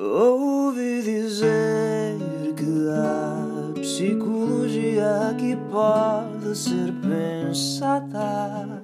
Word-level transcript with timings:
Ouvi 0.00 1.02
dizer 1.02 2.16
que 2.56 2.88
a 2.88 3.72
psicologia 3.80 5.30
aqui 5.30 5.58
pode 5.72 6.56
ser 6.56 6.94
pensada. 7.02 8.80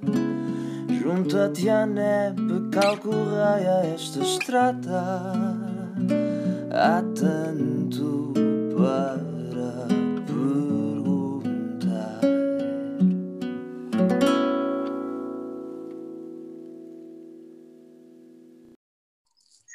Junta-te 1.00 1.68
à 1.68 1.86
NEP, 1.86 2.68
calcorreia 2.72 3.94
esta 3.94 4.24
estrada. 4.24 5.22
Há 6.72 7.00
tanto 7.14 8.34
para 8.76 9.33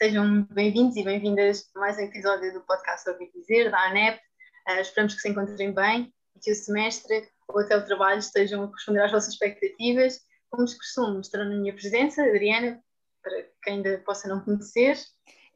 Sejam 0.02 0.43
bem-vindos 0.43 0.95
e 0.95 1.04
bem-vindas 1.04 1.70
a 1.75 1.79
mais 1.82 1.97
um 1.97 2.04
episódio 2.04 2.54
do 2.54 2.61
podcast 2.61 3.10
Ouvi 3.10 3.29
Dizer, 3.36 3.69
da 3.69 3.87
ANEP. 3.87 4.18
Uh, 4.65 4.79
esperamos 4.79 5.14
que 5.14 5.19
se 5.19 5.28
encontrem 5.28 5.74
bem 5.74 6.14
e 6.33 6.39
que 6.39 6.54
o 6.54 6.55
semestre 6.55 7.28
ou 7.50 7.60
até 7.60 7.75
o 7.75 7.83
trabalho 7.83 8.19
estejam 8.19 8.64
a 8.64 8.68
corresponder 8.68 9.04
às 9.04 9.11
vossas 9.11 9.33
expectativas. 9.33 10.21
Como 10.50 10.64
de 10.64 10.77
costume, 10.77 11.19
estarão 11.19 11.50
na 11.50 11.57
minha 11.57 11.74
presença, 11.74 12.24
Adriana, 12.24 12.82
para 13.21 13.43
quem 13.61 13.74
ainda 13.74 13.97
possa 14.05 14.29
não 14.29 14.39
conhecer, 14.39 14.97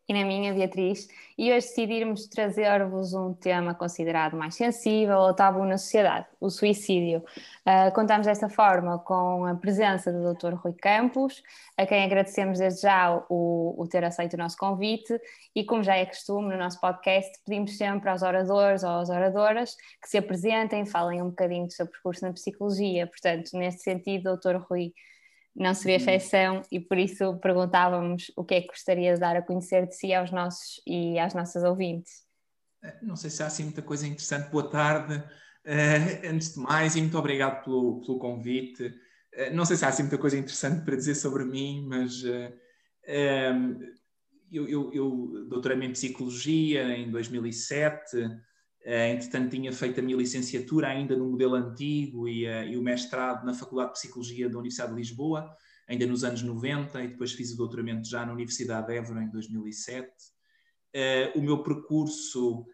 e 0.07 0.13
na 0.13 0.25
minha, 0.25 0.53
Beatriz, 0.53 1.07
e 1.37 1.51
hoje 1.51 1.67
decidirmos 1.67 2.27
trazer-vos 2.27 3.13
um 3.13 3.33
tema 3.33 3.73
considerado 3.73 4.35
mais 4.35 4.55
sensível 4.55 5.17
ou 5.17 5.33
tabu 5.33 5.63
na 5.63 5.77
sociedade, 5.77 6.27
o 6.41 6.49
suicídio. 6.49 7.23
Uh, 7.65 7.93
contamos 7.95 8.27
desta 8.27 8.49
forma 8.49 8.99
com 8.99 9.45
a 9.45 9.55
presença 9.55 10.11
do 10.11 10.33
Dr. 10.33 10.55
Rui 10.55 10.73
Campos, 10.73 11.41
a 11.77 11.85
quem 11.85 12.03
agradecemos 12.03 12.59
desde 12.59 12.81
já 12.81 13.23
o, 13.29 13.75
o 13.77 13.87
ter 13.87 14.03
aceito 14.03 14.33
o 14.33 14.37
nosso 14.37 14.57
convite, 14.57 15.17
e 15.55 15.63
como 15.63 15.83
já 15.83 15.95
é 15.95 16.05
costume 16.05 16.49
no 16.49 16.57
nosso 16.57 16.81
podcast, 16.81 17.31
pedimos 17.45 17.77
sempre 17.77 18.09
aos 18.09 18.21
oradores 18.21 18.83
ou 18.83 18.89
às 18.89 19.09
oradoras 19.09 19.75
que 20.01 20.09
se 20.09 20.17
apresentem, 20.17 20.85
falem 20.85 21.21
um 21.21 21.29
bocadinho 21.29 21.67
do 21.67 21.73
seu 21.73 21.87
percurso 21.87 22.25
na 22.25 22.33
psicologia. 22.33 23.07
Portanto, 23.07 23.51
neste 23.53 23.83
sentido, 23.83 24.35
Dr. 24.35 24.57
Rui, 24.69 24.93
não 25.55 25.73
seria 25.73 25.97
uhum. 25.97 26.03
exceção 26.03 26.61
e 26.71 26.79
por 26.79 26.97
isso 26.97 27.37
perguntávamos 27.37 28.31
o 28.35 28.43
que 28.43 28.55
é 28.55 28.61
que 28.61 28.67
gostaria 28.67 29.13
de 29.13 29.19
dar 29.19 29.35
a 29.35 29.41
conhecer 29.41 29.87
de 29.87 29.95
si 29.95 30.13
aos 30.13 30.31
nossos 30.31 30.81
e 30.85 31.19
às 31.19 31.33
nossas 31.33 31.63
ouvintes. 31.63 32.23
Eh, 32.83 32.99
não 33.03 33.15
sei 33.15 33.29
se 33.29 33.43
há 33.43 33.47
assim 33.47 33.65
muita 33.65 33.81
coisa 33.81 34.07
interessante. 34.07 34.49
Boa 34.49 34.69
tarde, 34.69 35.15
uh, 35.15 36.29
antes 36.29 36.53
de 36.53 36.59
mais, 36.59 36.95
e 36.95 37.01
muito 37.01 37.17
obrigado 37.17 37.63
pelo, 37.63 38.01
pelo 38.01 38.19
convite. 38.19 38.87
Uh, 38.87 39.53
não 39.53 39.65
sei 39.65 39.77
se 39.77 39.85
há 39.85 39.89
assim 39.89 40.03
muita 40.03 40.17
coisa 40.17 40.37
interessante 40.37 40.83
para 40.83 40.95
dizer 40.95 41.15
sobre 41.15 41.45
mim, 41.45 41.85
mas 41.87 42.23
uh, 42.23 42.53
um, 43.53 43.79
eu, 44.51 44.67
eu, 44.67 44.93
eu 44.93 45.45
doutorei 45.49 45.77
em 45.77 45.91
Psicologia 45.91 46.95
em 46.95 47.09
2007. 47.11 48.17
Entretanto, 48.85 49.49
tinha 49.49 49.71
feito 49.71 49.99
a 49.99 50.03
minha 50.03 50.17
licenciatura 50.17 50.89
ainda 50.89 51.15
no 51.15 51.29
modelo 51.29 51.55
antigo 51.55 52.27
e, 52.27 52.45
uh, 52.45 52.63
e, 52.63 52.77
o 52.77 52.81
mestrado 52.81 53.45
na 53.45 53.53
Faculdade 53.53 53.93
de 53.93 53.99
Psicologia 53.99 54.49
da 54.49 54.57
Universidade 54.57 54.91
de 54.91 54.97
Lisboa, 54.97 55.55
ainda 55.87 56.05
nos 56.05 56.25
anos 56.25 56.41
90, 56.41 57.01
e 57.01 57.07
depois 57.07 57.31
fiz 57.31 57.53
o 57.53 57.57
doutoramento 57.57 58.07
já 58.09 58.25
na 58.25 58.33
Universidade 58.33 58.87
de 58.87 58.95
Évora 58.97 59.23
em 59.23 59.29
2007. 59.29 60.07
Uh, 60.07 60.11
eh, 60.93 61.33
o 61.35 61.41
meu 61.41 61.63
percurso 61.63 62.65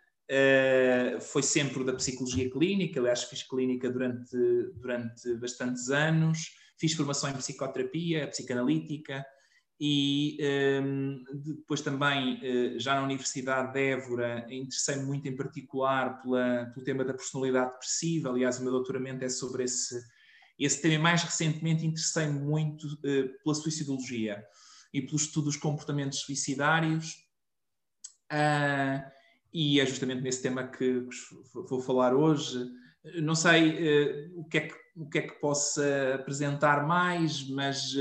foi 1.21 1.41
sempre 1.41 1.83
da 1.83 1.91
psicologia 1.93 2.47
clínica, 2.51 2.99
aliás, 2.99 3.23
fiz 3.23 3.41
clínica 3.41 3.89
durante, 3.89 4.37
durante 4.75 5.35
bastantes 5.37 5.89
anos, 5.89 6.51
fiz 6.77 6.93
formação 6.93 7.31
em 7.31 7.33
psicoterapia, 7.33 8.27
psicanalítica, 8.27 9.25
e 9.81 10.37
um, 10.83 11.23
depois 11.33 11.79
também, 11.79 12.35
uh, 12.35 12.79
já 12.79 12.95
na 12.95 13.03
Universidade 13.03 13.71
de 13.71 13.91
Évora, 13.91 14.45
interessei-me 14.49 15.05
muito 15.05 15.25
em 15.27 15.35
particular 15.35 16.21
pela, 16.21 16.65
pelo 16.73 16.83
tema 16.83 17.05
da 17.05 17.13
personalidade 17.13 17.71
depressiva, 17.71 18.29
aliás 18.29 18.59
o 18.59 18.63
meu 18.63 18.73
doutoramento 18.73 19.23
é 19.23 19.29
sobre 19.29 19.63
esse, 19.63 19.97
esse 20.59 20.81
tema, 20.81 21.03
mais 21.03 21.23
recentemente 21.23 21.85
interessei-me 21.85 22.37
muito 22.39 22.87
uh, 22.87 23.41
pela 23.41 23.55
suicidologia 23.55 24.43
e 24.93 25.01
pelo 25.01 25.15
estudo 25.15 25.45
dos 25.45 25.55
comportamentos 25.55 26.19
suicidários, 26.19 27.13
uh, 28.33 29.09
e 29.53 29.79
é 29.79 29.85
justamente 29.85 30.21
nesse 30.21 30.41
tema 30.41 30.67
que 30.67 31.07
vou 31.53 31.81
falar 31.81 32.13
hoje. 32.13 32.69
Não 33.23 33.33
sei 33.33 34.29
o, 34.35 34.43
que 34.43 34.57
é 34.57 34.61
que, 34.67 34.75
o 34.95 35.09
que 35.09 35.17
é 35.19 35.21
que 35.21 35.39
posso 35.39 35.81
apresentar 36.13 36.85
mais, 36.85 37.49
mas 37.49 37.95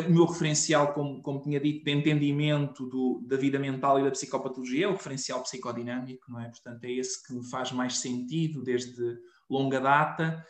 o 0.00 0.10
meu 0.10 0.26
referencial, 0.26 0.92
como, 0.92 1.22
como 1.22 1.40
tinha 1.40 1.60
dito, 1.60 1.84
de 1.84 1.90
entendimento 1.90 2.86
do, 2.86 3.22
da 3.26 3.36
vida 3.36 3.58
mental 3.58 3.98
e 3.98 4.04
da 4.04 4.10
psicopatologia 4.10 4.86
é 4.86 4.88
o 4.88 4.92
referencial 4.92 5.42
psicodinâmico, 5.42 6.30
não 6.30 6.40
é? 6.40 6.48
Portanto, 6.48 6.84
é 6.84 6.92
esse 6.92 7.26
que 7.26 7.32
me 7.32 7.48
faz 7.48 7.72
mais 7.72 7.98
sentido 7.98 8.62
desde 8.62 9.18
longa 9.48 9.80
data, 9.80 10.44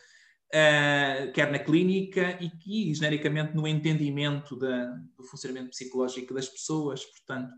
uh, 0.49 1.33
quer 1.33 1.51
na 1.53 1.59
clínica 1.59 2.39
e, 2.41 2.91
e 2.91 2.95
genericamente 2.95 3.55
no 3.55 3.67
entendimento 3.67 4.57
da, 4.57 4.87
do 5.17 5.25
funcionamento 5.25 5.71
psicológico 5.71 6.35
das 6.35 6.49
pessoas. 6.49 7.05
Portanto, 7.05 7.53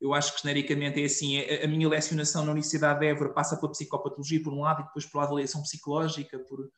eu 0.00 0.12
acho 0.12 0.34
que 0.34 0.42
genericamente 0.42 1.00
é 1.00 1.04
assim, 1.04 1.38
a, 1.38 1.64
a 1.64 1.68
minha 1.68 1.88
lecionação 1.88 2.44
na 2.44 2.52
Universidade 2.52 3.00
de 3.00 3.06
Évora 3.06 3.32
passa 3.32 3.56
pela 3.56 3.72
psicopatologia 3.72 4.42
por 4.42 4.52
um 4.52 4.60
lado 4.60 4.82
e 4.82 4.84
depois 4.84 5.06
pela 5.06 5.24
avaliação 5.24 5.62
psicológica, 5.62 6.38
por 6.38 6.68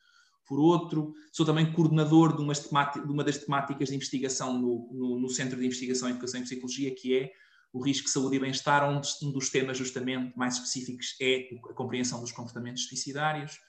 por 0.49 0.59
outro. 0.59 1.13
Sou 1.31 1.45
também 1.45 1.71
coordenador 1.71 2.35
de, 2.35 2.43
de 2.43 3.11
uma 3.11 3.23
das 3.23 3.37
temáticas 3.37 3.89
de 3.89 3.95
investigação 3.95 4.59
no, 4.59 4.89
no, 4.91 5.19
no, 5.19 5.29
Centro 5.29 5.59
de 5.59 5.65
Investigação 5.65 6.09
em 6.09 6.11
Educação 6.11 6.39
e 6.39 6.43
Psicologia, 6.43 6.93
que 6.93 7.15
é 7.15 7.31
o 7.71 7.79
risco, 7.79 8.09
saúde 8.09 8.37
e 8.37 8.39
bem-estar, 8.39 8.83
onde 8.83 9.07
um 9.21 9.31
dos 9.31 9.51
temas 9.51 9.77
justamente 9.77 10.35
mais 10.35 10.55
específicos 10.55 11.15
é 11.21 11.47
a 11.69 11.73
compreensão 11.73 12.19
dos 12.19 12.31
comportamentos 12.31 12.87
suicidários. 12.87 13.59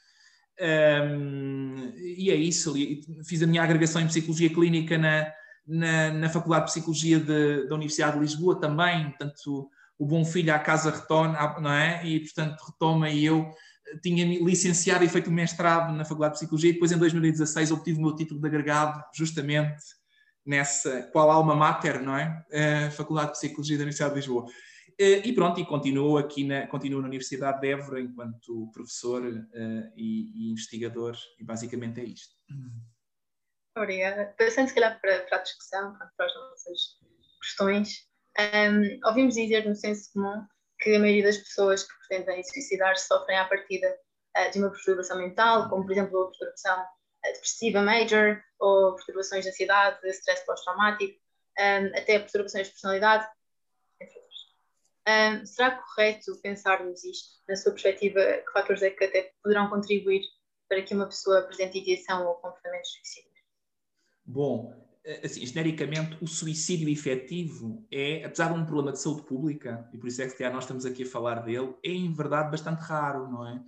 Um, 0.59 1.93
e 1.97 2.31
é 2.31 2.35
isso, 2.35 2.75
fiz 3.27 3.43
a 3.43 3.47
minha 3.47 3.63
agregação 3.63 4.01
em 4.01 4.07
Psicologia 4.07 4.49
Clínica 4.49 4.97
na, 4.97 5.31
na, 5.67 6.13
na 6.13 6.29
Faculdade 6.31 6.67
de 6.67 6.73
Psicologia 6.73 7.21
de, 7.21 7.69
da 7.69 7.75
Universidade 7.75 8.15
de 8.15 8.21
Lisboa 8.21 8.59
também, 8.59 9.11
portanto, 9.11 9.71
o 9.99 10.07
bom 10.07 10.25
filho 10.25 10.55
à 10.55 10.59
casa 10.59 10.91
retoma, 10.91 11.61
não 11.61 11.71
é? 11.71 12.07
E, 12.07 12.21
portanto, 12.21 12.59
retoma 12.67 13.11
e 13.11 13.23
eu 13.23 13.51
tinha 14.03 14.25
licenciado 14.25 15.05
e 15.05 15.09
feito 15.09 15.31
mestrado 15.31 15.93
na 15.93 16.05
Faculdade 16.05 16.35
de 16.35 16.41
Psicologia 16.41 16.71
e 16.71 16.73
depois 16.75 16.93
em 16.93 16.99
2016 16.99 17.71
obtive 17.73 17.99
o 17.99 18.03
meu 18.03 18.15
título 18.15 18.41
de 18.41 18.47
agregado 18.47 19.03
justamente 19.15 19.83
nessa, 20.45 21.03
qual 21.13 21.31
alma 21.31 21.55
mater, 21.55 22.01
não 22.01 22.17
é? 22.17 22.45
A 22.87 22.91
Faculdade 22.91 23.29
de 23.29 23.39
Psicologia 23.39 23.77
da 23.77 23.83
Universidade 23.83 24.15
de 24.15 24.21
Lisboa. 24.21 24.47
Eh, 24.99 25.27
e 25.27 25.33
pronto, 25.33 25.59
e 25.59 25.65
continuo 25.65 26.19
aqui 26.19 26.45
na, 26.45 26.67
continuo 26.67 27.01
na 27.01 27.09
Universidade 27.09 27.61
de 27.61 27.69
Évora 27.69 28.01
enquanto 28.01 28.71
professor 28.73 29.23
uh, 29.25 29.93
e, 29.97 30.49
e, 30.49 30.53
investigador, 30.53 31.17
e 31.39 31.45
basicamente 31.45 32.01
é 32.01 32.05
isto. 32.05 32.35
Obrigada. 33.77 34.35
Passando 34.37 34.69
se 34.69 34.75
calhar 34.75 35.01
para, 35.01 35.21
para 35.21 35.39
a 35.39 35.43
discussão, 35.43 35.97
para 36.17 36.27
as 36.27 36.35
nossas 36.35 36.81
questões, 37.41 38.07
um, 38.39 38.43
ehm, 38.43 39.01
ouvimos 39.05 39.37
dizer 39.37 39.67
no 39.67 39.75
senso 39.75 40.13
comum 40.13 40.45
que 40.81 40.95
a 40.95 40.99
maioria 40.99 41.25
das 41.25 41.39
pessoas 41.39 41.85
que 41.85 41.93
pretendem 42.09 42.43
suicidar 42.43 42.97
sofrem 42.97 43.39
à 43.39 43.45
partida 43.45 43.99
uh, 44.37 44.51
de 44.51 44.59
uma 44.59 44.71
perturbação 44.71 45.19
mental, 45.19 45.69
como 45.69 45.85
por 45.85 45.93
exemplo 45.93 46.23
a 46.23 46.29
perturbação 46.29 46.83
uh, 46.83 47.33
depressiva 47.33 47.83
major, 47.83 48.43
ou 48.59 48.95
perturbações 48.97 49.45
de 49.45 49.51
ansiedade, 49.51 50.01
de 50.03 50.11
stress 50.11 50.45
pós-traumático, 50.45 51.13
um, 51.59 51.63
ehm, 51.63 51.87
até 51.97 52.19
perturbações 52.19 52.67
de 52.67 52.73
personalidade, 52.73 53.27
entre 54.01 54.19
outros. 54.19 54.57
Ehm, 55.07 55.45
será 55.47 55.71
correto 55.73 56.41
pensarmos 56.43 57.05
isto? 57.05 57.41
Na 57.49 57.57
sua 57.57 57.73
perspectiva, 57.73 58.21
que 58.21 58.53
fatores 58.53 58.83
é 58.83 58.91
que 58.91 59.05
até 59.05 59.33
poderão 59.43 59.69
contribuir 59.69 60.23
para 60.69 60.83
que 60.83 60.95
uma 60.95 61.07
pessoa 61.07 61.41
apresente 61.41 61.79
ideação 61.79 62.27
ou 62.27 62.35
comportamento 62.35 62.87
suicida? 62.87 63.29
Bom, 64.25 64.73
eh, 64.73 64.90
assim, 65.25 65.45
genericamente, 65.47 66.17
o 66.21 66.27
suicídio 66.27 66.89
efetivo 66.89 67.87
é, 67.91 68.25
apesar 68.25 68.53
de 68.53 68.59
um 68.59 68.67
problema 68.67 68.93
de 68.93 69.01
saúde 69.01 69.27
pública, 69.27 69.89
e 69.93 69.99
por 69.99 70.09
isso 70.09 70.23
é 70.23 70.29
que 70.29 70.51
nós 70.51 70.65
estamos 70.65 70.85
aqui 70.85 71.03
a 71.03 71.07
falar 71.07 71.41
dele, 71.41 71.75
é 71.85 71.91
em 71.91 72.13
verdade 72.13 72.51
bastante 72.51 72.81
raro, 72.81 73.31
não 73.31 73.47
é? 73.47 73.63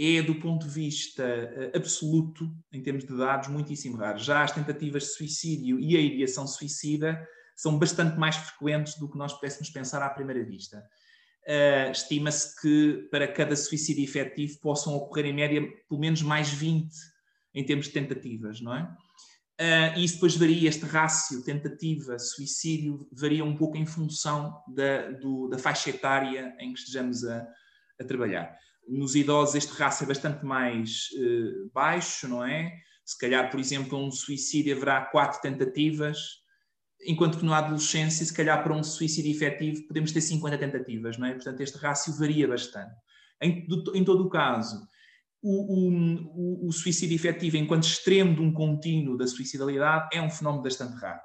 É, 0.00 0.22
do 0.22 0.36
ponto 0.36 0.64
de 0.64 0.72
vista 0.72 1.24
uh, 1.24 1.76
absoluto, 1.76 2.48
em 2.72 2.80
termos 2.80 3.04
de 3.04 3.16
dados, 3.16 3.48
muitíssimo 3.48 3.96
raro. 3.96 4.18
Já 4.18 4.44
as 4.44 4.52
tentativas 4.52 5.02
de 5.02 5.08
suicídio 5.08 5.80
e 5.80 5.96
a 5.96 6.00
ideação 6.00 6.46
suicida 6.46 7.20
são 7.56 7.76
bastante 7.76 8.16
mais 8.16 8.36
frequentes 8.36 8.96
do 8.96 9.10
que 9.10 9.18
nós 9.18 9.32
pudéssemos 9.32 9.70
pensar 9.70 10.00
à 10.00 10.08
primeira 10.10 10.44
vista. 10.44 10.78
Uh, 11.48 11.90
Estima-se 11.90 12.60
que 12.60 13.08
para 13.10 13.26
cada 13.26 13.56
suicídio 13.56 14.04
efetivo 14.04 14.60
possam 14.60 14.94
ocorrer, 14.94 15.26
em 15.26 15.32
média, 15.32 15.60
pelo 15.88 16.00
menos 16.00 16.22
mais 16.22 16.48
20 16.48 16.94
em 17.52 17.64
termos 17.64 17.86
de 17.86 17.92
tentativas, 17.92 18.60
não 18.60 18.76
é? 18.76 18.88
Uh, 19.60 19.98
e 19.98 20.04
isso 20.04 20.14
depois 20.14 20.36
varia, 20.36 20.68
este 20.68 20.84
rácio 20.84 21.42
tentativa-suicídio 21.42 23.08
varia 23.10 23.44
um 23.44 23.56
pouco 23.56 23.76
em 23.76 23.84
função 23.84 24.62
da, 24.68 25.10
do, 25.10 25.48
da 25.48 25.58
faixa 25.58 25.90
etária 25.90 26.54
em 26.60 26.72
que 26.72 26.78
estejamos 26.78 27.24
a, 27.24 27.44
a, 28.00 28.04
trabalhar. 28.04 28.56
Nos 28.86 29.16
idosos 29.16 29.56
este 29.56 29.72
rácio 29.72 30.04
é 30.04 30.06
bastante 30.06 30.44
mais 30.44 31.08
uh, 31.18 31.70
baixo, 31.74 32.28
não 32.28 32.44
é? 32.44 32.72
Se 33.04 33.18
calhar, 33.18 33.50
por 33.50 33.58
exemplo, 33.58 33.98
um 33.98 34.12
suicídio 34.12 34.76
haverá 34.76 35.00
quatro 35.06 35.40
tentativas 35.40 36.18
enquanto 37.02 37.38
que 37.38 37.44
na 37.44 37.58
adolescência, 37.58 38.24
se 38.24 38.34
calhar 38.34 38.62
para 38.62 38.74
um 38.74 38.82
suicídio 38.82 39.30
efetivo, 39.30 39.86
podemos 39.86 40.12
ter 40.12 40.20
50 40.20 40.58
tentativas, 40.58 41.16
não 41.18 41.26
é? 41.26 41.34
Portanto, 41.34 41.60
este 41.60 41.78
rácio 41.78 42.12
varia 42.16 42.48
bastante. 42.48 42.94
Em, 43.40 43.66
em 43.94 44.04
todo 44.04 44.24
o 44.24 44.28
caso, 44.28 44.86
o, 45.42 46.64
o, 46.64 46.68
o, 46.68 46.72
suicídio 46.72 47.14
efetivo, 47.14 47.56
enquanto 47.56 47.84
extremo 47.84 48.34
de 48.34 48.40
um 48.40 48.52
contínuo 48.52 49.16
da 49.16 49.26
suicidalidade, 49.26 50.08
é 50.12 50.20
um 50.20 50.30
fenómeno 50.30 50.62
bastante 50.62 50.94
raro. 50.96 51.20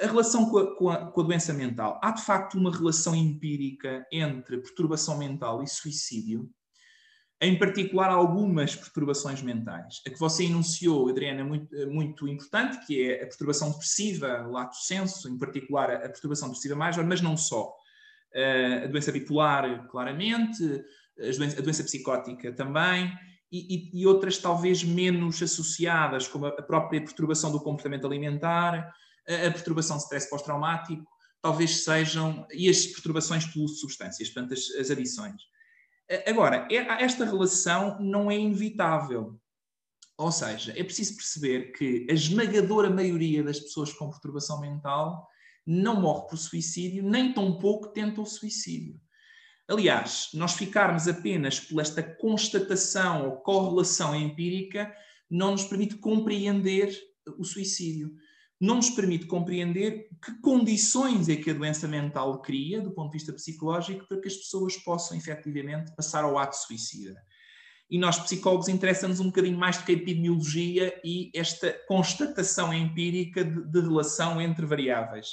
A 0.00 0.06
relação 0.06 0.48
com 0.48 0.58
a, 0.58 0.76
com, 0.76 0.88
a, 0.88 1.10
com 1.10 1.20
a, 1.20 1.24
doença 1.24 1.52
mental. 1.52 2.00
Há 2.02 2.12
de 2.12 2.22
facto 2.22 2.56
uma 2.56 2.74
relação 2.74 3.14
empírica 3.14 4.06
entre 4.12 4.58
perturbação 4.58 5.18
mental 5.18 5.62
e 5.64 5.66
suicídio, 5.66 6.48
em 7.40 7.58
particular 7.58 8.10
algumas 8.10 8.76
perturbações 8.76 9.42
mentais. 9.42 10.00
A 10.06 10.10
que 10.10 10.18
você 10.18 10.44
enunciou, 10.44 11.08
Adriana, 11.08 11.40
é 11.40 11.44
muito, 11.44 11.90
muito 11.90 12.28
importante, 12.28 12.86
que 12.86 13.02
é 13.02 13.16
a 13.16 13.26
perturbação 13.26 13.70
depressiva, 13.70 14.46
lato 14.46 14.76
senso, 14.76 15.28
em 15.28 15.38
particular 15.38 15.90
a 15.90 16.00
perturbação 16.00 16.48
depressiva 16.48 16.76
major, 16.76 17.04
mas 17.04 17.20
não 17.20 17.36
só. 17.36 17.74
A 18.84 18.86
doença 18.86 19.10
bipolar, 19.10 19.88
claramente, 19.88 20.62
a 21.18 21.60
doença 21.62 21.82
psicótica 21.82 22.52
também, 22.52 23.12
e, 23.52 23.90
e, 24.00 24.06
outras 24.06 24.38
talvez 24.38 24.84
menos 24.84 25.42
associadas, 25.42 26.28
como 26.28 26.46
a 26.46 26.62
própria 26.62 27.00
perturbação 27.00 27.50
do 27.50 27.60
comportamento 27.60 28.06
alimentar, 28.06 28.94
a, 29.26 29.50
perturbação 29.50 29.96
de 29.96 30.04
stress 30.04 30.30
pós-traumático, 30.30 31.04
talvez 31.42 31.84
sejam, 31.84 32.46
e 32.52 32.68
as 32.68 32.86
perturbações 32.86 33.46
pelo 33.46 33.66
substâncias, 33.66 34.30
portanto, 34.30 34.54
as, 34.54 34.70
as 34.78 34.90
adições. 34.90 35.42
Agora, 36.26 36.66
é, 36.70 36.76
esta 37.02 37.24
relação 37.24 37.98
não 38.00 38.30
é 38.30 38.36
inevitável. 38.36 39.40
Ou 40.16 40.30
seja, 40.30 40.72
é 40.76 40.84
preciso 40.84 41.16
perceber 41.16 41.72
que 41.72 42.06
a 42.10 42.12
esmagadora 42.12 42.90
maioria 42.90 43.42
das 43.42 43.58
pessoas 43.58 43.92
com 43.92 44.10
perturbação 44.10 44.60
mental 44.60 45.26
não 45.66 46.00
morre 46.00 46.28
por 46.28 46.36
suicídio, 46.36 47.02
nem 47.02 47.32
tampouco 47.32 47.88
tenta 47.88 48.20
o 48.20 48.26
suicídio. 48.26 49.00
Aliás, 49.70 50.30
nós 50.34 50.54
ficarmos 50.54 51.06
apenas 51.06 51.60
por 51.60 51.80
esta 51.80 52.02
constatação 52.02 53.26
ou 53.26 53.36
correlação 53.36 54.16
empírica 54.16 54.92
não 55.30 55.52
nos 55.52 55.62
permite 55.62 55.94
compreender 55.94 56.92
o 57.38 57.44
suicídio. 57.44 58.12
Não 58.60 58.74
nos 58.74 58.90
permite 58.90 59.26
compreender 59.26 60.08
que 60.22 60.40
condições 60.40 61.28
é 61.28 61.36
que 61.36 61.50
a 61.50 61.54
doença 61.54 61.86
mental 61.86 62.42
cria, 62.42 62.80
do 62.80 62.90
ponto 62.90 63.12
de 63.12 63.18
vista 63.18 63.32
psicológico, 63.32 64.08
para 64.08 64.20
que 64.20 64.26
as 64.26 64.34
pessoas 64.34 64.76
possam 64.76 65.16
efetivamente 65.16 65.94
passar 65.94 66.24
ao 66.24 66.36
ato 66.36 66.56
suicida. 66.56 67.14
E 67.88 67.96
nós, 67.96 68.18
psicólogos, 68.18 68.68
interessa-nos 68.68 69.20
um 69.20 69.26
bocadinho 69.26 69.56
mais 69.56 69.78
do 69.78 69.84
que 69.84 69.92
a 69.92 69.94
epidemiologia 69.94 71.00
e 71.04 71.30
esta 71.32 71.72
constatação 71.86 72.74
empírica 72.74 73.44
de, 73.44 73.70
de 73.70 73.80
relação 73.80 74.40
entre 74.40 74.66
variáveis 74.66 75.28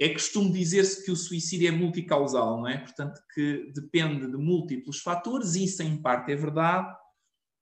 é 0.00 0.08
costume 0.10 0.52
dizer-se 0.52 1.04
que 1.04 1.10
o 1.10 1.16
suicídio 1.16 1.68
é 1.68 1.70
multicausal, 1.72 2.58
não 2.58 2.68
é? 2.68 2.78
Portanto, 2.78 3.20
que 3.34 3.72
depende 3.74 4.30
de 4.30 4.36
múltiplos 4.36 5.00
fatores, 5.00 5.56
e 5.56 5.64
isso 5.64 5.82
em 5.82 6.00
parte 6.00 6.30
é 6.30 6.36
verdade, 6.36 6.88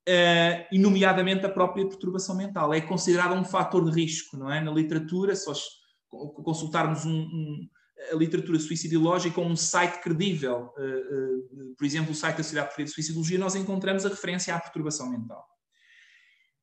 uh, 0.07 0.67
e 0.71 0.77
nomeadamente 0.77 1.45
a 1.47 1.49
própria 1.49 1.87
perturbação 1.87 2.37
mental. 2.37 2.71
É 2.71 2.79
considerado 2.79 3.33
um 3.33 3.43
fator 3.43 3.83
de 3.89 3.99
risco, 3.99 4.37
não 4.37 4.51
é? 4.51 4.61
Na 4.61 4.71
literatura, 4.71 5.35
se 5.35 5.47
nós 5.47 5.63
consultarmos 6.07 7.05
um, 7.05 7.21
um, 7.21 7.69
a 8.11 8.15
literatura 8.15 8.59
suicidológica 8.59 9.41
ou 9.41 9.47
um 9.47 9.55
site 9.55 9.99
credível, 10.01 10.71
uh, 10.77 11.69
uh, 11.71 11.75
por 11.75 11.85
exemplo, 11.85 12.11
o 12.11 12.15
site 12.15 12.37
da 12.37 12.43
Sociedade 12.43 12.67
Portuguesa 12.67 12.91
de 12.91 12.95
Suicidologia, 12.95 13.39
nós 13.39 13.55
encontramos 13.55 14.05
a 14.05 14.09
referência 14.09 14.53
à 14.53 14.59
perturbação 14.59 15.09
mental. 15.09 15.43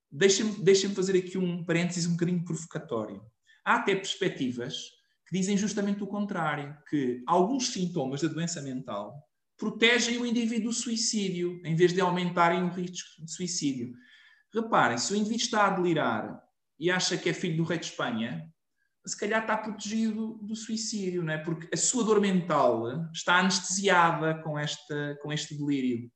Deixem 0.09 0.94
fazer 0.94 1.19
aqui 1.19 1.37
um 1.37 1.65
parênteses 1.65 2.06
um 2.06 2.12
bocadinho 2.12 2.44
provocatório. 2.44 3.20
Há 3.65 3.77
até 3.77 3.97
perspectivas 3.97 4.77
que 5.26 5.38
dizem 5.38 5.56
justamente 5.56 6.03
o 6.03 6.06
contrário, 6.06 6.76
que 6.88 7.23
alguns 7.26 7.73
sintomas 7.73 8.21
da 8.21 8.29
doença 8.29 8.61
mental 8.61 9.15
protegem 9.56 10.19
o 10.19 10.26
indivíduo 10.26 10.71
do 10.71 10.73
suicídio, 10.73 11.61
em 11.65 11.75
vez 11.75 11.93
de 11.93 12.00
aumentarem 12.00 12.62
o 12.62 12.69
risco 12.69 13.25
de 13.25 13.32
suicídio. 13.32 13.94
Reparem, 14.53 14.99
se 14.99 15.12
o 15.12 15.17
indivíduo 15.17 15.44
está 15.44 15.67
a 15.67 15.71
delirar 15.71 16.43
e 16.79 16.91
acha 16.91 17.17
que 17.17 17.29
é 17.29 17.32
filho 17.32 17.56
do 17.56 17.65
rei 17.65 17.79
de 17.79 17.87
Espanha, 17.87 18.49
se 19.06 19.19
calhar 19.19 19.43
está 19.43 19.56
protegido 19.56 20.38
do 20.43 20.56
suicídio, 20.56 21.23
não 21.23 21.32
é? 21.32 21.38
porque 21.38 21.69
a 21.73 21.77
sua 21.77 22.05
dor 22.05 22.20
mental 22.20 23.11
está 23.12 23.38
anestesiada 23.38 24.43
com, 24.43 24.59
esta, 24.59 25.19
com 25.23 25.32
este 25.32 25.55
delírio. 25.56 26.11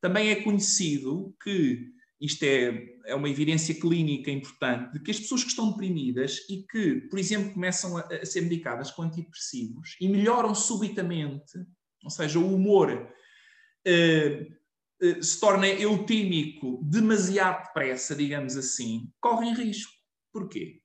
Também 0.00 0.30
é 0.30 0.42
conhecido 0.42 1.34
que 1.42 1.90
isto 2.22 2.44
é, 2.44 2.88
é 3.06 3.14
uma 3.16 3.28
evidência 3.28 3.74
clínica 3.74 4.30
importante, 4.30 4.92
de 4.92 5.00
que 5.00 5.10
as 5.10 5.18
pessoas 5.18 5.42
que 5.42 5.50
estão 5.50 5.72
deprimidas 5.72 6.38
e 6.48 6.62
que, 6.62 7.00
por 7.10 7.18
exemplo, 7.18 7.52
começam 7.52 7.96
a, 7.96 8.02
a 8.02 8.24
ser 8.24 8.42
medicadas 8.42 8.92
com 8.92 9.02
antidepressivos 9.02 9.96
e 10.00 10.08
melhoram 10.08 10.54
subitamente, 10.54 11.58
ou 12.04 12.10
seja, 12.10 12.38
o 12.38 12.54
humor 12.54 12.92
uh, 12.92 15.04
uh, 15.04 15.22
se 15.22 15.40
torna 15.40 15.66
eutímico 15.66 16.80
demasiado 16.84 17.66
depressa, 17.66 18.14
digamos 18.14 18.56
assim, 18.56 19.12
correm 19.20 19.52
risco. 19.52 19.92
Porquê? 20.32 20.80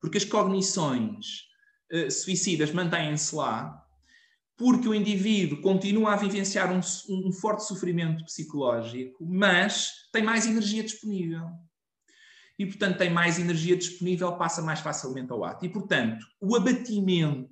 Porque 0.00 0.18
as 0.18 0.24
cognições 0.24 1.48
uh, 1.92 2.08
suicidas 2.08 2.70
mantêm-se 2.70 3.34
lá 3.34 3.81
porque 4.62 4.86
o 4.86 4.94
indivíduo 4.94 5.60
continua 5.60 6.12
a 6.12 6.16
vivenciar 6.16 6.72
um, 6.72 6.78
um, 7.08 7.32
forte 7.32 7.66
sofrimento 7.66 8.24
psicológico, 8.24 9.26
mas 9.26 9.90
tem 10.12 10.22
mais 10.22 10.46
energia 10.46 10.84
disponível. 10.84 11.48
E, 12.56 12.64
portanto, 12.64 12.96
tem 12.96 13.10
mais 13.10 13.40
energia 13.40 13.76
disponível, 13.76 14.36
passa 14.36 14.62
mais 14.62 14.78
facilmente 14.78 15.32
ao 15.32 15.42
ato. 15.42 15.66
E, 15.66 15.68
portanto, 15.68 16.24
o 16.40 16.54
abatimento, 16.54 17.50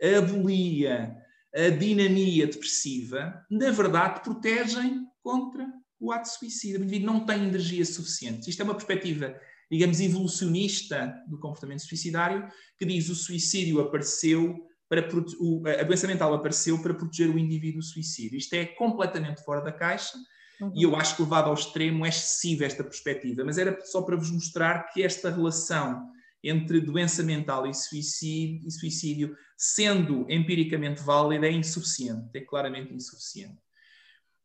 a 0.00 0.18
abolia, 0.18 1.16
a 1.52 1.70
dinamia 1.70 2.46
depressiva, 2.46 3.34
na 3.50 3.72
verdade, 3.72 4.22
protegem 4.22 5.04
contra 5.24 5.66
o 5.98 6.12
ato 6.12 6.28
suicida. 6.28 6.78
O 6.78 6.82
indivíduo 6.84 7.12
não 7.12 7.26
tem 7.26 7.48
energia 7.48 7.84
suficiente. 7.84 8.48
Isto 8.48 8.60
é 8.60 8.64
uma 8.64 8.74
perspectiva, 8.74 9.34
digamos, 9.68 9.98
evolucionista 9.98 11.12
do 11.26 11.36
comportamento 11.36 11.82
suicidário, 11.82 12.48
que 12.78 12.86
diz 12.86 13.08
o 13.08 13.14
suicídio 13.16 13.80
apareceu 13.80 14.68
para 14.88 15.08
o, 15.38 15.62
a 15.66 15.82
doença 15.82 16.06
mental 16.06 16.34
apareceu 16.34 16.80
para 16.80 16.94
proteger 16.94 17.28
o 17.28 17.38
indivíduo 17.38 17.80
do 17.80 17.84
suicídio. 17.84 18.36
Isto 18.36 18.54
é 18.54 18.66
completamente 18.66 19.42
fora 19.42 19.60
da 19.60 19.72
caixa 19.72 20.16
uhum. 20.60 20.72
e 20.74 20.82
eu 20.82 20.94
acho 20.94 21.16
que 21.16 21.22
levado 21.22 21.48
ao 21.48 21.54
extremo 21.54 22.04
é 22.04 22.08
excessiva 22.08 22.64
esta 22.64 22.84
perspectiva, 22.84 23.44
mas 23.44 23.58
era 23.58 23.78
só 23.84 24.02
para 24.02 24.16
vos 24.16 24.30
mostrar 24.30 24.90
que 24.92 25.02
esta 25.02 25.30
relação 25.30 26.12
entre 26.42 26.78
doença 26.80 27.22
mental 27.22 27.66
e 27.66 27.72
suicídio, 27.72 28.68
e 28.68 28.70
suicídio 28.70 29.36
sendo 29.56 30.26
empiricamente 30.28 31.02
válida, 31.02 31.46
é 31.46 31.52
insuficiente, 31.52 32.28
é 32.34 32.40
claramente 32.40 32.92
insuficiente. 32.92 33.56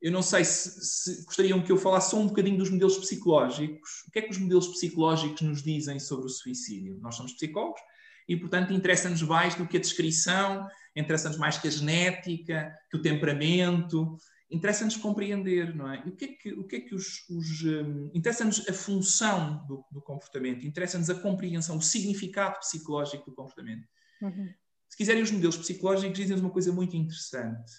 Eu 0.01 0.13
não 0.13 0.21
sei 0.21 0.45
se, 0.45 0.79
se, 0.81 1.25
gostariam 1.25 1.61
que 1.61 1.69
eu 1.69 1.77
falasse 1.77 2.11
só 2.11 2.17
um 2.17 2.27
bocadinho 2.27 2.57
dos 2.57 2.69
modelos 2.69 2.97
psicológicos. 2.97 4.05
O 4.07 4.11
que 4.11 4.19
é 4.19 4.21
que 4.21 4.31
os 4.31 4.37
modelos 4.37 4.69
psicológicos 4.69 5.41
nos 5.41 5.61
dizem 5.61 5.99
sobre 5.99 6.27
o 6.27 6.29
suicídio? 6.29 6.97
Nós 7.01 7.15
somos 7.15 7.33
psicólogos, 7.33 7.81
e, 8.29 8.37
portanto, 8.37 8.71
interessa-nos 8.71 9.23
mais 9.23 9.55
do 9.55 9.67
que 9.67 9.75
a 9.75 9.79
descrição, 9.79 10.67
interessa-nos 10.95 11.39
mais 11.39 11.57
que 11.57 11.67
a 11.67 11.71
genética, 11.71 12.71
que 12.91 12.95
o 12.95 13.01
temperamento, 13.01 14.15
interessa-nos 14.51 14.95
compreender, 14.97 15.75
não 15.75 15.91
é? 15.91 16.03
E 16.05 16.09
o 16.09 16.15
que 16.15 16.25
é 16.25 16.27
que, 16.27 16.53
o 16.53 16.63
que, 16.67 16.75
é 16.75 16.79
que 16.81 16.93
os. 16.93 17.27
os 17.27 17.63
um, 17.63 18.11
interessa-nos 18.13 18.69
a 18.69 18.73
função 18.73 19.65
do, 19.65 19.83
do 19.91 19.99
comportamento, 19.99 20.63
interessa-nos 20.63 21.09
a 21.09 21.15
compreensão, 21.15 21.77
o 21.77 21.81
significado 21.81 22.59
psicológico 22.59 23.31
do 23.31 23.35
comportamento. 23.35 23.87
Uhum. 24.21 24.53
Se 24.87 24.95
quiserem, 24.95 25.23
os 25.23 25.31
modelos 25.31 25.57
psicológicos 25.57 26.15
dizem-nos 26.15 26.41
uma 26.41 26.51
coisa 26.51 26.71
muito 26.71 26.95
interessante. 26.95 27.71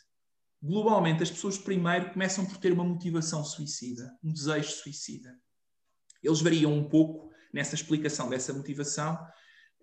Globalmente, 0.61 1.23
as 1.23 1.31
pessoas 1.31 1.59
primeiro 1.59 2.11
começam 2.11 2.45
por 2.45 2.57
ter 2.57 2.73
uma 2.73 2.85
motivação 2.85 3.45
suicida, 3.45 4.13
um 4.23 4.33
desejo 4.33 4.71
suicida. 4.71 5.33
Eles 6.21 6.41
variam 6.41 6.75
um 6.75 6.89
pouco 6.89 7.31
nessa 7.53 7.77
explicação 7.77 8.29
dessa 8.29 8.53
motivação, 8.53 9.17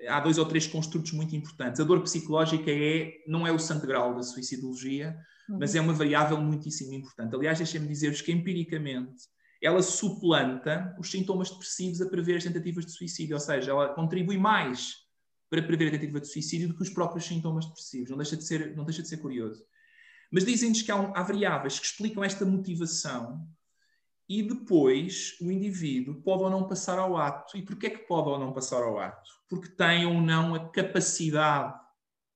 há 0.08 0.20
dois 0.20 0.38
ou 0.38 0.46
três 0.46 0.68
construtos 0.68 1.12
muito 1.12 1.36
importantes. 1.36 1.80
A 1.80 1.84
dor 1.84 2.02
psicológica 2.02 2.70
é, 2.70 3.14
não 3.28 3.48
é 3.48 3.52
o 3.52 3.60
santo 3.60 3.88
grau 3.88 4.16
da 4.16 4.24
suicidologia, 4.24 5.18
uhum. 5.50 5.58
mas 5.60 5.76
é 5.76 5.82
uma 5.82 5.94
variável 5.94 6.40
muitíssimo 6.40 6.94
importante. 6.94 7.36
Aliás, 7.36 7.58
deixem-me 7.58 7.88
dizer-vos 7.88 8.22
que 8.22 8.32
empiricamente 8.32 9.24
ela 9.62 9.82
suplanta 9.82 10.96
os 11.00 11.10
sintomas 11.10 11.50
depressivos 11.50 12.02
a 12.02 12.10
prever 12.10 12.38
as 12.38 12.44
tentativas 12.44 12.86
de 12.86 12.92
suicídio, 12.92 13.36
ou 13.36 13.40
seja, 13.40 13.72
ela 13.72 13.94
contribui 13.94 14.38
mais 14.38 14.96
para 15.50 15.64
prever 15.64 15.88
a 15.88 15.92
tentativa 15.92 16.20
de 16.20 16.28
suicídio 16.28 16.68
do 16.68 16.76
que 16.76 16.84
os 16.84 16.90
próprios 16.90 17.26
sintomas 17.26 17.66
depressivos. 17.66 18.10
Não 18.10 18.18
deixa 18.18 18.38
de 18.38 18.44
ser, 18.44 18.76
não 18.76 18.86
deixa 18.86 19.02
de 19.02 19.08
ser 19.08 19.18
curioso. 19.18 19.64
Mas 20.32 20.46
dizem-nos 20.46 20.82
que 20.82 20.92
há, 20.92 20.96
há 20.96 21.24
variáveis 21.24 21.80
que 21.80 21.86
explicam 21.86 22.24
esta 22.24 22.46
motivação 22.46 23.48
e 24.30 24.44
depois 24.44 25.38
o 25.42 25.50
indivíduo 25.50 26.22
pode 26.22 26.44
ou 26.44 26.50
não 26.50 26.68
passar 26.68 27.00
ao 27.00 27.16
ato. 27.16 27.58
E 27.58 27.62
porquê 27.62 27.88
é 27.88 27.90
que 27.92 28.08
pode 28.08 28.30
ou 28.30 28.38
não 28.38 28.52
passar 28.52 28.84
ao 28.84 29.00
ato? 29.00 29.32
Porque 29.50 29.70
tem 29.70 30.06
ou 30.06 30.22
não 30.22 30.54
a 30.54 30.70
capacidade 30.70 31.74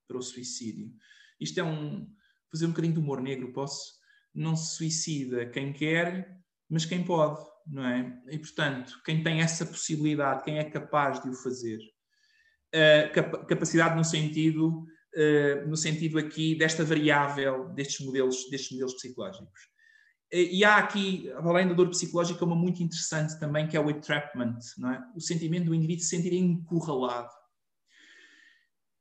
para 0.07 0.17
o 0.17 0.21
suicídio. 0.21 0.93
Isto 1.39 1.59
é 1.59 1.63
um. 1.63 2.07
fazer 2.49 2.65
um 2.65 2.69
bocadinho 2.69 2.93
de 2.93 2.99
humor 2.99 3.21
negro, 3.21 3.51
posso? 3.51 3.99
Não 4.33 4.55
se 4.55 4.75
suicida 4.75 5.49
quem 5.49 5.73
quer, 5.73 6.37
mas 6.69 6.85
quem 6.85 7.03
pode, 7.03 7.41
não 7.67 7.85
é? 7.85 8.21
E 8.29 8.39
portanto, 8.39 9.01
quem 9.03 9.21
tem 9.23 9.41
essa 9.41 9.65
possibilidade, 9.65 10.43
quem 10.43 10.59
é 10.59 10.63
capaz 10.63 11.21
de 11.21 11.29
o 11.29 11.33
fazer. 11.33 11.79
uh, 12.73 13.45
capacidade 13.47 13.95
no 13.95 14.03
sentido, 14.05 14.85
uh, 15.15 15.67
no 15.67 15.75
sentido 15.75 16.17
aqui 16.17 16.55
desta 16.55 16.85
variável 16.85 17.67
destes 17.73 18.05
modelos, 18.05 18.49
destes 18.49 18.71
modelos 18.71 18.93
psicológicos. 18.93 19.70
E 20.33 20.63
há 20.63 20.77
aqui, 20.77 21.29
além 21.35 21.67
da 21.67 21.73
dor 21.73 21.89
psicológica, 21.89 22.45
uma 22.45 22.55
muito 22.55 22.81
interessante 22.81 23.37
também, 23.37 23.67
que 23.67 23.75
é 23.75 23.79
o 23.81 23.89
entrapment, 23.89 24.59
é? 24.85 25.01
o 25.13 25.19
sentimento 25.19 25.65
do 25.65 25.75
indivíduo 25.75 26.03
se 26.03 26.15
sentir 26.15 26.33
encurralado. 26.33 27.29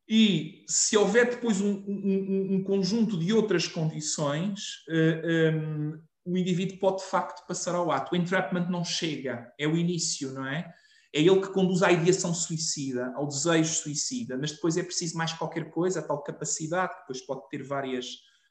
E 0.08 0.64
se 0.66 0.96
houver 0.96 1.30
depois 1.30 1.60
um, 1.60 1.70
um, 1.70 2.54
um 2.54 2.64
conjunto 2.64 3.16
de 3.16 3.32
outras 3.32 3.68
condições, 3.68 4.84
uh, 4.88 5.56
um, 5.56 6.02
o 6.24 6.36
indivíduo 6.36 6.80
pode 6.80 6.98
de 6.98 7.08
facto 7.08 7.46
passar 7.46 7.76
ao 7.76 7.92
ato. 7.92 8.12
O 8.12 8.16
entrapment 8.16 8.68
não 8.68 8.84
chega, 8.84 9.52
é 9.56 9.68
o 9.68 9.76
início, 9.76 10.32
não 10.32 10.44
é? 10.44 10.68
É 11.14 11.20
ele 11.20 11.40
que 11.40 11.52
conduz 11.52 11.84
à 11.84 11.92
ideação 11.92 12.34
suicida, 12.34 13.12
ao 13.14 13.28
desejo 13.28 13.72
suicida, 13.72 14.36
mas 14.36 14.50
depois 14.50 14.76
é 14.76 14.82
preciso 14.82 15.16
mais 15.16 15.32
qualquer 15.32 15.70
coisa, 15.70 16.00
a 16.00 16.02
tal 16.02 16.22
capacidade, 16.24 16.92
que 16.92 17.00
depois 17.02 17.24
pode 17.24 17.48
ter 17.48 17.62
várias 17.62 18.06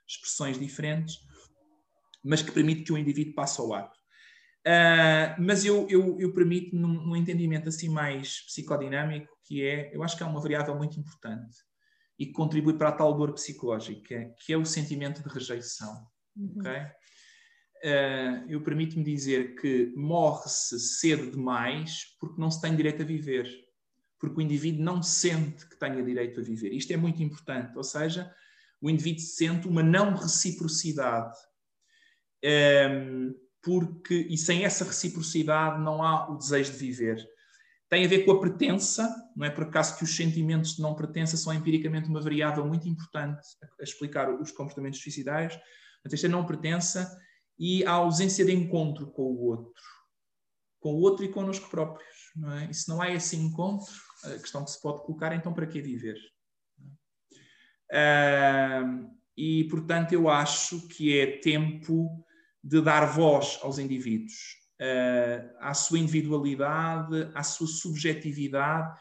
expressões 0.08 0.58
diferentes, 0.58 1.16
mas 2.24 2.42
que 2.42 2.52
permite 2.52 2.84
que 2.84 2.94
o 2.94 2.98
indivíduo 2.98 3.34
passe 3.34 3.60
ao 3.60 3.74
ato. 3.74 3.98
Uh, 4.68 5.42
mas 5.42 5.64
eu, 5.64 5.88
eu, 5.90 6.20
eu 6.20 6.34
permito 6.34 6.76
num, 6.76 7.06
num, 7.06 7.16
entendimento 7.16 7.70
assim 7.70 7.88
mais 7.88 8.42
psicodinâmico, 8.42 9.32
que 9.46 9.66
é, 9.66 9.96
eu 9.96 10.04
acho 10.04 10.18
que 10.18 10.24
é 10.24 10.26
uma 10.26 10.42
variável 10.42 10.76
muito 10.76 11.00
importante 11.00 11.58
e 12.20 12.26
que 12.26 12.34
contribui 12.34 12.74
para 12.74 12.90
a 12.90 12.92
tal 12.92 13.14
dor 13.16 13.34
psicológica, 13.34 14.34
que 14.46 14.52
é 14.52 14.58
o 14.58 14.66
sentimento 14.66 15.24
de 15.24 15.30
rejeição. 15.30 16.06
Uhum. 16.36 16.56
Okay? 16.58 16.82
Uh, 17.82 18.46
eu 18.50 18.62
permito-me 18.62 19.04
dizer 19.04 19.56
que 19.56 19.94
morre-se 19.96 20.78
cedo 20.78 21.32
demais 21.32 22.18
porque 22.20 22.40
não 22.40 22.52
se 22.52 22.60
tem 22.62 22.76
direito 22.76 23.02
a 23.02 23.06
viver, 23.06 23.50
porque 24.20 24.38
o 24.38 24.42
indivíduo 24.42 24.84
não 24.84 25.02
sente 25.02 25.66
que 25.70 25.80
tenha 25.80 26.04
direito 26.04 26.42
a 26.42 26.44
viver. 26.44 26.74
Isto 26.74 26.92
é 26.92 26.98
muito 26.98 27.24
importante, 27.24 27.78
ou 27.78 27.84
seja, 27.84 28.30
o 28.82 28.90
indivíduo 28.90 29.22
sente 29.22 29.68
uma 29.68 29.82
não 29.82 30.14
reciprocidade. 30.14 31.38
Um, 32.44 33.36
porque, 33.62 34.16
e 34.30 34.38
sem 34.38 34.64
essa 34.64 34.86
reciprocidade 34.86 35.82
não 35.82 36.02
há 36.02 36.32
o 36.32 36.38
desejo 36.38 36.72
de 36.72 36.78
viver. 36.78 37.30
Tem 37.90 38.06
a 38.06 38.08
ver 38.08 38.24
com 38.24 38.32
a 38.32 38.40
pertença, 38.40 39.14
não 39.36 39.46
é 39.46 39.50
por 39.50 39.64
acaso 39.64 39.98
que 39.98 40.04
os 40.04 40.16
sentimentos 40.16 40.76
de 40.76 40.82
não 40.82 40.96
pertença 40.96 41.36
são 41.36 41.54
empiricamente 41.54 42.08
uma 42.08 42.22
variável 42.22 42.66
muito 42.66 42.88
importante 42.88 43.42
a 43.80 43.84
explicar 43.84 44.30
os 44.30 44.52
comportamentos 44.52 45.02
suicidários. 45.02 45.56
Portanto, 45.56 46.14
esta 46.14 46.28
não 46.28 46.46
pertença 46.46 47.20
e 47.58 47.84
a 47.86 47.92
ausência 47.92 48.46
de 48.46 48.54
encontro 48.54 49.08
com 49.12 49.24
o 49.24 49.42
outro, 49.48 49.84
com 50.80 50.94
o 50.94 51.02
outro 51.02 51.26
e 51.26 51.30
connosco 51.30 51.70
próprios. 51.70 52.32
Não 52.36 52.54
é? 52.54 52.70
E 52.70 52.74
se 52.74 52.88
não 52.88 53.02
há 53.02 53.12
esse 53.12 53.36
encontro, 53.36 53.92
a 54.24 54.38
questão 54.38 54.64
que 54.64 54.72
se 54.72 54.82
pode 54.82 55.04
colocar 55.04 55.34
é 55.34 55.36
então 55.36 55.54
para 55.54 55.68
que 55.68 55.82
viver? 55.82 56.18
Uh, 57.92 59.10
e, 59.36 59.64
portanto, 59.66 60.14
eu 60.14 60.30
acho 60.30 60.88
que 60.90 61.18
é 61.18 61.40
tempo 61.40 62.24
de 62.70 62.82
dar 62.82 63.06
voz 63.08 63.58
aos 63.64 63.80
indivíduos, 63.80 64.58
uh, 64.80 65.58
à 65.60 65.74
sua 65.74 65.98
individualidade, 65.98 67.32
à 67.34 67.42
sua 67.42 67.66
subjetividade. 67.66 68.96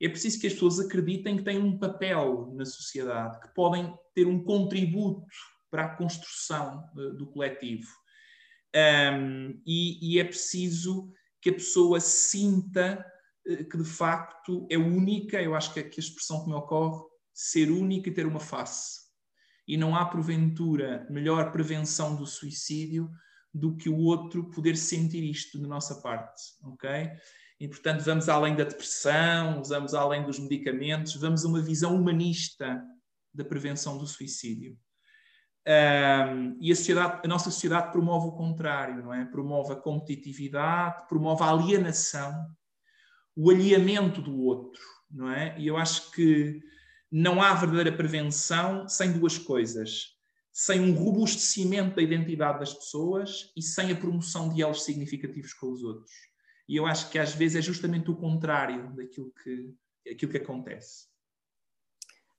É 0.00 0.08
preciso 0.08 0.38
que 0.38 0.46
as 0.46 0.52
pessoas 0.52 0.78
acreditem 0.78 1.36
que 1.36 1.42
têm 1.42 1.58
um 1.58 1.76
papel 1.76 2.52
na 2.54 2.64
sociedade, 2.64 3.40
que 3.40 3.52
podem 3.54 3.92
ter 4.14 4.28
um 4.28 4.44
contributo 4.44 5.26
para 5.68 5.86
a 5.86 5.96
construção 5.96 6.84
uh, 6.96 7.12
do 7.16 7.26
coletivo. 7.26 7.88
Um, 8.76 9.60
e, 9.66 10.14
e, 10.14 10.20
é 10.20 10.24
preciso 10.24 11.10
que 11.42 11.50
a 11.50 11.54
pessoa 11.54 11.98
sinta 11.98 13.04
uh, 13.48 13.64
que 13.68 13.78
de 13.78 13.84
facto 13.84 14.64
é 14.70 14.78
única, 14.78 15.42
eu 15.42 15.56
acho 15.56 15.74
que, 15.74 15.82
que 15.82 16.00
a 16.00 16.04
expressão 16.04 16.44
que 16.44 16.50
me 16.50 16.54
ocorre, 16.54 17.02
ser 17.34 17.68
única 17.68 18.08
e 18.08 18.14
ter 18.14 18.26
uma 18.26 18.38
face 18.38 19.07
e 19.68 19.76
não 19.76 19.94
há, 19.94 20.06
porventura, 20.06 21.06
melhor 21.10 21.52
prevenção 21.52 22.16
do 22.16 22.24
suicídio 22.24 23.10
do 23.52 23.76
que 23.76 23.90
o 23.90 23.98
outro 23.98 24.50
poder 24.50 24.76
sentir 24.76 25.22
isto 25.22 25.60
da 25.60 25.68
nossa 25.68 26.00
parte, 26.00 26.42
ok? 26.64 27.10
E, 27.60 27.68
portanto, 27.68 28.00
vamos 28.00 28.30
além 28.30 28.56
da 28.56 28.64
depressão, 28.64 29.62
vamos 29.62 29.92
além 29.92 30.24
dos 30.24 30.38
medicamentos, 30.38 31.14
vamos 31.16 31.44
a 31.44 31.48
uma 31.48 31.60
visão 31.60 31.94
humanista 31.94 32.82
da 33.34 33.44
prevenção 33.44 33.98
do 33.98 34.06
suicídio. 34.06 34.78
Um, 35.66 36.56
e 36.62 36.72
a, 36.72 36.76
sociedade, 36.76 37.20
a 37.22 37.28
nossa 37.28 37.50
sociedade 37.50 37.92
promove 37.92 38.28
o 38.28 38.32
contrário, 38.32 39.02
não 39.02 39.12
é? 39.12 39.26
Promove 39.26 39.74
a 39.74 39.76
competitividade, 39.76 41.06
promove 41.08 41.42
a 41.42 41.50
alienação, 41.50 42.32
o 43.36 43.50
alinhamento 43.50 44.22
do 44.22 44.40
outro, 44.40 44.80
não 45.10 45.30
é? 45.30 45.58
E 45.58 45.66
eu 45.66 45.76
acho 45.76 46.10
que 46.12 46.58
não 47.10 47.42
há 47.42 47.54
verdadeira 47.54 47.96
prevenção 47.96 48.88
sem 48.88 49.12
duas 49.12 49.38
coisas: 49.38 50.16
sem 50.52 50.80
um 50.80 50.94
robustecimento 50.94 51.96
da 51.96 52.02
identidade 52.02 52.60
das 52.60 52.74
pessoas 52.74 53.52
e 53.56 53.62
sem 53.62 53.92
a 53.92 53.96
promoção 53.96 54.48
de 54.48 54.62
elos 54.62 54.84
significativos 54.84 55.54
com 55.54 55.72
os 55.72 55.82
outros. 55.82 56.12
E 56.68 56.76
eu 56.76 56.86
acho 56.86 57.10
que 57.10 57.18
às 57.18 57.34
vezes 57.34 57.56
é 57.56 57.62
justamente 57.62 58.10
o 58.10 58.16
contrário 58.16 58.94
daquilo 58.94 59.32
que, 59.42 59.74
aquilo 60.10 60.32
que 60.32 60.38
acontece. 60.38 61.06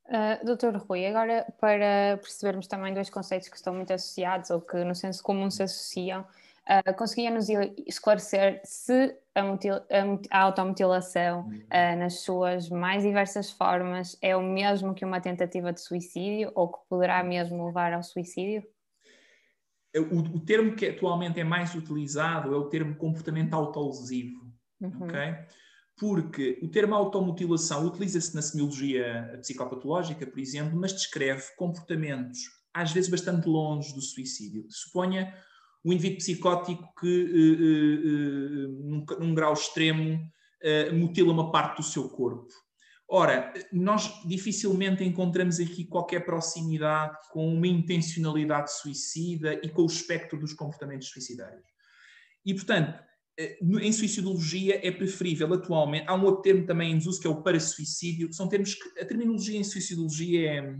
Uh, 0.05 0.43
Doutor 0.43 0.75
Rui, 0.75 1.05
agora 1.05 1.45
para 1.59 2.17
percebermos 2.17 2.67
também 2.67 2.93
dois 2.93 3.09
conceitos 3.11 3.47
que 3.47 3.55
estão 3.55 3.73
muito 3.75 3.93
associados 3.93 4.49
ou 4.49 4.59
que 4.59 4.83
no 4.83 4.95
senso 4.95 5.21
comum 5.21 5.51
se 5.51 5.61
associam, 5.61 6.25
uh, 6.69 6.97
conseguia-nos 6.97 7.47
esclarecer 7.87 8.61
se 8.63 9.17
a, 9.33 9.43
mutil, 9.43 9.73
a, 9.73 9.83
a 10.29 10.41
automutilação 10.43 11.47
uh, 11.47 11.97
nas 11.97 12.21
suas 12.21 12.69
mais 12.69 13.03
diversas 13.03 13.51
formas 13.51 14.17
é 14.21 14.35
o 14.35 14.43
mesmo 14.43 14.93
que 14.93 15.03
uma 15.03 15.19
tentativa 15.19 15.73
de 15.73 15.81
suicídio 15.81 16.51
ou 16.55 16.71
que 16.71 16.79
poderá 16.87 17.23
mesmo 17.23 17.65
levar 17.65 17.93
ao 17.93 18.03
suicídio? 18.03 18.63
O, 19.95 20.37
o 20.37 20.39
termo 20.39 20.75
que 20.75 20.87
atualmente 20.87 21.39
é 21.39 21.43
mais 21.43 21.73
utilizado 21.73 22.53
é 22.53 22.57
o 22.57 22.69
termo 22.69 22.95
comportamento 22.95 23.55
autolesivo, 23.55 24.39
uhum. 24.79 25.05
ok? 25.05 25.19
Porque 25.97 26.59
o 26.61 26.69
termo 26.69 26.93
automutilação 26.95 27.85
utiliza-se 27.85 28.33
na 28.35 28.41
semiologia 28.41 29.37
psicopatológica, 29.41 30.25
por 30.27 30.39
exemplo, 30.39 30.79
mas 30.79 30.93
descreve 30.93 31.43
comportamentos 31.57 32.39
às 32.73 32.91
vezes 32.91 33.09
bastante 33.09 33.47
longe 33.47 33.93
do 33.93 34.01
suicídio. 34.01 34.65
Suponha 34.69 35.33
o 35.83 35.93
indivíduo 35.93 36.17
psicótico 36.17 36.93
que, 36.99 37.07
uh, 37.07 38.69
uh, 38.69 38.89
num, 38.89 39.05
num, 39.19 39.33
grau 39.33 39.53
extremo, 39.53 40.19
mutila 40.93 41.31
uma 41.31 41.51
parte 41.51 41.77
do 41.77 41.83
seu 41.83 42.09
corpo. 42.09 42.49
Ora, 43.07 43.53
nós 43.71 44.21
dificilmente 44.27 45.03
encontramos 45.03 45.59
aqui 45.59 45.85
qualquer 45.85 46.25
proximidade 46.25 47.17
com 47.31 47.47
uma 47.51 47.65
intencionalidade 47.65 48.71
suicida 48.77 49.53
e 49.63 49.69
com 49.69 49.83
o 49.83 49.87
espectro 49.87 50.37
dos 50.37 50.53
comportamentos 50.53 51.07
suicidários. 51.07 51.63
E, 52.45 52.53
portanto, 52.53 52.93
em 53.81 53.91
suicidologia 53.91 54.85
é 54.85 54.91
preferível 54.91 55.53
atualmente, 55.53 56.05
há 56.07 56.13
um 56.13 56.25
outro 56.25 56.41
termo 56.41 56.65
também 56.65 56.91
em 56.91 56.97
uso 56.97 57.19
que 57.21 57.27
é 57.27 57.29
o 57.29 57.41
parasuicídio, 57.41 58.33
são 58.33 58.49
termos 58.49 58.75
que 58.75 58.99
a 58.99 59.05
terminologia 59.05 59.57
em 59.57 59.63
suicidologia 59.63 60.51
é, 60.51 60.75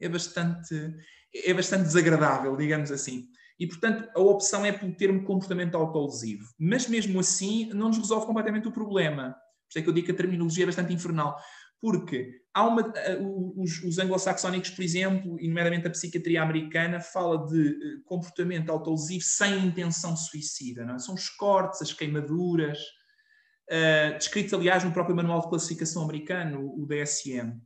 é, 0.00 0.08
bastante, 0.08 0.94
é 1.34 1.52
bastante 1.52 1.82
desagradável, 1.82 2.56
digamos 2.56 2.92
assim. 2.92 3.28
E, 3.58 3.66
portanto, 3.66 4.08
a 4.14 4.20
opção 4.20 4.64
é 4.66 4.72
pelo 4.72 4.94
termo 4.94 5.24
comportamento 5.24 5.76
autolesivo. 5.76 6.44
Mas, 6.58 6.88
mesmo 6.88 7.18
assim, 7.18 7.66
não 7.72 7.88
nos 7.88 7.98
resolve 7.98 8.26
completamente 8.26 8.68
o 8.68 8.72
problema. 8.72 9.30
Por 9.32 9.70
isso 9.70 9.78
é 9.78 9.82
que 9.82 9.88
eu 9.88 9.92
digo 9.92 10.06
que 10.06 10.12
a 10.12 10.16
terminologia 10.16 10.64
é 10.64 10.66
bastante 10.66 10.92
infernal. 10.92 11.36
Porque 11.80 12.30
há 12.54 12.66
uma, 12.66 12.92
eh, 12.96 13.18
os, 13.56 13.82
os 13.82 13.98
anglo-saxónicos, 13.98 14.70
por 14.70 14.82
exemplo, 14.82 15.38
e 15.40 15.48
nomeadamente 15.48 15.86
a 15.86 15.90
psiquiatria 15.90 16.42
americana, 16.42 17.00
fala 17.00 17.46
de 17.46 17.68
eh, 17.68 18.00
comportamento 18.04 18.70
autolesivo 18.70 19.22
sem 19.22 19.66
intenção 19.66 20.16
suicida. 20.16 20.84
Não 20.84 20.94
é? 20.94 20.98
São 20.98 21.14
os 21.14 21.28
cortes, 21.28 21.82
as 21.82 21.92
queimaduras, 21.92 22.78
uh, 23.70 24.16
descritos, 24.16 24.54
aliás, 24.54 24.84
no 24.84 24.92
próprio 24.92 25.16
Manual 25.16 25.40
de 25.40 25.48
Classificação 25.48 26.02
americano, 26.02 26.72
o 26.76 26.86
DSM. 26.86 27.60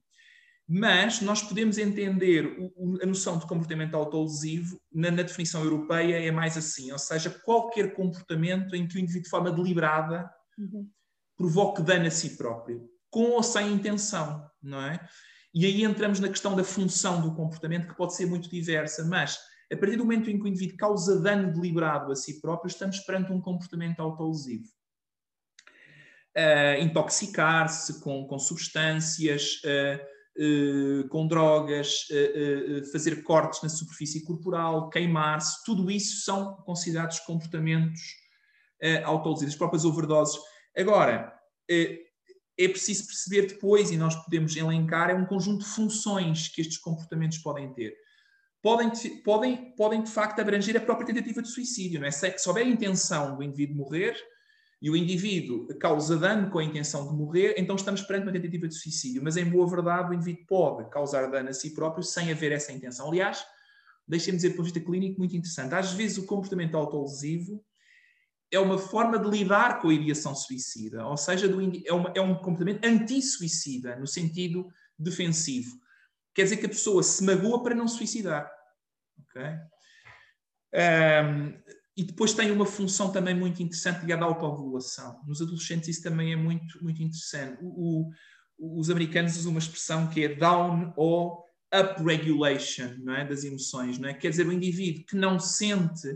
Mas 0.72 1.20
nós 1.20 1.42
podemos 1.42 1.78
entender 1.78 2.56
a 3.02 3.06
noção 3.06 3.36
de 3.36 3.46
comportamento 3.48 3.96
autolesivo 3.96 4.80
na, 4.92 5.10
na, 5.10 5.22
definição 5.22 5.64
europeia 5.64 6.24
é 6.24 6.30
mais 6.30 6.56
assim, 6.56 6.92
ou 6.92 6.98
seja, 6.98 7.28
qualquer 7.28 7.92
comportamento 7.92 8.76
em 8.76 8.86
que 8.86 8.94
o 8.94 9.00
indivíduo 9.00 9.24
de 9.24 9.30
forma 9.30 9.50
deliberada 9.50 10.30
uhum. 10.56 10.88
provoque 11.36 11.82
dano 11.82 12.06
a 12.06 12.10
si 12.10 12.36
próprio, 12.36 12.88
com 13.10 13.30
ou 13.30 13.42
sem 13.42 13.72
intenção, 13.72 14.48
não 14.62 14.80
é? 14.80 15.04
E 15.52 15.66
aí 15.66 15.82
entramos 15.82 16.20
na 16.20 16.28
questão 16.28 16.54
da 16.54 16.62
função 16.62 17.20
do 17.20 17.34
comportamento, 17.34 17.88
que 17.88 17.96
pode 17.96 18.14
ser 18.14 18.26
muito 18.26 18.48
diversa, 18.48 19.04
mas 19.04 19.40
a 19.72 19.76
partir 19.76 19.96
do 19.96 20.04
momento 20.04 20.30
em 20.30 20.38
que 20.38 20.44
o 20.44 20.46
indivíduo 20.46 20.76
causa 20.76 21.20
dano 21.20 21.52
deliberado 21.52 22.12
a 22.12 22.14
si 22.14 22.40
próprio, 22.40 22.68
estamos 22.68 23.00
perante 23.00 23.32
um 23.32 23.40
comportamento 23.40 23.98
autolesivo. 23.98 24.68
Uh, 26.36 26.80
intoxicar-se 26.80 28.00
com, 28.00 28.24
com 28.28 28.38
substâncias, 28.38 29.60
uh, 29.64 30.19
com 31.10 31.26
drogas, 31.26 32.06
uh, 32.10 32.92
fazer 32.92 33.22
cortes 33.22 33.62
na 33.62 33.68
superfície 33.68 34.24
corporal, 34.24 34.88
queimar-se, 34.88 35.64
tudo 35.64 35.90
isso 35.90 36.24
são 36.24 36.56
considerados 36.64 37.20
comportamentos 37.20 38.00
autolesivos, 39.04 39.52
as 39.52 39.58
próprias 39.58 39.84
overdoses. 39.84 40.40
Agora, 40.74 41.38
é 41.70 41.98
é 42.60 42.68
preciso 42.68 43.06
perceber 43.06 43.46
depois, 43.46 43.90
e 43.90 43.96
nós 43.96 44.14
podemos 44.14 44.54
elencar, 44.54 45.08
é 45.08 45.14
um 45.14 45.24
conjunto 45.24 45.64
de 45.64 45.70
funções 45.70 46.48
que 46.48 46.60
estes 46.60 46.76
comportamentos 46.76 47.38
podem 47.38 47.72
ter. 47.72 47.96
Podem, 48.62 48.92
podem, 49.24 49.74
podem 49.74 50.02
de 50.02 50.10
facto 50.10 50.40
abranger 50.40 50.76
a 50.76 50.80
própria 50.80 51.06
tentativa 51.06 51.40
de 51.40 51.48
suicídio, 51.48 51.98
não 51.98 52.06
é? 52.06 52.10
Se, 52.10 52.38
se 52.38 52.46
houver 52.46 52.66
a 52.66 52.68
intenção 52.68 53.34
do 53.34 53.42
indivíduo 53.42 53.76
morrer 53.76 54.14
e 54.82 54.90
o 54.90 54.96
indivíduo 54.96 55.68
causa 55.78 56.16
dano 56.16 56.50
com 56.50 56.58
a 56.58 56.64
intenção 56.64 57.06
de 57.06 57.14
morrer, 57.14 57.54
então 57.58 57.76
estamos 57.76 58.00
perante 58.02 58.24
uma 58.24 58.32
tentativa 58.32 58.66
de 58.66 58.74
suicídio. 58.74 59.22
Mas, 59.22 59.36
em 59.36 59.44
boa 59.44 59.68
verdade, 59.68 60.10
o 60.10 60.14
indivíduo 60.14 60.46
pode 60.46 60.88
causar 60.90 61.30
dano 61.30 61.50
a 61.50 61.52
si 61.52 61.74
próprio 61.74 62.02
sem 62.02 62.30
haver 62.32 62.52
essa 62.52 62.72
intenção. 62.72 63.08
Aliás, 63.08 63.44
deixem-me 64.08 64.36
dizer, 64.36 64.56
de 64.56 64.62
vista 64.62 64.80
clínico, 64.80 65.18
muito 65.18 65.36
interessante. 65.36 65.74
Às 65.74 65.92
vezes, 65.92 66.16
o 66.16 66.26
comportamento 66.26 66.76
autolesivo 66.76 67.62
é 68.50 68.58
uma 68.58 68.78
forma 68.78 69.18
de 69.18 69.28
lidar 69.28 69.80
com 69.80 69.90
a 69.90 69.94
ideação 69.94 70.34
suicida, 70.34 71.06
ou 71.06 71.16
seja, 71.16 71.46
é, 71.86 71.92
uma, 71.92 72.12
é 72.16 72.20
um 72.20 72.34
comportamento 72.34 72.84
anti-suicida, 72.84 73.96
no 73.96 74.06
sentido 74.06 74.66
defensivo. 74.98 75.78
Quer 76.34 76.44
dizer 76.44 76.56
que 76.56 76.66
a 76.66 76.70
pessoa 76.70 77.02
se 77.02 77.22
magoa 77.22 77.62
para 77.62 77.74
não 77.74 77.86
suicidar. 77.86 78.50
Okay? 79.28 79.56
Um, 80.74 81.79
e 81.96 82.04
depois 82.04 82.32
tem 82.32 82.50
uma 82.50 82.66
função 82.66 83.12
também 83.12 83.34
muito 83.34 83.62
interessante 83.62 84.00
ligada 84.00 84.24
à 84.24 84.26
autovulação. 84.26 85.20
Nos 85.26 85.42
adolescentes 85.42 85.88
isso 85.88 86.02
também 86.02 86.32
é 86.32 86.36
muito, 86.36 86.82
muito 86.82 87.02
interessante. 87.02 87.58
O, 87.62 88.10
o, 88.58 88.80
os 88.80 88.90
americanos 88.90 89.36
usam 89.36 89.50
uma 89.50 89.58
expressão 89.58 90.08
que 90.08 90.24
é 90.24 90.34
down 90.34 90.92
ou 90.96 91.44
upregulation 91.72 92.94
não 92.98 93.14
é? 93.14 93.24
das 93.24 93.44
emoções. 93.44 93.98
Não 93.98 94.08
é? 94.08 94.14
Quer 94.14 94.30
dizer, 94.30 94.46
o 94.46 94.52
indivíduo 94.52 95.04
que 95.06 95.16
não 95.16 95.38
sente 95.38 96.08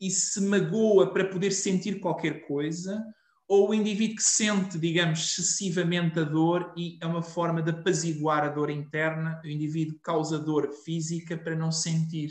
e 0.00 0.10
se 0.10 0.40
magoa 0.40 1.12
para 1.12 1.24
poder 1.26 1.50
sentir 1.50 2.00
qualquer 2.00 2.46
coisa, 2.46 3.02
ou 3.46 3.70
o 3.70 3.74
indivíduo 3.74 4.16
que 4.16 4.22
sente, 4.22 4.78
digamos, 4.78 5.20
excessivamente 5.20 6.18
a 6.18 6.24
dor 6.24 6.72
e 6.76 6.98
é 7.00 7.06
uma 7.06 7.22
forma 7.22 7.62
de 7.62 7.70
apaziguar 7.70 8.42
a 8.42 8.48
dor 8.48 8.70
interna, 8.70 9.40
o 9.44 9.48
indivíduo 9.48 9.98
causa 10.02 10.38
dor 10.38 10.70
física 10.84 11.36
para 11.36 11.54
não 11.54 11.70
sentir 11.70 12.30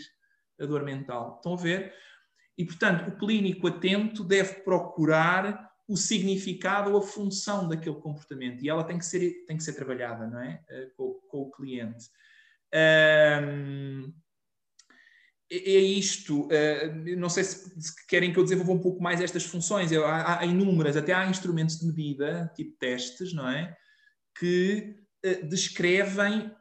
a 0.60 0.65
dor 0.65 0.84
mental. 0.84 1.36
Estão 1.38 1.53
a 1.53 1.58
ver? 1.58 1.94
E, 2.57 2.65
portanto, 2.65 3.10
o 3.10 3.17
clínico 3.17 3.67
atento 3.67 4.24
deve 4.24 4.62
procurar 4.62 5.72
o 5.88 5.98
significado 5.98 6.91
ou 6.91 6.98
a 6.98 7.01
função 7.01 7.67
daquele 7.67 7.95
comportamento 7.98 8.63
e 8.63 8.69
ela 8.69 8.83
tem 8.83 8.98
que 8.98 9.05
ser, 9.05 9.45
tem 9.45 9.57
que 9.57 9.63
ser 9.63 9.74
trabalhada 9.74 10.27
não 10.27 10.39
é? 10.39 10.63
Eh, 10.69 10.89
com, 10.95 11.13
com 11.27 11.41
o 11.41 11.51
cliente. 11.51 12.05
Um, 12.74 14.13
é, 15.51 15.57
é 15.57 15.79
isto. 15.79 16.43
Uh, 16.45 17.17
não 17.17 17.29
sei 17.29 17.43
se, 17.43 18.05
querem 18.07 18.31
que 18.31 18.39
eu 18.39 18.43
desenvolva 18.43 18.72
um 18.72 18.81
pouco 18.81 19.03
mais 19.03 19.22
estas 19.22 19.43
funções. 19.43 19.91
Há, 19.91 20.45
inúmeras, 20.45 20.95
até 20.95 21.13
há 21.13 21.27
instrumentos 21.27 21.77
de 21.77 21.86
medida, 21.86 22.51
tipo 22.55 22.75
testes, 22.79 23.33
não 23.33 23.48
é? 23.48 23.75
Que 24.39 24.95
uh, 25.25 25.48
descrevem 25.48 26.51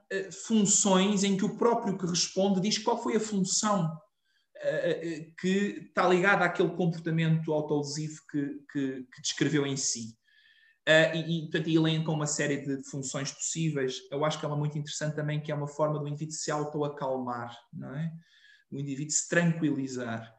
funções 0.47 1.25
em 1.25 1.39
que 1.39 1.45
o 1.45 1.57
próprio 1.57 1.97
que 1.97 2.05
responde 2.05 2.61
diz 2.61 2.77
qual 2.77 3.03
foi 3.03 3.17
a 3.17 3.21
função 3.21 3.91
que 5.39 5.87
está 5.89 6.09
ligada 6.09 6.45
àquele 6.45 6.71
comportamento 6.71 7.53
autolesivo 7.53 8.21
que, 8.31 8.47
que, 8.71 9.07
que 9.13 9.23
descreveu 9.23 9.67
em 9.67 9.77
si. 9.77 10.17
Uh, 10.89 11.15
e, 11.15 11.39
e, 11.39 11.43
portanto, 11.43 11.69
elenca 11.69 12.11
uma 12.11 12.27
série 12.27 12.57
de 12.59 12.83
funções 12.91 13.31
possíveis. 13.31 14.01
Eu 14.11 14.25
acho 14.25 14.39
que 14.39 14.45
é 14.45 14.49
uma 14.49 14.57
muito 14.57 14.77
interessante 14.77 15.15
também, 15.15 15.41
que 15.41 15.53
é 15.53 15.55
uma 15.55 15.69
forma 15.69 15.99
do 15.99 16.09
indivíduo 16.09 16.35
se 16.35 16.51
autoacalmar, 16.51 17.57
não 17.73 17.95
é? 17.95 18.13
o 18.73 18.79
indivíduo 18.79 19.13
se 19.13 19.29
tranquilizar. 19.29 20.35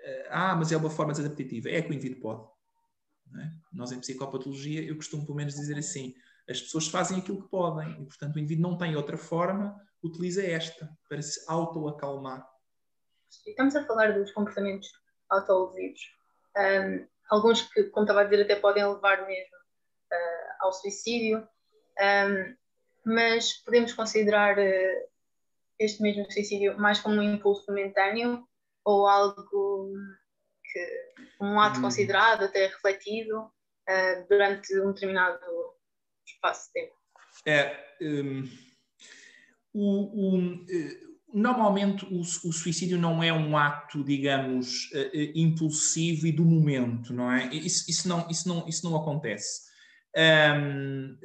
Eh, 0.00 0.28
ah, 0.30 0.54
mas 0.54 0.70
é 0.70 0.76
uma 0.76 0.90
forma 0.90 1.12
desadaptativa. 1.12 1.68
É 1.70 1.82
que 1.82 1.90
o 1.90 1.94
indivíduo 1.94 2.20
pode. 2.20 2.48
É? 3.42 3.50
Nós, 3.72 3.92
em 3.92 4.00
psicopatologia, 4.00 4.82
eu 4.82 4.96
costumo 4.96 5.24
pelo 5.24 5.36
menos 5.36 5.54
dizer 5.54 5.76
assim: 5.76 6.14
as 6.48 6.60
pessoas 6.60 6.86
fazem 6.86 7.18
aquilo 7.18 7.42
que 7.42 7.48
podem 7.48 8.02
e, 8.02 8.06
portanto, 8.06 8.36
o 8.36 8.38
indivíduo 8.38 8.70
não 8.70 8.78
tem 8.78 8.94
outra 8.94 9.16
forma, 9.16 9.74
utiliza 10.02 10.42
esta 10.42 10.88
para 11.08 11.20
se 11.22 11.44
autoacalmar. 11.48 12.46
Estamos 13.46 13.76
a 13.76 13.84
falar 13.84 14.12
dos 14.12 14.32
comportamentos 14.32 14.88
autolesivos. 15.28 16.00
Um, 16.56 17.06
alguns 17.30 17.62
que, 17.62 17.84
como 17.84 18.04
estava 18.04 18.22
a 18.22 18.24
dizer, 18.24 18.42
até 18.42 18.56
podem 18.56 18.86
levar 18.86 19.26
mesmo 19.26 19.56
uh, 19.56 20.54
ao 20.60 20.72
suicídio, 20.72 21.46
um, 22.00 22.56
mas 23.04 23.54
podemos 23.64 23.92
considerar 23.92 24.58
uh, 24.58 25.08
este 25.78 26.02
mesmo 26.02 26.30
suicídio 26.30 26.78
mais 26.78 27.00
como 27.00 27.16
um 27.16 27.22
impulso 27.22 27.64
momentâneo 27.68 28.46
ou 28.84 29.06
algo 29.06 29.44
que 30.64 31.08
um 31.40 31.60
ato 31.60 31.78
hum. 31.78 31.82
considerado, 31.82 32.44
até 32.44 32.66
refletido 32.66 33.40
uh, 33.40 34.28
durante 34.28 34.78
um 34.80 34.92
determinado 34.92 35.40
espaço 36.26 36.66
de 36.68 36.72
tempo? 36.72 36.94
É, 37.46 37.96
um, 38.02 38.44
o, 39.72 40.36
o, 40.36 40.66
eh, 40.68 41.08
normalmente 41.32 42.04
o, 42.06 42.20
o, 42.20 42.52
suicídio 42.52 42.98
não 42.98 43.22
é 43.22 43.32
um 43.32 43.56
ato, 43.56 44.02
digamos, 44.02 44.90
uh, 44.92 45.10
impulsivo 45.34 46.26
e 46.26 46.32
do 46.32 46.44
momento, 46.44 47.12
não 47.12 47.30
é? 47.30 47.52
Isso, 47.54 47.90
isso, 47.90 48.08
não, 48.08 48.28
isso, 48.30 48.48
não, 48.48 48.66
isso 48.68 48.88
não 48.88 48.96
acontece. 48.96 49.68
Um, 50.16 51.16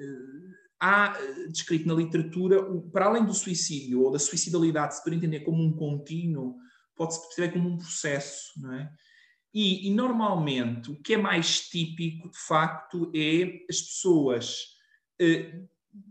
há 0.84 1.18
eh, 1.18 1.48
descrito 1.48 1.88
na 1.88 1.94
literatura, 1.94 2.62
para 2.92 3.06
além 3.06 3.26
do 3.26 3.34
suicídio 3.34 4.02
ou 4.02 4.12
da 4.12 4.20
suicidalidade, 4.20 4.96
se 4.96 5.04
puder 5.04 5.16
entender 5.16 5.40
como 5.40 5.64
um 5.64 5.72
contínuo, 5.72 6.58
pode-se 6.94 7.22
perceber 7.22 7.54
como 7.54 7.70
um 7.70 7.78
processo, 7.78 8.52
não 8.58 8.74
é? 8.74 8.92
E, 9.54 9.88
e, 9.88 9.94
normalmente 9.94 10.92
o 10.92 11.00
que 11.00 11.14
é 11.14 11.18
mais 11.18 11.70
típico, 11.70 12.30
de 12.30 12.38
facto, 12.40 13.12
é 13.16 13.64
as 13.70 13.82
pessoas 13.82 14.58
eh, 15.22 15.62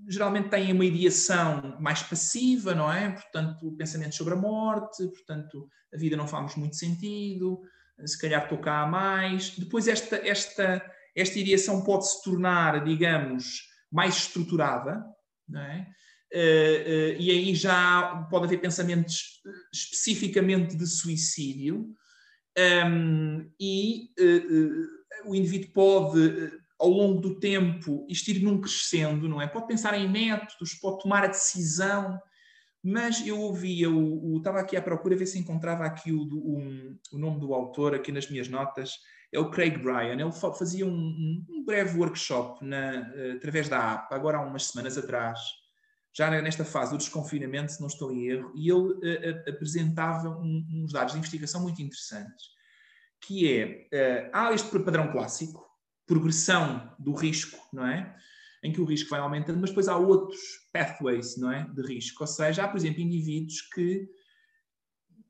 geralmente 0.08 0.48
têm 0.48 0.72
uma 0.72 0.84
ideação 0.84 1.76
mais 1.80 2.02
passiva, 2.02 2.74
não 2.74 2.92
é? 2.92 3.10
Portanto, 3.10 3.74
pensamentos 3.76 4.16
sobre 4.16 4.34
a 4.34 4.36
morte, 4.36 5.06
portanto, 5.08 5.68
a 5.92 5.96
vida 5.96 6.16
não 6.16 6.26
faz 6.26 6.54
muito 6.56 6.76
sentido, 6.76 7.60
se 8.04 8.18
calhar 8.18 8.48
tocar 8.48 8.90
mais. 8.90 9.50
Depois 9.56 9.88
esta, 9.88 10.16
esta, 10.16 10.82
esta 11.16 11.38
ideação 11.38 11.82
pode 11.82 12.08
se 12.08 12.22
tornar, 12.22 12.84
digamos, 12.84 13.62
mais 13.90 14.16
estruturada, 14.16 15.04
não 15.48 15.60
é? 15.60 15.86
Uh, 16.34 16.38
uh, 16.38 17.20
e 17.20 17.30
aí 17.30 17.54
já 17.54 18.26
pode 18.30 18.46
haver 18.46 18.58
pensamentos 18.58 19.42
especificamente 19.70 20.74
de 20.74 20.86
suicídio, 20.86 21.94
um, 22.58 23.50
e 23.60 24.08
uh, 24.18 25.30
o 25.30 25.34
indivíduo 25.34 25.72
pode, 25.72 26.52
ao 26.82 26.88
longo 26.88 27.20
do 27.20 27.38
tempo, 27.38 28.04
isto 28.08 28.28
ir 28.32 28.42
num 28.42 28.60
crescendo, 28.60 29.28
não 29.28 29.40
é? 29.40 29.46
Pode 29.46 29.68
pensar 29.68 29.94
em 29.94 30.10
métodos, 30.10 30.74
pode 30.74 31.00
tomar 31.00 31.22
a 31.22 31.28
decisão, 31.28 32.20
mas 32.82 33.24
eu 33.24 33.40
ouvia, 33.40 33.88
o, 33.88 34.36
estava 34.38 34.58
aqui 34.58 34.76
à 34.76 34.82
procura 34.82 35.14
ver 35.14 35.26
se 35.26 35.38
encontrava 35.38 35.84
aqui 35.84 36.10
o, 36.10 36.22
o, 36.22 36.96
o 37.12 37.18
nome 37.18 37.38
do 37.38 37.54
autor 37.54 37.94
aqui 37.94 38.10
nas 38.10 38.28
minhas 38.28 38.48
notas, 38.48 38.94
é 39.32 39.38
o 39.38 39.48
Craig 39.48 39.78
Bryan. 39.78 40.20
Ele 40.20 40.32
fazia 40.32 40.84
um, 40.84 41.44
um 41.48 41.64
breve 41.64 41.96
workshop 41.96 42.64
na, 42.64 43.12
uh, 43.14 43.36
através 43.36 43.68
da 43.68 43.92
app, 43.92 44.12
agora 44.12 44.38
há 44.38 44.40
umas 44.40 44.66
semanas 44.66 44.98
atrás, 44.98 45.38
já 46.12 46.28
nesta 46.42 46.64
fase 46.64 46.90
do 46.90 46.98
desconfinamento, 46.98 47.70
se 47.70 47.80
não 47.80 47.86
estou 47.86 48.10
em 48.10 48.26
erro, 48.26 48.52
e 48.56 48.68
ele 48.68 48.88
uh, 48.88 49.48
apresentava 49.48 50.30
um, 50.30 50.66
uns 50.82 50.92
dados 50.92 51.12
de 51.12 51.18
investigação 51.20 51.62
muito 51.62 51.80
interessantes, 51.80 52.46
que 53.20 53.56
é, 53.56 54.26
uh, 54.26 54.30
há 54.32 54.52
este 54.52 54.68
padrão 54.80 55.12
clássico, 55.12 55.71
progressão 56.12 56.94
do 56.98 57.14
risco, 57.14 57.58
não 57.72 57.86
é? 57.86 58.14
Em 58.62 58.70
que 58.70 58.80
o 58.80 58.84
risco 58.84 59.08
vai 59.08 59.20
aumentando, 59.20 59.58
mas 59.58 59.70
depois 59.70 59.88
há 59.88 59.96
outros 59.96 60.40
pathways, 60.72 61.38
não 61.38 61.50
é? 61.50 61.66
De 61.74 61.82
risco. 61.82 62.22
Ou 62.22 62.26
seja, 62.26 62.64
há, 62.64 62.68
por 62.68 62.76
exemplo, 62.76 63.00
indivíduos 63.00 63.62
que 63.62 64.08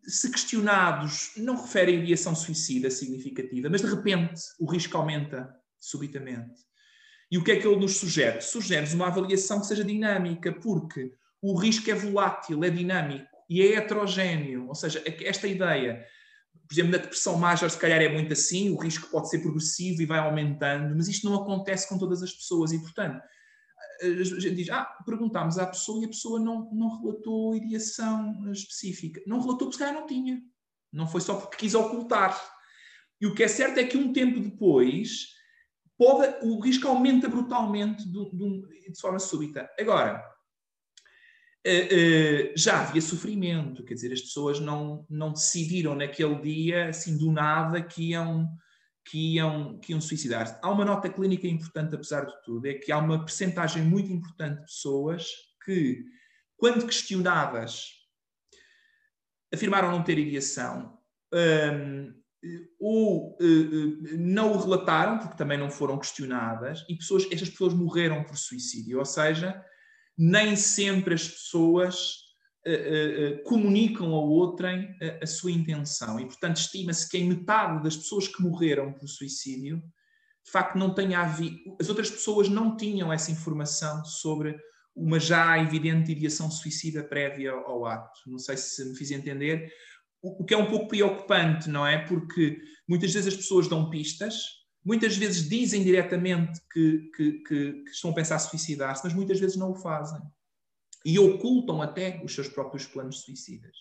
se 0.04 0.30
questionados, 0.30 1.30
não 1.36 1.62
referem 1.62 2.02
ideação 2.02 2.34
suicida 2.34 2.90
significativa, 2.90 3.70
mas 3.70 3.82
de 3.82 3.86
repente 3.86 4.40
o 4.58 4.68
risco 4.68 4.96
aumenta 4.96 5.54
subitamente. 5.78 6.60
E 7.30 7.38
o 7.38 7.44
que 7.44 7.52
é 7.52 7.56
que 7.56 7.66
ele 7.66 7.76
nos 7.76 7.98
sugere? 7.98 8.40
Sugere-nos 8.40 8.92
uma 8.92 9.06
avaliação 9.06 9.60
que 9.60 9.68
seja 9.68 9.84
dinâmica, 9.84 10.52
porque 10.52 11.12
o 11.40 11.56
risco 11.56 11.88
é 11.88 11.94
volátil, 11.94 12.64
é 12.64 12.70
dinâmico 12.70 13.28
e 13.48 13.62
é 13.62 13.76
heterogéneo. 13.76 14.66
Ou 14.66 14.74
seja, 14.74 15.00
esta 15.06 15.46
ideia, 15.46 16.04
por 16.66 16.74
exemplo, 16.74 16.92
na 16.92 16.98
depressão 16.98 17.36
major, 17.36 17.68
se 17.70 17.78
calhar 17.78 18.00
é 18.00 18.08
muito 18.08 18.32
assim, 18.32 18.70
o 18.70 18.76
risco 18.76 19.10
pode 19.10 19.28
ser 19.28 19.40
progressivo 19.40 20.00
e 20.00 20.06
vai 20.06 20.18
aumentando, 20.18 20.94
mas 20.96 21.08
isto 21.08 21.28
não 21.28 21.42
acontece 21.42 21.88
com 21.88 21.98
todas 21.98 22.22
as 22.22 22.32
pessoas 22.32 22.72
e, 22.72 22.78
portanto, 22.78 23.22
a 24.02 24.24
gente 24.24 24.54
diz, 24.54 24.70
ah, 24.70 24.84
perguntámos 25.04 25.58
à 25.58 25.66
pessoa 25.66 26.00
e 26.00 26.06
a 26.06 26.08
pessoa 26.08 26.40
não, 26.40 26.70
não 26.72 27.00
relatou 27.00 27.54
ideação 27.54 28.50
específica. 28.50 29.20
Não 29.26 29.40
relatou 29.40 29.68
porque 29.68 29.74
se 29.74 29.78
calhar 29.78 29.94
não 29.94 30.06
tinha. 30.06 30.40
Não 30.92 31.06
foi 31.06 31.20
só 31.20 31.34
porque 31.36 31.56
quis 31.56 31.74
ocultar. 31.74 32.40
E 33.20 33.26
o 33.26 33.34
que 33.34 33.44
é 33.44 33.48
certo 33.48 33.78
é 33.78 33.84
que 33.84 33.96
um 33.96 34.12
tempo 34.12 34.40
depois 34.40 35.28
pode, 35.96 36.44
o 36.44 36.60
risco 36.60 36.88
aumenta 36.88 37.28
brutalmente 37.28 38.04
de, 38.04 38.30
de, 38.30 38.90
de 38.90 39.00
forma 39.00 39.18
súbita. 39.18 39.70
Agora, 39.78 40.22
já 42.56 42.80
havia 42.80 43.00
sofrimento, 43.00 43.84
quer 43.84 43.94
dizer, 43.94 44.12
as 44.12 44.20
pessoas 44.20 44.58
não, 44.58 45.06
não 45.08 45.32
decidiram 45.32 45.94
naquele 45.94 46.34
dia, 46.40 46.88
assim, 46.88 47.16
do 47.16 47.30
nada, 47.30 47.80
que 47.80 48.10
iam, 48.10 48.48
que 49.08 49.34
iam, 49.34 49.78
que 49.78 49.92
iam 49.92 50.00
suicidar-se. 50.00 50.58
Há 50.60 50.70
uma 50.70 50.84
nota 50.84 51.08
clínica 51.08 51.46
importante, 51.46 51.94
apesar 51.94 52.24
de 52.26 52.42
tudo, 52.44 52.66
é 52.66 52.74
que 52.74 52.90
há 52.90 52.98
uma 52.98 53.24
percentagem 53.24 53.82
muito 53.82 54.12
importante 54.12 54.60
de 54.60 54.66
pessoas 54.66 55.28
que, 55.64 56.04
quando 56.56 56.86
questionadas, 56.86 57.90
afirmaram 59.52 59.90
não 59.90 60.02
ter 60.02 60.18
ideação, 60.18 60.98
um, 61.32 62.22
ou 62.80 63.36
uh, 63.40 64.18
não 64.18 64.52
o 64.52 64.58
relataram, 64.58 65.18
porque 65.18 65.36
também 65.36 65.56
não 65.56 65.70
foram 65.70 65.98
questionadas, 65.98 66.84
e 66.88 66.96
pessoas, 66.96 67.24
estas 67.30 67.50
pessoas 67.50 67.72
morreram 67.72 68.24
por 68.24 68.36
suicídio. 68.36 68.98
Ou 68.98 69.04
seja, 69.04 69.64
nem 70.22 70.54
sempre 70.54 71.14
as 71.14 71.26
pessoas 71.26 72.12
uh, 72.64 73.40
uh, 73.40 73.42
comunicam 73.42 74.14
ao 74.14 74.28
outrem 74.28 74.96
a, 75.02 75.24
a, 75.24 75.26
sua 75.26 75.50
intenção. 75.50 76.20
E, 76.20 76.26
portanto, 76.26 76.58
estima-se 76.58 77.08
que 77.08 77.18
em 77.18 77.28
metade 77.28 77.82
das 77.82 77.96
pessoas 77.96 78.28
que 78.28 78.40
morreram 78.40 78.92
por 78.92 79.08
suicídio, 79.08 79.82
de 80.44 80.50
facto, 80.52 80.78
não 80.78 80.94
tenha 80.94 81.20
havido. 81.20 81.56
As 81.80 81.88
outras 81.88 82.08
pessoas 82.08 82.48
não 82.48 82.76
tinham 82.76 83.12
essa 83.12 83.32
informação 83.32 84.04
sobre 84.04 84.56
uma 84.94 85.18
já 85.18 85.58
evidente 85.58 86.12
ideação 86.12 86.48
suicida 86.50 87.02
prévia 87.02 87.50
ao 87.50 87.84
ato. 87.84 88.20
Não 88.26 88.38
sei 88.38 88.56
se 88.56 88.84
me 88.84 88.96
fiz 88.96 89.10
entender 89.10 89.72
o 90.22 90.44
que 90.44 90.54
é 90.54 90.56
um 90.56 90.66
pouco 90.66 90.86
preocupante, 90.86 91.68
não 91.68 91.84
é? 91.84 91.98
Porque 92.06 92.60
muitas 92.88 93.12
vezes 93.12 93.32
as 93.32 93.36
pessoas 93.36 93.66
dão 93.66 93.90
pistas, 93.90 94.36
muitas 94.84 95.16
vezes 95.16 95.48
dizem 95.48 95.82
diretamente 95.82 96.60
que, 96.72 97.10
que, 97.16 97.32
que, 97.44 97.72
que 97.84 97.90
estão 97.90 98.10
a 98.10 98.14
pensar 98.14 98.38
suicidar-se, 98.38 99.04
mas 99.04 99.14
muitas 99.14 99.38
vezes 99.38 99.56
não 99.56 99.72
o 99.72 99.74
fazem. 99.74 100.20
E 101.04 101.18
ocultam 101.18 101.82
até 101.82 102.20
os 102.24 102.34
seus 102.34 102.48
próprios 102.48 102.86
planos 102.86 103.22
suicidas. 103.22 103.76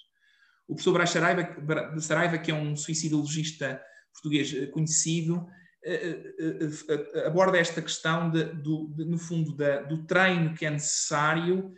O 0.68 0.74
professor 0.74 0.94
Braz 0.94 1.10
Saraiva, 1.10 2.00
Saraiva, 2.00 2.38
que 2.38 2.52
é 2.52 2.54
um 2.54 2.76
suicidologista 2.76 3.82
português 4.14 4.54
eh, 4.54 4.68
conhecido, 4.68 5.46
eh, 5.84 6.34
eh, 6.40 7.28
aborda 7.28 7.58
esta 7.58 7.82
questão, 7.82 8.30
de, 8.30 8.44
do, 8.44 8.88
de, 8.96 9.06
no 9.06 9.18
fundo, 9.18 9.56
da, 9.56 9.82
do 9.82 10.06
treino 10.06 10.54
que 10.54 10.66
é 10.66 10.70
necessário 10.70 11.74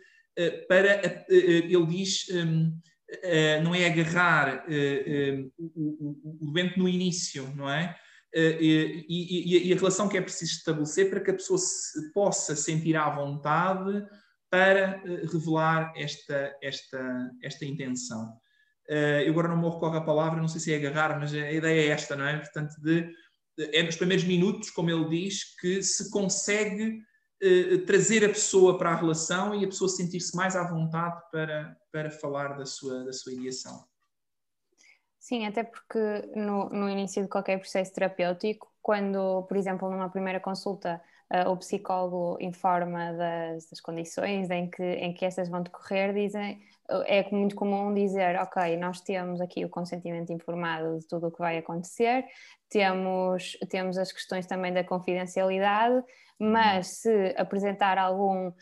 para. 0.68 1.24
Ele 1.28 1.86
diz 1.86 2.26
uh, 2.28 3.62
não 3.62 3.74
é 3.74 3.86
agarrar 3.86 4.64
uh, 4.66 5.52
o, 5.58 6.40
o, 6.42 6.52
doente 6.52 6.78
no 6.78 6.88
início, 6.88 7.52
não 7.54 7.70
é? 7.70 7.96
E, 8.34 9.06
e, 9.08 9.68
e, 9.68 9.72
a 9.72 9.76
relação 9.76 10.08
que 10.08 10.16
é 10.18 10.20
preciso 10.20 10.52
estabelecer 10.52 11.08
para 11.08 11.20
que 11.20 11.30
a 11.30 11.34
pessoa 11.34 11.58
se, 11.58 12.12
possa 12.12 12.56
sentir 12.56 12.96
à 12.96 13.08
vontade 13.08 14.04
para 14.50 15.00
revelar 15.32 15.92
esta, 15.96 16.56
esta, 16.60 17.30
esta 17.42 17.64
intenção. 17.64 18.32
eu 18.88 19.30
agora 19.30 19.48
não 19.48 19.56
me 19.56 19.68
recorro 19.68 19.96
a 19.96 20.04
palavra, 20.04 20.40
não 20.40 20.48
sei 20.48 20.60
se 20.60 20.72
é 20.72 20.76
agarrar, 20.76 21.18
mas 21.18 21.32
a 21.32 21.52
ideia 21.52 21.88
é 21.88 21.88
esta, 21.88 22.16
não 22.16 22.26
é? 22.26 22.38
Portanto, 22.38 22.74
de, 22.80 23.08
é 23.58 23.82
nos 23.82 23.96
primeiros 23.96 24.24
minutos, 24.24 24.70
como 24.70 24.90
ele 24.90 25.08
diz, 25.08 25.56
que 25.60 25.82
se 25.82 26.10
consegue 26.10 27.02
eh, 27.42 27.78
trazer 27.86 28.24
a 28.24 28.28
pessoa 28.28 28.78
para 28.78 28.92
a 28.92 28.96
relação 28.96 29.54
e 29.54 29.64
a 29.64 29.68
pessoa 29.68 29.88
sentir-se 29.88 30.34
mais 30.36 30.56
à 30.56 30.64
vontade 30.64 31.20
para, 31.30 31.76
para 31.92 32.10
falar 32.10 32.56
da 32.56 32.64
sua, 32.64 33.04
da 33.04 33.12
sua 33.12 33.32
ideação. 33.32 33.84
Sim, 35.24 35.46
até 35.46 35.64
porque 35.64 35.98
no, 36.36 36.68
no 36.68 36.86
início 36.86 37.22
de 37.22 37.30
qualquer 37.30 37.58
processo 37.58 37.94
terapêutico, 37.94 38.70
quando, 38.82 39.42
por 39.44 39.56
exemplo, 39.56 39.90
numa 39.90 40.10
primeira 40.10 40.38
consulta, 40.38 41.00
uh, 41.32 41.48
o 41.48 41.56
psicólogo 41.56 42.36
informa 42.42 43.10
das, 43.14 43.70
das, 43.70 43.80
condições 43.80 44.50
em 44.50 44.68
que, 44.68 44.82
em 44.82 45.14
que 45.14 45.24
essas 45.24 45.48
vão 45.48 45.62
decorrer, 45.62 46.12
dizem, 46.12 46.60
é 47.06 47.26
muito 47.30 47.56
comum 47.56 47.94
dizer, 47.94 48.36
ok, 48.36 48.76
nós 48.76 49.00
temos 49.00 49.40
aqui 49.40 49.64
o 49.64 49.70
consentimento 49.70 50.30
informado 50.30 50.98
de 50.98 51.08
tudo 51.08 51.28
o 51.28 51.32
que 51.32 51.38
vai 51.38 51.56
acontecer, 51.56 52.26
temos, 52.68 53.56
temos 53.70 53.96
as 53.96 54.12
questões 54.12 54.44
também 54.44 54.74
da 54.74 54.84
confidencialidade, 54.84 56.04
mas 56.38 56.98
se 56.98 57.34
apresentar 57.38 57.96
algum 57.96 58.48
uh, 58.48 58.52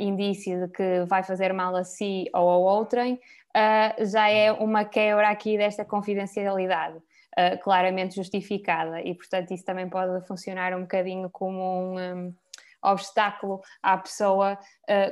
indício 0.00 0.66
de 0.66 0.72
que 0.72 1.04
vai 1.04 1.22
fazer 1.22 1.52
mal 1.52 1.76
a 1.76 1.84
si 1.84 2.24
ou 2.32 2.48
a 2.48 2.56
outrem, 2.56 3.20
uh, 3.56 4.04
já 4.04 4.28
é 4.28 4.52
uma 4.52 4.84
quebra 4.84 5.30
aqui 5.30 5.56
desta 5.56 5.84
confidencialidade. 5.84 6.98
Uh, 7.38 7.58
claramente 7.62 8.16
justificada 8.16 9.02
e 9.02 9.14
portanto 9.14 9.50
isso 9.50 9.62
também 9.62 9.86
pode 9.90 10.26
funcionar 10.26 10.74
um 10.74 10.80
bocadinho 10.80 11.28
como 11.28 11.60
um, 11.60 11.98
um 11.98 12.34
obstáculo 12.80 13.60
à 13.82 13.98
pessoa 13.98 14.58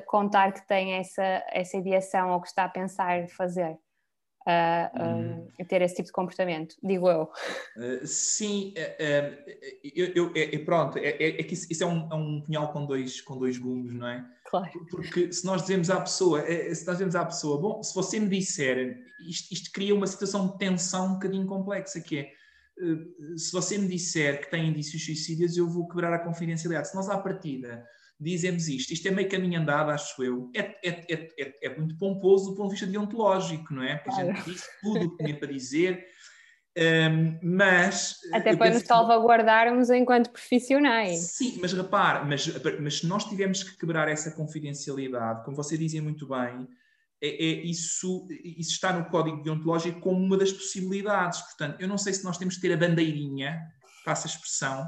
contar 0.06 0.52
que 0.52 0.66
tem 0.66 0.94
essa, 0.94 1.44
essa 1.50 1.76
ideação 1.76 2.30
ou 2.30 2.40
que 2.40 2.46
está 2.48 2.64
a 2.64 2.68
pensar 2.70 3.28
fazer 3.28 3.76
a, 4.46 4.90
a, 5.60 5.64
ter 5.64 5.80
esse 5.82 5.96
tipo 5.96 6.06
de 6.06 6.12
comportamento, 6.12 6.76
digo 6.82 7.08
eu. 7.08 7.30
Uh, 7.76 8.06
sim, 8.06 8.74
uh, 8.76 9.52
eu, 9.94 10.06
eu, 10.14 10.32
é, 10.34 10.58
pronto, 10.58 10.98
é, 10.98 11.08
é, 11.08 11.40
é 11.40 11.42
que 11.42 11.54
isso, 11.54 11.66
isso 11.70 11.82
é, 11.82 11.86
um, 11.86 12.08
é, 12.10 12.14
um, 12.14 12.42
punhal 12.42 12.72
com 12.72 12.84
dois, 12.84 13.20
com 13.20 13.38
dois 13.38 13.56
gumes, 13.56 13.94
não 13.94 14.06
é? 14.06 14.24
Claro. 14.44 14.70
Porque 14.90 15.32
se 15.32 15.44
nós 15.44 15.62
dizemos 15.62 15.90
à 15.90 16.00
pessoa, 16.00 16.42
se 16.42 16.86
nós 16.86 16.96
dizemos 16.96 17.16
à 17.16 17.24
pessoa, 17.24 17.60
bom, 17.60 17.82
se 17.82 17.94
você 17.94 18.20
me 18.20 18.28
disser, 18.28 18.98
isto, 19.26 19.52
isto 19.52 19.72
cria 19.72 19.94
uma 19.94 20.06
situação 20.06 20.48
de 20.48 20.58
tensão 20.58 21.06
um 21.06 21.12
bocadinho 21.14 21.46
complexa, 21.46 22.00
que 22.00 22.18
é, 22.18 22.32
se 23.36 23.52
você 23.52 23.78
me 23.78 23.88
disser 23.88 24.42
que 24.42 24.50
tem 24.50 24.68
indícios 24.68 25.04
suicídios, 25.04 25.56
eu 25.56 25.68
vou 25.68 25.88
quebrar 25.88 26.12
a 26.12 26.18
confidencialidade. 26.18 26.88
Se 26.88 26.94
nós 26.94 27.08
à 27.08 27.16
partida 27.18 27.84
dizemos 28.24 28.68
isto. 28.68 28.92
Isto 28.92 29.08
é 29.08 29.10
meio 29.10 29.28
caminho 29.28 29.60
andado, 29.60 29.90
acho 29.90 30.22
eu. 30.22 30.50
É, 30.54 30.60
é, 30.60 30.88
é, 31.12 31.28
é, 31.38 31.66
é 31.66 31.76
muito 31.76 31.96
pomposo 31.96 32.50
do 32.50 32.56
ponto 32.56 32.68
de 32.68 32.74
vista 32.74 32.86
deontológico, 32.86 33.72
não 33.72 33.82
é? 33.82 33.96
Porque 33.96 34.10
claro. 34.10 34.30
a 34.30 34.34
gente 34.34 34.50
disse 34.50 34.68
tudo 34.80 35.06
o 35.06 35.16
que 35.16 35.24
tinha 35.24 35.38
para 35.38 35.48
dizer, 35.48 36.06
um, 36.76 37.38
mas... 37.56 38.18
Até 38.32 38.56
para 38.56 38.74
nos 38.74 38.82
salvaguardarmos 38.82 39.90
enquanto 39.90 40.30
profissionais. 40.30 41.20
Sim, 41.20 41.58
mas 41.60 41.72
repare, 41.72 42.26
mas, 42.26 42.48
mas 42.80 42.98
se 42.98 43.06
nós 43.06 43.24
tivermos 43.24 43.62
que 43.62 43.76
quebrar 43.78 44.08
essa 44.08 44.32
confidencialidade, 44.32 45.44
como 45.44 45.56
você 45.56 45.78
dizia 45.78 46.02
muito 46.02 46.26
bem, 46.26 46.66
é, 47.22 47.28
é, 47.28 47.64
isso, 47.64 48.26
isso 48.58 48.72
está 48.72 48.92
no 48.92 49.06
código 49.06 49.42
deontológico 49.42 50.00
como 50.00 50.22
uma 50.22 50.36
das 50.36 50.52
possibilidades. 50.52 51.40
Portanto, 51.40 51.80
eu 51.80 51.88
não 51.88 51.96
sei 51.96 52.12
se 52.12 52.24
nós 52.24 52.36
temos 52.36 52.56
que 52.56 52.62
ter 52.62 52.72
a 52.72 52.76
bandeirinha, 52.76 53.60
passa 54.04 54.26
a 54.26 54.30
expressão, 54.30 54.86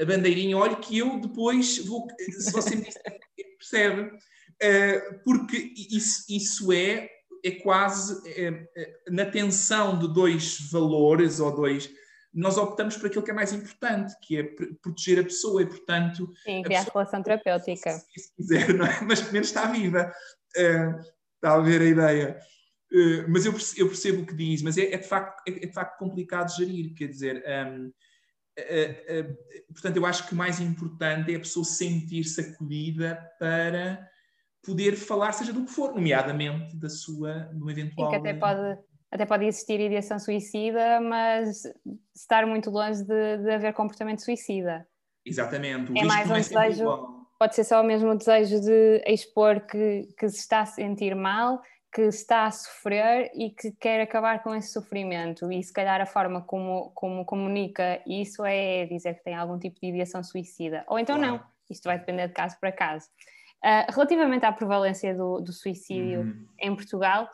a 0.00 0.04
bandeirinha, 0.04 0.56
olha 0.56 0.76
que 0.76 0.98
eu 0.98 1.18
depois 1.20 1.78
vou, 1.86 2.06
se 2.18 2.52
você 2.52 2.76
me 2.76 2.82
disse, 2.82 2.98
percebe? 3.58 4.10
Uh, 4.62 5.22
porque 5.24 5.56
isso, 5.90 6.24
isso 6.28 6.72
é, 6.72 7.10
é 7.44 7.50
quase 7.62 8.26
é, 8.30 8.66
é, 8.76 9.10
na 9.10 9.26
tensão 9.26 9.98
de 9.98 10.12
dois 10.12 10.58
valores 10.70 11.40
ou 11.40 11.54
dois. 11.54 11.90
Nós 12.32 12.58
optamos 12.58 12.96
por 12.96 13.06
aquilo 13.06 13.22
que 13.22 13.30
é 13.30 13.34
mais 13.34 13.52
importante, 13.52 14.14
que 14.22 14.38
é 14.38 14.42
proteger 14.82 15.20
a 15.20 15.24
pessoa 15.24 15.62
e, 15.62 15.66
portanto. 15.66 16.32
Sim, 16.44 16.62
criar 16.62 16.84
pessoa, 16.84 17.02
relação 17.02 17.22
terapêutica. 17.22 17.90
Se, 17.92 18.20
se 18.20 18.34
quiser, 18.34 18.74
não 18.74 18.86
é? 18.86 19.00
Mas 19.02 19.20
pelo 19.20 19.32
menos 19.32 19.48
está 19.48 19.66
viva. 19.66 20.12
Uh, 20.56 21.00
está 21.34 21.54
a 21.54 21.60
ver 21.60 21.80
a 21.80 21.84
ideia. 21.84 22.40
Mas 23.28 23.44
eu 23.44 23.52
percebo, 23.52 23.80
eu 23.80 23.88
percebo, 23.88 24.22
o 24.22 24.26
que 24.26 24.34
diz, 24.34 24.62
mas 24.62 24.78
é, 24.78 24.92
é 24.92 24.96
de, 24.96 25.06
facto, 25.06 25.42
é, 25.46 25.50
é, 25.50 25.66
de 25.66 25.72
facto 25.72 25.98
complicado 25.98 26.54
gerir, 26.56 26.94
quer 26.94 27.08
dizer. 27.08 27.42
Um, 27.46 27.86
uh, 27.86 27.92
portanto, 29.72 29.96
eu 29.96 30.06
acho 30.06 30.26
que 30.26 30.32
o 30.32 30.36
mais 30.36 30.60
importante 30.60 31.32
é 31.32 31.36
a 31.36 31.40
pessoa 31.40 31.64
sentir-se 31.64 32.40
acolhida 32.40 33.18
para 33.38 34.08
poder 34.64 34.96
falar, 34.96 35.32
seja 35.32 35.52
do 35.52 35.64
que 35.64 35.70
for, 35.70 35.94
nomeadamente 35.94 36.76
da 36.76 36.88
sua, 36.88 37.50
do 37.52 37.70
eventual. 37.70 38.08
E 38.08 38.10
que 38.10 38.16
até 38.16 38.34
pode, 38.34 38.78
até 39.10 39.24
pode 39.24 39.44
existir 39.44 39.78
ideação 39.80 40.18
suicida, 40.18 41.00
mas 41.00 41.62
estar 42.14 42.46
muito 42.46 42.70
longe 42.70 43.04
de, 43.04 43.38
de 43.38 43.50
haver 43.50 43.72
comportamento 43.72 44.24
suicida. 44.24 44.86
Exatamente. 45.24 45.92
O 45.92 45.98
é 45.98 46.04
mais 46.04 46.30
um 46.30 46.34
é 46.34 46.40
desejo, 46.40 47.26
pode 47.38 47.54
ser 47.54 47.64
só 47.64 47.80
o 47.80 47.84
mesmo 47.84 48.16
desejo 48.16 48.60
de 48.60 49.02
expor 49.06 49.60
que, 49.60 50.08
que 50.18 50.28
se 50.28 50.38
está 50.38 50.60
a 50.60 50.66
sentir 50.66 51.14
mal 51.14 51.60
que 51.96 52.02
está 52.02 52.44
a 52.44 52.50
sofrer 52.50 53.30
e 53.34 53.48
que 53.48 53.72
quer 53.72 54.02
acabar 54.02 54.42
com 54.42 54.54
esse 54.54 54.70
sofrimento. 54.70 55.50
E 55.50 55.62
se 55.62 55.72
calhar 55.72 55.98
a 55.98 56.04
forma 56.04 56.42
como, 56.42 56.90
como 56.90 57.24
comunica 57.24 58.02
isso 58.06 58.44
é 58.44 58.84
dizer 58.84 59.14
que 59.14 59.24
tem 59.24 59.34
algum 59.34 59.58
tipo 59.58 59.80
de 59.80 59.86
ideação 59.86 60.22
suicida. 60.22 60.84
Ou 60.88 60.98
então 60.98 61.16
claro. 61.16 61.32
não, 61.32 61.44
isto 61.70 61.84
vai 61.84 61.98
depender 61.98 62.28
de 62.28 62.34
caso 62.34 62.60
para 62.60 62.70
caso. 62.70 63.08
Uh, 63.64 63.90
relativamente 63.90 64.44
à 64.44 64.52
prevalência 64.52 65.14
do, 65.14 65.40
do 65.40 65.54
suicídio 65.54 66.20
uhum. 66.20 66.46
em 66.60 66.76
Portugal, 66.76 67.30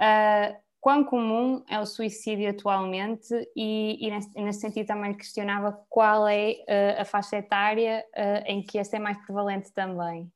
uh, 0.00 0.56
quão 0.80 1.04
comum 1.04 1.62
é 1.68 1.78
o 1.78 1.84
suicídio 1.84 2.48
atualmente 2.48 3.34
e, 3.54 3.98
e, 4.00 4.10
nesse, 4.10 4.40
nesse, 4.40 4.60
sentido 4.60 4.86
também 4.86 5.12
questionava 5.12 5.78
qual 5.90 6.26
é 6.26 6.52
uh, 6.52 7.02
a 7.02 7.04
faixa 7.04 7.36
etária 7.36 8.02
em 8.46 8.62
que 8.62 8.78
este 8.78 8.96
é 8.96 8.98
mais 8.98 9.18
prevalente 9.26 9.70
também. 9.74 10.32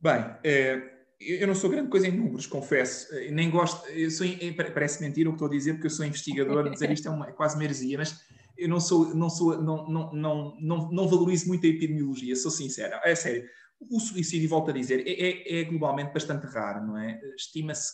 Bem, 0.00 0.24
é 0.44 0.99
eu 1.20 1.46
não 1.46 1.54
sou 1.54 1.68
grande 1.68 1.90
coisa 1.90 2.08
em 2.08 2.16
números, 2.16 2.46
confesso, 2.46 3.08
nem 3.30 3.50
gosto, 3.50 3.86
sou, 4.10 4.26
parece 4.72 5.02
mentira 5.02 5.28
o 5.28 5.32
que 5.32 5.36
estou 5.36 5.48
a 5.48 5.50
dizer, 5.50 5.74
porque 5.74 5.86
eu 5.86 5.90
sou 5.90 6.06
investigador, 6.06 6.70
dizer 6.70 6.90
isto 6.90 7.08
é, 7.08 7.10
uma, 7.10 7.28
é 7.28 7.32
quase 7.32 7.56
uma 7.56 7.64
heresia, 7.64 7.98
mas 7.98 8.24
eu 8.56 8.68
não 8.68 8.80
sou, 8.80 9.14
não 9.14 9.28
sou, 9.28 9.60
não, 9.62 9.86
não, 9.86 10.12
não, 10.12 10.56
não, 10.58 10.90
não 10.90 11.08
valorizo 11.08 11.48
muito 11.48 11.66
a 11.66 11.68
epidemiologia, 11.68 12.34
sou 12.36 12.50
sincero, 12.50 12.98
é 13.04 13.14
sério. 13.14 13.46
O 13.90 13.98
suicídio, 13.98 14.48
volto 14.48 14.70
a 14.70 14.74
dizer, 14.74 15.06
é, 15.06 15.12
é, 15.12 15.60
é 15.60 15.64
globalmente 15.64 16.12
bastante 16.12 16.46
raro, 16.46 16.86
não 16.86 16.98
é? 16.98 17.20
Estima-se 17.36 17.92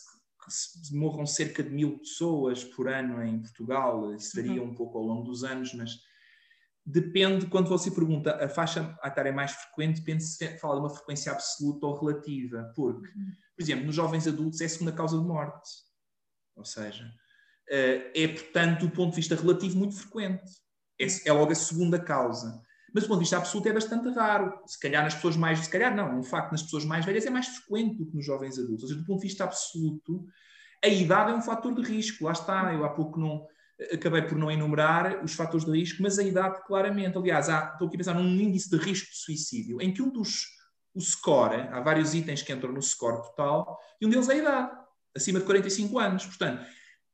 que 0.87 0.95
morram 0.95 1.25
cerca 1.25 1.61
de 1.61 1.69
mil 1.69 1.99
pessoas 1.99 2.63
por 2.63 2.87
ano 2.87 3.21
em 3.23 3.39
Portugal, 3.39 4.13
isso 4.15 4.35
varia 4.35 4.61
uhum. 4.61 4.69
um 4.69 4.75
pouco 4.75 4.97
ao 4.97 5.03
longo 5.03 5.23
dos 5.23 5.43
anos, 5.43 5.73
mas 5.73 5.99
depende, 6.89 7.47
quando 7.47 7.67
você 7.67 7.91
pergunta 7.91 8.43
a 8.43 8.47
faixa 8.47 8.97
etária 9.03 9.33
mais 9.33 9.51
frequente, 9.51 9.99
depende 9.99 10.23
se 10.23 10.57
fala 10.57 10.75
de 10.75 10.79
uma 10.79 10.89
frequência 10.89 11.33
absoluta 11.33 11.85
ou 11.85 11.99
relativa, 11.99 12.71
porque, 12.73 13.09
por 13.09 13.61
exemplo, 13.61 13.85
nos 13.85 13.95
jovens 13.95 14.25
adultos 14.25 14.61
é 14.61 14.65
a 14.65 14.69
segunda 14.69 14.93
causa 14.93 15.19
de 15.19 15.25
morte. 15.25 15.69
Ou 16.55 16.63
seja, 16.63 17.11
eh, 17.69 18.11
é, 18.15 18.27
portanto, 18.29 18.87
do 18.87 18.91
ponto 18.91 19.09
de 19.09 19.17
vista 19.17 19.35
relativo, 19.35 19.77
muito 19.77 19.95
frequente. 19.95 20.49
É, 20.99 21.05
é 21.25 21.33
logo 21.33 21.51
a 21.51 21.55
segunda 21.55 21.99
causa. 21.99 22.61
Mas 22.93 23.03
do 23.03 23.09
ponto 23.09 23.17
de 23.17 23.23
vista 23.25 23.37
absoluto 23.37 23.67
é 23.67 23.73
bastante 23.73 24.09
raro. 24.09 24.61
Se 24.65 24.79
calhar 24.79 25.03
nas 25.03 25.13
pessoas 25.13 25.35
mais. 25.35 25.59
Se 25.59 25.69
calhar 25.69 25.93
não, 25.93 26.19
um 26.19 26.23
facto 26.23 26.53
nas 26.53 26.63
pessoas 26.63 26.85
mais 26.85 27.05
velhas 27.05 27.25
é 27.25 27.29
mais 27.29 27.47
frequente 27.47 27.97
do 27.97 28.05
que 28.07 28.15
nos 28.15 28.25
jovens 28.25 28.57
adultos. 28.57 28.83
Ou 28.83 28.89
seja, 28.89 29.01
do 29.01 29.05
ponto 29.05 29.19
de 29.19 29.27
vista 29.27 29.43
absoluto, 29.43 30.25
a 30.83 30.87
idade 30.87 31.31
é 31.31 31.35
um 31.35 31.41
fator 31.41 31.75
de 31.75 31.81
risco. 31.81 32.23
Lá 32.23 32.31
está, 32.31 32.73
eu 32.73 32.85
há 32.85 32.89
pouco 32.89 33.19
não. 33.19 33.45
Acabei 33.93 34.23
por 34.23 34.37
não 34.37 34.49
enumerar 34.49 35.23
os 35.23 35.33
fatores 35.33 35.65
de 35.65 35.71
risco, 35.71 36.01
mas 36.01 36.17
a 36.17 36.23
idade 36.23 36.63
claramente. 36.65 37.17
Aliás, 37.17 37.47
há, 37.49 37.71
estou 37.73 37.87
aqui 37.87 37.95
a 37.95 37.99
pensar 37.99 38.15
num 38.15 38.27
índice 38.27 38.69
de 38.69 38.77
risco 38.77 39.09
de 39.11 39.17
suicídio, 39.17 39.81
em 39.81 39.93
que 39.93 40.01
um 40.01 40.11
dos. 40.11 40.57
O 40.95 40.99
score, 40.99 41.67
há 41.71 41.79
vários 41.79 42.15
itens 42.15 42.41
que 42.41 42.51
entram 42.51 42.71
no 42.71 42.81
score 42.81 43.21
total, 43.21 43.77
e 44.01 44.07
um 44.07 44.09
deles 44.09 44.29
é 44.29 44.33
a 44.33 44.37
idade, 44.37 44.71
acima 45.15 45.39
de 45.39 45.45
45 45.45 45.99
anos. 45.99 46.25
Portanto, 46.25 46.65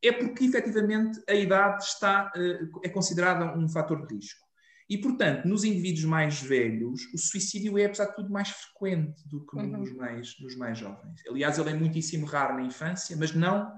é 0.01 0.11
porque 0.11 0.45
efetivamente 0.45 1.21
a 1.29 1.33
idade 1.33 1.83
está, 1.83 2.31
eh, 2.35 2.59
é 2.83 2.89
considerada 2.89 3.57
um 3.57 3.67
fator 3.67 4.05
de 4.05 4.15
risco. 4.15 4.43
E, 4.89 4.97
portanto, 4.97 5.45
nos 5.47 5.63
indivíduos 5.63 6.03
mais 6.03 6.41
velhos, 6.41 7.01
o 7.13 7.17
suicídio 7.17 7.77
é, 7.77 7.85
apesar 7.85 8.07
de 8.07 8.15
tudo, 8.15 8.29
mais 8.29 8.49
frequente 8.49 9.27
do 9.27 9.45
que 9.45 9.55
uhum. 9.55 9.77
nos, 9.77 9.93
mais, 9.93 10.35
nos 10.41 10.55
mais 10.57 10.77
jovens. 10.77 11.21
Aliás, 11.27 11.57
ele 11.57 11.69
é 11.69 11.73
muitíssimo 11.73 12.25
raro 12.25 12.55
na 12.55 12.63
infância, 12.63 13.15
mas 13.15 13.33
não, 13.33 13.71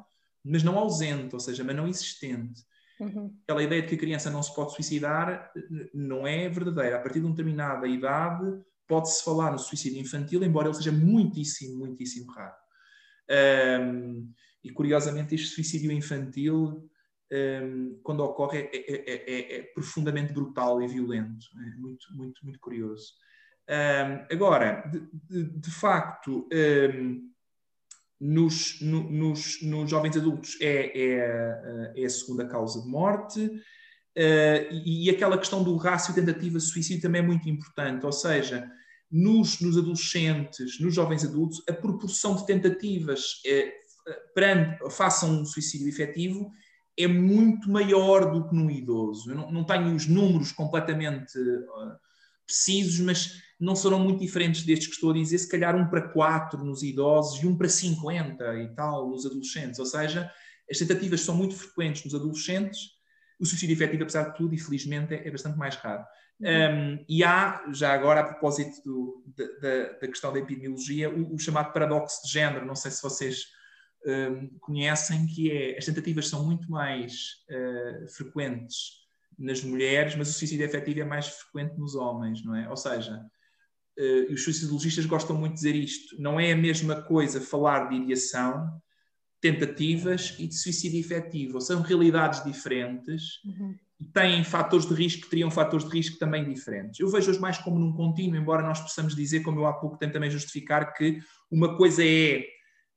mas 0.43 0.63
não 0.63 0.77
ausente, 0.77 1.33
ou 1.33 1.39
seja, 1.39 1.63
mas 1.63 1.75
não 1.75 1.87
existente. 1.87 2.61
Uhum. 2.99 3.35
Aquela 3.43 3.63
ideia 3.63 3.81
de 3.81 3.87
que 3.89 3.95
a 3.95 3.99
criança 3.99 4.29
não 4.29 4.41
se 4.41 4.53
pode 4.55 4.73
suicidar 4.73 5.51
não 5.93 6.25
é 6.25 6.47
verdadeira. 6.49 6.97
A 6.97 6.99
partir 6.99 7.19
de 7.19 7.25
uma 7.25 7.35
determinada 7.35 7.87
idade, 7.87 8.45
pode-se 8.87 9.23
falar 9.23 9.51
no 9.51 9.59
suicídio 9.59 9.99
infantil, 9.99 10.43
embora 10.43 10.67
ele 10.67 10.75
seja 10.75 10.91
muitíssimo, 10.91 11.79
muitíssimo 11.79 12.31
raro. 12.31 12.55
Um, 13.81 14.31
e, 14.63 14.71
curiosamente, 14.71 15.35
este 15.35 15.47
suicídio 15.47 15.91
infantil 15.91 16.89
um, 17.31 17.99
quando 18.03 18.23
ocorre, 18.23 18.69
é, 18.71 18.77
é, 18.77 19.11
é, 19.11 19.57
é, 19.57 19.61
profundamente 19.73 20.33
brutal 20.33 20.81
e 20.81 20.87
violento. 20.87 21.45
É 21.55 21.77
muito, 21.77 22.07
muito, 22.13 22.43
muito 22.43 22.59
curioso. 22.59 23.13
Um, 23.67 24.33
agora, 24.33 24.87
de, 24.87 24.99
de, 25.11 25.59
de 25.59 25.71
facto, 25.71 26.47
um, 26.51 27.31
nos, 28.25 28.81
no, 28.81 29.09
nos, 29.09 29.61
nos, 29.61 29.89
jovens 29.89 30.17
adultos 30.17 30.57
é, 30.59 30.91
é, 30.97 31.93
é, 31.95 32.05
a 32.05 32.09
segunda 32.09 32.47
causa 32.47 32.81
de 32.81 32.87
morte. 32.87 33.45
Uh, 34.17 34.71
e, 34.71 35.05
e, 35.05 35.09
aquela 35.09 35.37
questão 35.37 35.61
do 35.61 35.75
rácio 35.75 36.13
tentativa-suicídio 36.13 37.01
também 37.01 37.21
é 37.21 37.25
muito 37.25 37.49
importante, 37.49 38.05
ou 38.05 38.13
seja, 38.13 38.65
nos, 39.11 39.59
nos, 39.59 39.77
adolescentes, 39.77 40.79
nos 40.79 40.95
jovens 40.95 41.25
adultos, 41.25 41.61
a 41.69 41.73
proporção 41.73 42.35
de 42.35 42.45
tentativas 42.45 43.41
é, 43.45 43.73
perante, 44.33 44.89
façam 44.89 45.41
um 45.41 45.45
suicídio 45.45 45.89
efetivo 45.89 46.49
é 46.97 47.07
muito 47.07 47.69
maior 47.69 48.31
do 48.31 48.47
que 48.47 48.55
no 48.55 48.71
idoso. 48.71 49.29
Eu 49.29 49.35
não, 49.35 49.51
não 49.51 49.63
tenho 49.65 49.93
os 49.93 50.07
números 50.07 50.53
completamente 50.53 51.37
uh, 51.37 51.97
precisos, 52.45 53.01
mas 53.01 53.41
não 53.59 53.75
serão 53.75 53.99
muito 53.99 54.19
diferentes 54.19 54.63
destes 54.63 54.87
que 54.87 54.93
estou 54.95 55.11
a 55.11 55.13
dizer, 55.13 55.37
se 55.37 55.49
calhar 55.49 55.75
um 55.75 55.87
para 55.87 56.09
4 56.09 56.63
nos 56.63 56.83
idosos 56.83 57.41
e 57.41 57.47
um 57.47 57.57
para 57.57 57.69
50 57.69 58.43
e 58.61 58.75
tal 58.75 59.09
nos 59.09 59.25
adolescentes. 59.25 59.79
Ou 59.79 59.85
seja, 59.85 60.29
as 60.69 60.77
tentativas 60.77 61.21
são 61.21 61.35
muito 61.35 61.55
frequentes 61.55 62.03
nos 62.03 62.15
adolescentes, 62.15 62.95
o 63.39 63.45
suicídio 63.45 63.73
efetivo, 63.73 64.03
apesar 64.03 64.29
de 64.29 64.37
tudo, 64.37 64.53
infelizmente, 64.53 65.13
é, 65.13 65.29
bastante 65.29 65.57
mais 65.57 65.75
raro. 65.75 66.03
Uhum. 66.39 66.49
Um, 66.49 67.05
e 67.07 67.23
há, 67.23 67.65
já 67.73 67.93
agora, 67.93 68.21
a 68.21 68.23
propósito 68.23 68.81
do, 68.83 69.23
da, 69.61 69.83
da, 70.01 70.07
questão 70.07 70.33
da 70.33 70.39
epidemiologia, 70.39 71.09
o, 71.09 71.33
o 71.35 71.39
chamado 71.39 71.71
paradoxo 71.71 72.25
de 72.25 72.31
género, 72.31 72.65
não 72.65 72.75
sei 72.75 72.91
se 72.91 73.01
vocês 73.01 73.45
um, 74.05 74.57
conhecem, 74.59 75.25
que 75.27 75.51
é 75.51 75.77
as 75.77 75.85
tentativas 75.85 76.27
são 76.27 76.45
muito 76.45 76.69
mais 76.69 77.43
uh, 77.49 78.07
frequentes 78.09 79.05
nas 79.37 79.63
mulheres, 79.63 80.15
mas 80.15 80.29
o 80.29 80.33
suicídio 80.33 80.65
efetivo 80.65 81.01
é 81.01 81.05
mais 81.05 81.27
frequente 81.27 81.77
nos 81.77 81.95
homens, 81.95 82.43
não 82.43 82.55
é? 82.55 82.69
Ou 82.69 82.77
seja, 82.77 83.25
uh, 83.97 84.33
os 84.33 84.43
suicidologistas 84.43 85.05
gostam 85.05 85.35
muito 85.35 85.53
de 85.53 85.57
dizer 85.57 85.75
isto, 85.75 86.21
não 86.21 86.39
é 86.39 86.51
a 86.51 86.57
mesma 86.57 87.01
coisa 87.01 87.41
falar 87.41 87.89
de 87.89 87.95
ideação, 87.95 88.81
tentativas 89.41 90.35
e 90.39 90.47
de 90.47 90.55
suicídio 90.55 90.99
efetivo, 90.99 91.61
são 91.61 91.81
realidades 91.81 92.43
diferentes 92.43 93.43
uhum. 93.45 93.75
e 93.99 94.05
têm 94.05 94.43
fatores 94.43 94.87
de 94.87 94.93
risco, 94.95 95.29
teriam 95.29 95.51
fatores 95.51 95.87
de 95.87 95.91
risco 95.91 96.17
também 96.17 96.43
diferentes. 96.43 96.99
Eu 96.99 97.09
vejo-os 97.09 97.37
mais 97.37 97.57
como 97.59 97.77
num 97.77 97.93
contínuo, 97.93 98.37
embora 98.37 98.63
nós 98.63 98.81
possamos 98.81 99.15
dizer, 99.15 99.41
como 99.41 99.59
eu 99.59 99.67
há 99.67 99.73
pouco 99.73 99.97
tento 99.97 100.13
também 100.13 100.31
justificar, 100.31 100.93
que 100.93 101.19
uma 101.51 101.77
coisa 101.77 102.03
é 102.03 102.43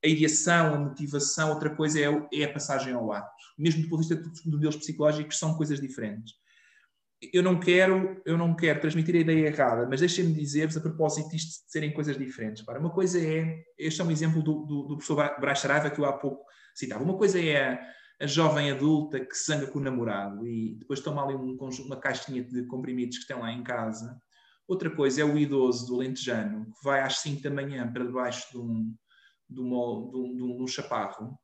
a 0.03 0.09
ideação, 0.09 0.75
a 0.75 0.79
motivação, 0.79 1.51
outra 1.51 1.75
coisa 1.75 2.01
é, 2.01 2.29
é 2.33 2.45
a 2.45 2.53
passagem 2.53 2.93
ao 2.93 3.13
ato. 3.13 3.31
Mesmo 3.59 3.83
do 3.83 3.89
ponto 3.89 4.03
de 4.03 4.15
vista 4.15 4.31
dos 4.31 4.45
modelos 4.45 4.77
psicológicos, 4.77 5.39
são 5.39 5.55
coisas 5.55 5.81
diferentes. 5.81 6.35
Eu 7.21 7.43
não 7.43 7.59
quero, 7.59 8.23
eu 8.25 8.39
não 8.39 8.55
quero 8.55 8.81
transmitir 8.81 9.17
a 9.17 9.19
ideia 9.19 9.49
errada, 9.49 9.89
mas 9.89 10.01
deixem-me 10.01 10.33
dizer-vos 10.33 10.77
a 10.77 10.81
propósito 10.81 11.31
disto 11.31 11.65
de 11.65 11.71
serem 11.71 11.93
coisas 11.93 12.17
diferentes. 12.17 12.63
Para 12.63 12.79
uma 12.79 12.91
coisa 12.91 13.21
é, 13.21 13.65
este 13.77 14.01
é 14.01 14.05
um 14.05 14.11
exemplo 14.11 14.41
do, 14.41 14.65
do, 14.65 14.83
do 14.83 14.97
professor 14.97 15.17
Brás 15.41 15.59
Saraiva 15.59 15.91
que 15.91 16.01
eu 16.01 16.05
há 16.05 16.13
pouco 16.13 16.45
citava. 16.75 17.03
Uma 17.03 17.19
coisa 17.19 17.41
é 17.41 17.73
a, 18.21 18.27
jovem 18.27 18.71
adulta 18.71 19.19
que 19.19 19.35
se 19.35 19.47
zanga 19.47 19.67
com 19.67 19.81
o 19.81 19.83
namorado 19.83 20.47
e 20.47 20.77
depois 20.77 21.01
toma 21.01 21.25
ali 21.25 21.35
um, 21.35 21.57
uma 21.87 21.97
caixinha 21.97 22.43
de 22.43 22.65
comprimidos 22.67 23.19
que 23.19 23.27
tem 23.27 23.39
lá 23.39 23.53
em 23.53 23.65
casa. 23.65 24.21
Outra 24.67 24.89
coisa 24.89 25.23
é 25.23 25.25
o 25.25 25.37
idoso 25.37 25.87
do 25.87 25.97
Lentejano 25.97 26.67
que 26.67 26.85
vai 26.85 27.01
às 27.01 27.19
5 27.19 27.43
da 27.43 27.51
manhã 27.51 27.91
para 27.93 28.05
debaixo 28.05 28.49
de 28.53 28.59
um, 28.59 28.95
de, 29.49 29.61
uma, 29.61 30.11
de, 30.11 30.17
um, 30.17 30.57
de 30.57 30.63
um 30.63 30.67
chaparro 30.69 31.37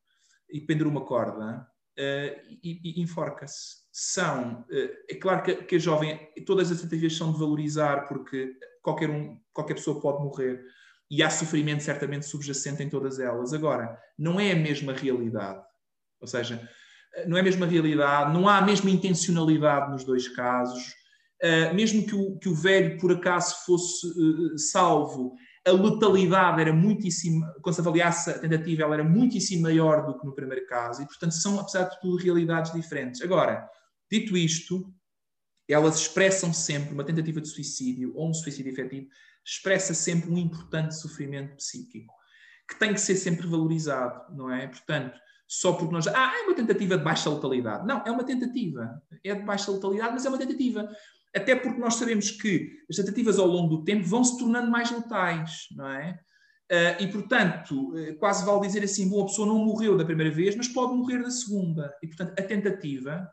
e 0.48 0.60
pendura 0.60 0.88
uma 0.88 1.04
corda 1.04 1.66
uh, 1.98 2.56
e, 2.62 3.00
e 3.00 3.02
enforca-se. 3.02 3.83
São, 3.96 4.66
uh, 4.68 4.90
é 5.08 5.14
claro 5.14 5.44
que, 5.44 5.76
a 5.76 5.78
jovem, 5.78 6.18
todas 6.44 6.68
as 6.72 6.80
tentativas 6.80 7.16
são 7.16 7.32
de 7.32 7.38
valorizar 7.38 8.08
porque 8.08 8.52
qualquer, 8.82 9.08
um, 9.08 9.38
qualquer 9.52 9.74
pessoa 9.74 10.00
pode 10.00 10.20
morrer 10.20 10.60
e 11.08 11.22
há 11.22 11.30
sofrimento 11.30 11.84
certamente 11.84 12.26
subjacente 12.26 12.82
em 12.82 12.88
todas 12.88 13.20
elas. 13.20 13.54
Agora, 13.54 13.96
não 14.18 14.40
é 14.40 14.50
a 14.50 14.56
mesma 14.56 14.92
realidade. 14.92 15.62
Ou 16.20 16.26
seja, 16.26 16.68
não 17.24 17.36
é 17.36 17.40
a 17.40 17.44
mesma 17.44 17.66
realidade, 17.66 18.34
não 18.34 18.48
há 18.48 18.58
a 18.58 18.62
mesma 18.62 18.90
intencionalidade 18.90 19.92
nos 19.92 20.02
dois 20.02 20.26
casos. 20.26 20.92
Uh, 21.40 21.72
mesmo 21.72 22.04
que 22.04 22.16
o, 22.16 22.36
que 22.40 22.48
o 22.48 22.54
velho, 22.54 22.98
por 22.98 23.12
acaso, 23.12 23.64
fosse 23.64 24.08
salvo, 24.58 25.36
a 25.64 25.70
letalidade 25.70 26.60
era 26.60 26.72
muitíssimo, 26.72 27.46
quando 27.62 27.76
se 27.76 27.80
avaliasse 27.80 28.30
a 28.30 28.38
tentativa, 28.40 28.82
ela 28.82 28.94
era 28.94 29.04
muitíssimo 29.04 29.62
maior 29.62 30.04
do 30.04 30.18
que 30.18 30.26
no 30.26 30.34
primeiro 30.34 30.66
caso, 30.66 31.00
e 31.00 31.06
portanto 31.06 31.32
são, 31.32 31.60
apesar 31.60 31.84
de 31.84 32.00
tudo, 32.00 32.16
realidades 32.16 32.72
diferentes. 32.72 33.22
Agora, 33.22 33.70
dito 34.10 34.36
isto, 34.36 34.92
elas 35.68 36.00
expressam 36.00 36.52
sempre, 36.52 36.92
uma 36.92 37.04
tentativa 37.04 37.40
de 37.40 37.48
suicídio 37.48 38.12
ou 38.14 38.30
um 38.30 38.34
suicídio 38.34 38.72
efetivo, 38.72 39.08
expressa 39.44 39.94
sempre 39.94 40.30
um 40.30 40.38
importante 40.38 40.94
sofrimento 40.94 41.56
psíquico, 41.56 42.14
que 42.68 42.78
tem 42.78 42.92
que 42.92 43.00
ser 43.00 43.16
sempre 43.16 43.46
valorizado, 43.46 44.34
não 44.34 44.50
é? 44.50 44.66
Portanto, 44.66 45.18
só 45.46 45.74
porque 45.74 45.92
nós. 45.92 46.06
Ah, 46.06 46.32
é 46.38 46.46
uma 46.46 46.54
tentativa 46.54 46.96
de 46.96 47.04
baixa 47.04 47.28
letalidade. 47.28 47.86
Não, 47.86 48.02
é 48.06 48.10
uma 48.10 48.24
tentativa. 48.24 49.02
É 49.22 49.34
de 49.34 49.42
baixa 49.42 49.70
letalidade, 49.70 50.14
mas 50.14 50.24
é 50.24 50.28
uma 50.28 50.38
tentativa 50.38 50.88
até 51.34 51.56
porque 51.56 51.80
nós 51.80 51.96
sabemos 51.96 52.30
que 52.30 52.78
as 52.88 52.96
tentativas 52.96 53.38
ao 53.38 53.46
longo 53.46 53.76
do 53.76 53.84
tempo 53.84 54.06
vão 54.06 54.22
se 54.22 54.38
tornando 54.38 54.70
mais 54.70 54.90
letais, 54.90 55.66
não 55.72 55.88
é? 55.88 56.20
Uh, 56.70 57.02
e, 57.02 57.08
portanto, 57.08 57.92
uh, 57.92 58.16
quase 58.18 58.46
vale 58.46 58.66
dizer 58.66 58.84
assim: 58.84 59.08
bom, 59.08 59.22
a 59.22 59.26
pessoa 59.26 59.46
não 59.46 59.58
morreu 59.58 59.96
da 59.96 60.04
primeira 60.04 60.32
vez, 60.32 60.56
mas 60.56 60.68
pode 60.68 60.94
morrer 60.94 61.22
da 61.22 61.30
segunda. 61.30 61.92
E, 62.02 62.06
portanto, 62.06 62.38
a 62.38 62.42
tentativa, 62.42 63.28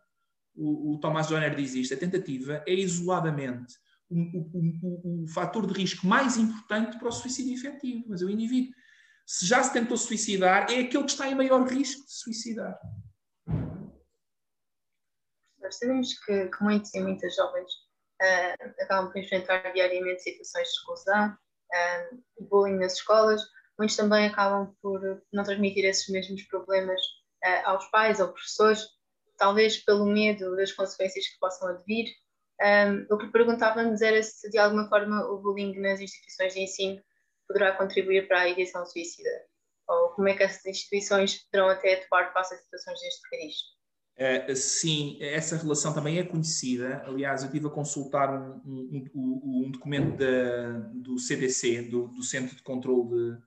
o, 0.56 0.94
o 0.94 1.00
Thomas 1.00 1.28
Joyner 1.28 1.56
diz 1.56 1.74
isto, 1.74 1.94
a 1.94 1.98
tentativa 1.98 2.64
é 2.68 2.74
isoladamente 2.74 3.76
o, 4.12 5.26
fator 5.34 5.66
de 5.66 5.74
risco 5.74 6.06
mais 6.06 6.38
importante 6.38 6.98
para 6.98 7.08
o 7.08 7.12
suicídio 7.12 7.54
efetivo. 7.54 8.06
Mas 8.08 8.22
o 8.22 8.30
indivíduo, 8.30 8.74
se 9.26 9.46
já 9.46 9.64
se 9.64 9.72
tentou 9.72 9.98
suicidar, 9.98 10.70
é 10.72 10.82
aquele 10.82 11.04
que 11.04 11.12
está 11.12 11.28
em 11.28 11.36
maior 11.36 11.66
risco 11.68 12.06
de 12.06 12.14
suicidar. 12.14 12.78
Nós 15.60 15.78
sabemos 15.78 16.20
que, 16.26 16.48
que 16.48 16.64
muitos 16.64 16.94
e 16.94 17.00
muitas 17.00 17.36
jovens 17.36 17.72
uh, 18.22 18.84
acabam 18.84 19.12
por 19.12 19.20
enfrentar 19.20 19.72
diariamente 19.72 20.24
situações 20.24 20.68
de 20.68 20.74
exclusão 20.74 21.38
e 22.38 22.44
uh, 22.44 22.48
bullying 22.50 22.78
nas 22.78 22.94
escolas. 22.94 23.42
Muitos 23.78 23.96
também 23.96 24.28
acabam 24.28 24.76
por 24.82 25.00
não 25.32 25.44
transmitir 25.44 25.86
esses 25.86 26.10
mesmos 26.10 26.44
problemas 26.44 27.00
uh, 27.46 27.70
aos 27.70 27.86
pais 27.92 28.20
ou 28.20 28.28
professores, 28.28 28.86
talvez 29.41 29.84
pelo 29.84 30.06
medo 30.06 30.56
das 30.56 30.71
consequências 30.71 31.27
que 31.27 31.39
possam 31.39 31.69
advir. 31.69 32.06
Um, 32.62 33.08
o 33.12 33.17
que 33.17 33.32
perguntávamos 33.32 33.99
era 34.04 34.21
se 34.21 34.47
de 34.51 34.60
alguma 34.60 34.88
forma 34.88 35.25
o 35.32 35.39
bullying 35.41 35.80
nas 35.80 35.99
instituições 35.99 36.54
de 36.54 36.62
ensino 36.62 37.01
poderá 37.47 37.71
contribuir 37.71 38.27
para 38.27 38.41
a 38.41 38.49
edição 38.49 38.86
suicida, 38.86 39.32
ou 39.89 40.10
como 40.10 40.30
é 40.30 40.36
que 40.36 40.43
essas 40.43 40.63
instituições 40.63 41.43
poderão 41.45 41.71
até 41.71 41.95
atuar 41.95 42.32
face 42.32 42.54
a 42.54 42.58
situações 42.58 42.99
deste 42.99 43.30
cariz. 43.32 43.56
Uh, 44.51 44.56
sim, 44.56 45.17
essa 45.19 45.58
relação 45.58 45.91
também 45.91 46.19
é 46.19 46.23
conhecida. 46.23 47.01
Aliás, 47.08 47.41
eu 47.41 47.47
estive 47.47 47.65
a 47.65 47.71
consultar 47.71 48.30
um, 48.32 48.62
um, 48.63 49.10
um, 49.15 49.65
um 49.65 49.71
documento 49.71 50.17
da, 50.17 50.71
do 50.93 51.17
CDC, 51.17 51.82
do, 51.89 52.10
do 52.10 52.21
Centro 52.21 52.56
de 52.56 52.62
Controlo 52.62 53.41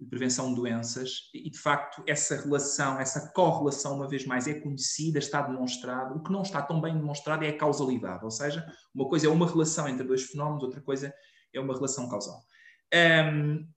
de, 0.00 0.06
Prevenção 0.06 0.50
de 0.50 0.56
Doenças, 0.56 1.30
e 1.34 1.50
de 1.50 1.58
facto 1.58 2.02
essa 2.06 2.36
relação, 2.36 2.98
essa 2.98 3.32
correlação, 3.32 3.96
uma 3.96 4.08
vez 4.08 4.24
mais, 4.26 4.46
é 4.46 4.54
conhecida, 4.54 5.18
está 5.18 5.42
demonstrado. 5.42 6.16
O 6.16 6.22
que 6.22 6.32
não 6.32 6.42
está 6.42 6.62
tão 6.62 6.80
bem 6.80 6.96
demonstrado 6.96 7.44
é 7.44 7.48
a 7.48 7.56
causalidade, 7.56 8.24
ou 8.24 8.30
seja, 8.30 8.66
uma 8.94 9.08
coisa 9.08 9.26
é 9.26 9.30
uma 9.30 9.46
relação 9.46 9.88
entre 9.88 10.06
dois 10.06 10.22
fenómenos, 10.22 10.62
outra 10.62 10.80
coisa 10.80 11.12
é 11.52 11.60
uma 11.60 11.74
relação 11.74 12.08
causal. 12.08 12.42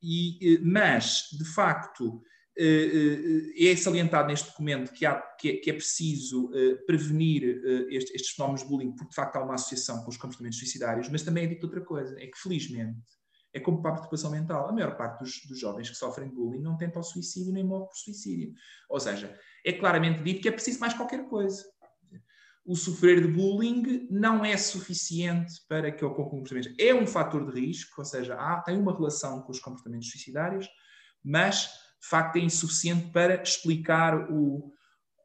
e, 0.01 0.59
mas, 0.63 1.27
de 1.31 1.45
facto, 1.45 2.21
eh, 2.57 3.53
eh, 3.55 3.71
é 3.71 3.75
salientado 3.77 4.27
neste 4.27 4.49
documento 4.49 4.91
que, 4.91 5.05
há, 5.05 5.15
que, 5.15 5.49
é, 5.49 5.57
que 5.57 5.69
é 5.69 5.73
preciso 5.73 6.51
eh, 6.53 6.75
prevenir 6.85 7.61
estes, 7.89 8.13
estes, 8.13 8.35
fenómenos 8.35 8.61
de 8.61 8.67
bullying, 8.67 8.91
porque 8.91 9.09
de 9.09 9.15
facto 9.15 9.37
há 9.37 9.43
uma 9.43 9.55
associação 9.55 10.03
com 10.03 10.09
os 10.09 10.17
comportamentos 10.17 10.59
suicidários, 10.59 11.07
mas 11.09 11.23
também 11.23 11.45
é 11.45 11.47
dito 11.47 11.63
outra 11.63 11.81
coisa, 11.81 12.15
é 12.19 12.27
que 12.27 12.37
felizmente, 12.37 12.99
é 13.53 13.59
como 13.59 13.81
para 13.81 13.91
a 13.91 13.93
preocupação 13.95 14.31
mental, 14.31 14.69
a 14.69 14.71
maior 14.71 14.95
parte 14.95 15.19
dos, 15.19 15.45
dos 15.47 15.59
jovens 15.59 15.89
que 15.89 15.95
sofrem 15.95 16.29
bullying 16.29 16.61
não 16.61 16.77
tenta 16.77 16.99
o 16.99 17.03
suicídio 17.03 17.51
nem 17.51 17.63
morre 17.63 17.87
por 17.87 17.97
suicídio. 17.97 18.53
Ou 18.89 18.99
seja, 18.99 19.37
é 19.65 19.73
claramente 19.73 20.23
dito 20.23 20.41
que 20.41 20.47
é 20.47 20.51
preciso 20.51 20.79
mais 20.79 20.93
qualquer 20.93 21.27
coisa. 21.27 21.63
O 22.65 22.75
sofrer 22.75 23.21
de 23.21 23.27
bullying 23.27 24.07
não 24.09 24.45
é 24.45 24.55
suficiente 24.55 25.53
para 25.67 25.91
que 25.91 26.05
ocorra 26.05 26.29
comportamentos. 26.29 26.73
É 26.79 26.93
um 26.93 27.07
fator 27.07 27.51
de 27.51 27.59
risco, 27.59 27.95
ou 27.97 28.05
seja, 28.05 28.35
há, 28.35 28.61
tem 28.61 28.77
uma 28.77 28.95
relação 28.95 29.41
com 29.41 29.51
os 29.51 29.59
comportamentos 29.59 30.09
suicidários, 30.09 30.69
mas 31.23 31.69
de 31.99 32.07
facto 32.07 32.37
é 32.37 32.39
insuficiente 32.39 33.11
para 33.11 33.41
explicar 33.41 34.31
o, 34.31 34.71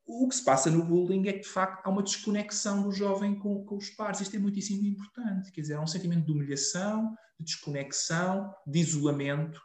o 0.07 0.29
que 0.29 0.37
se 0.37 0.45
passa 0.45 0.71
no 0.71 0.85
bullying 0.85 1.27
é 1.29 1.33
que 1.33 1.41
de 1.41 1.49
facto 1.49 1.85
há 1.85 1.91
uma 1.91 2.03
desconexão 2.03 2.83
do 2.83 2.93
jovem 2.93 3.35
com, 3.35 3.65
com, 3.65 3.77
os 3.77 3.91
pares. 3.91 4.21
Isto 4.21 4.37
é 4.37 4.39
muitíssimo 4.39 4.87
importante, 4.87 5.51
quer 5.51 5.61
dizer, 5.63 5.75
há 5.75 5.83
um 5.83 5.87
sentimento 5.87 6.27
de 6.27 6.33
humilhação, 6.33 7.13
de 7.39 7.47
desconexão, 7.47 8.55
de 8.65 8.79
isolamento. 8.79 9.61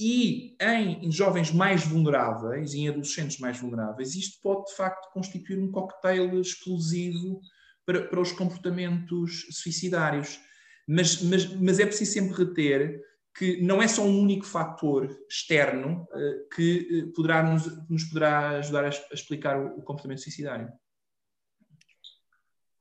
E 0.00 0.56
em, 0.60 1.06
em 1.06 1.12
jovens 1.12 1.52
mais 1.52 1.84
vulneráveis, 1.84 2.74
em 2.74 2.88
adolescentes 2.88 3.38
mais 3.38 3.58
vulneráveis, 3.58 4.14
isto 4.14 4.40
pode 4.42 4.66
de 4.66 4.76
facto 4.76 5.12
constituir 5.12 5.58
um 5.58 5.70
cocktail 5.70 6.40
explosivo 6.40 7.40
para, 7.86 8.06
para 8.06 8.20
os 8.20 8.32
comportamentos 8.32 9.46
suicidários. 9.50 10.40
Mas, 10.86 11.22
mas, 11.22 11.46
mas 11.54 11.78
é 11.78 11.86
preciso 11.86 12.12
sempre 12.12 12.44
reter 12.44 13.00
que 13.38 13.62
não 13.62 13.80
é 13.80 13.86
só 13.86 14.02
um 14.02 14.20
único 14.20 14.44
fator 14.44 15.08
externo 15.30 16.08
uh, 16.10 16.48
que 16.54 17.04
uh, 17.04 17.12
poderá 17.12 17.40
nos, 17.40 17.88
nos, 17.88 18.02
poderá 18.02 18.48
ajudar 18.58 18.84
a, 18.84 18.88
a 18.88 19.14
explicar 19.14 19.56
o, 19.56 19.78
o, 19.78 19.82
comportamento 19.82 20.22
suicidário. 20.22 20.72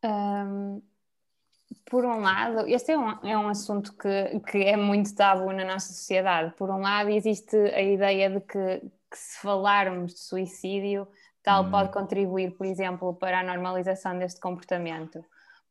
Um, 0.04 0.82
por 1.86 2.04
um 2.06 2.22
lado, 2.22 2.68
este 2.68 2.92
é 2.92 2.98
um, 2.98 3.10
é 3.24 3.38
um 3.38 3.48
assunto 3.48 3.96
que, 3.96 4.40
que 4.52 4.58
é 4.64 4.76
muito 4.76 5.16
tabu 5.16 5.54
na 5.54 5.64
nossa 5.64 5.94
sociedade. 5.94 6.56
Por 6.56 6.72
um 6.72 6.80
lado, 6.80 7.12
existe 7.12 7.56
a 7.56 7.82
ideia 7.82 8.28
de 8.32 8.42
que, 8.42 8.80
que 9.12 9.18
se 9.18 9.40
falarmos 9.40 10.16
de 10.16 10.20
suicídio, 10.22 11.08
tal 11.44 11.66
hum. 11.66 11.70
pode 11.70 11.92
contribuir, 11.94 12.58
por 12.58 12.66
exemplo, 12.66 13.14
para 13.14 13.42
a 13.42 13.44
normalização 13.44 14.18
deste 14.18 14.40
comportamento. 14.40 15.24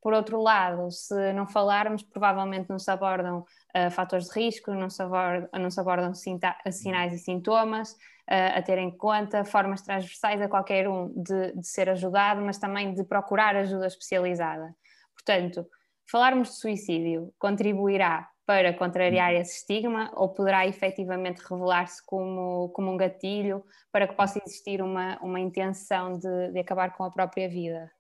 Por 0.06 0.14
outro 0.14 0.40
lado, 0.40 0.88
se 0.88 1.32
não 1.32 1.48
falarmos, 1.48 2.00
provavelmente 2.00 2.70
não 2.70 2.78
se 2.78 2.88
abordam 2.88 3.40
uh, 3.40 3.90
fatores 3.90 4.28
de 4.28 4.40
risco, 4.40 4.70
não 4.70 4.88
se 4.88 5.02
abordam, 5.02 5.48
não 5.60 5.68
se 5.68 5.80
abordam 5.80 6.12
sinais 6.14 7.12
e 7.12 7.18
sintomas 7.18 7.90
uh, 7.90 8.54
a 8.54 8.62
ter 8.62 8.78
em 8.78 8.96
conta, 8.96 9.44
formas 9.44 9.82
transversais 9.82 10.40
a 10.40 10.48
qualquer 10.48 10.88
um 10.88 11.08
de, 11.08 11.56
de 11.56 11.66
ser 11.66 11.90
ajudado, 11.90 12.40
mas 12.40 12.56
também 12.56 12.94
de 12.94 13.02
procurar 13.02 13.56
ajuda 13.56 13.88
especializada. 13.88 14.72
Portanto, 15.12 15.66
falarmos 16.08 16.50
de 16.50 16.54
suicídio 16.54 17.34
contribuirá 17.36 18.28
para 18.46 18.72
contrariar 18.74 19.32
uhum. 19.32 19.40
esse 19.40 19.56
estigma 19.56 20.12
ou 20.14 20.28
poderá 20.28 20.68
efetivamente 20.68 21.40
revelar-se 21.40 22.00
como, 22.06 22.68
como 22.68 22.92
um 22.92 22.96
gatilho 22.96 23.64
para 23.90 24.06
que 24.06 24.14
possa 24.14 24.38
existir 24.38 24.80
uma, 24.80 25.18
uma 25.20 25.40
intenção 25.40 26.16
de, 26.16 26.52
de 26.52 26.60
acabar 26.60 26.96
com 26.96 27.02
a 27.02 27.10
própria 27.10 27.48
vida? 27.48 27.90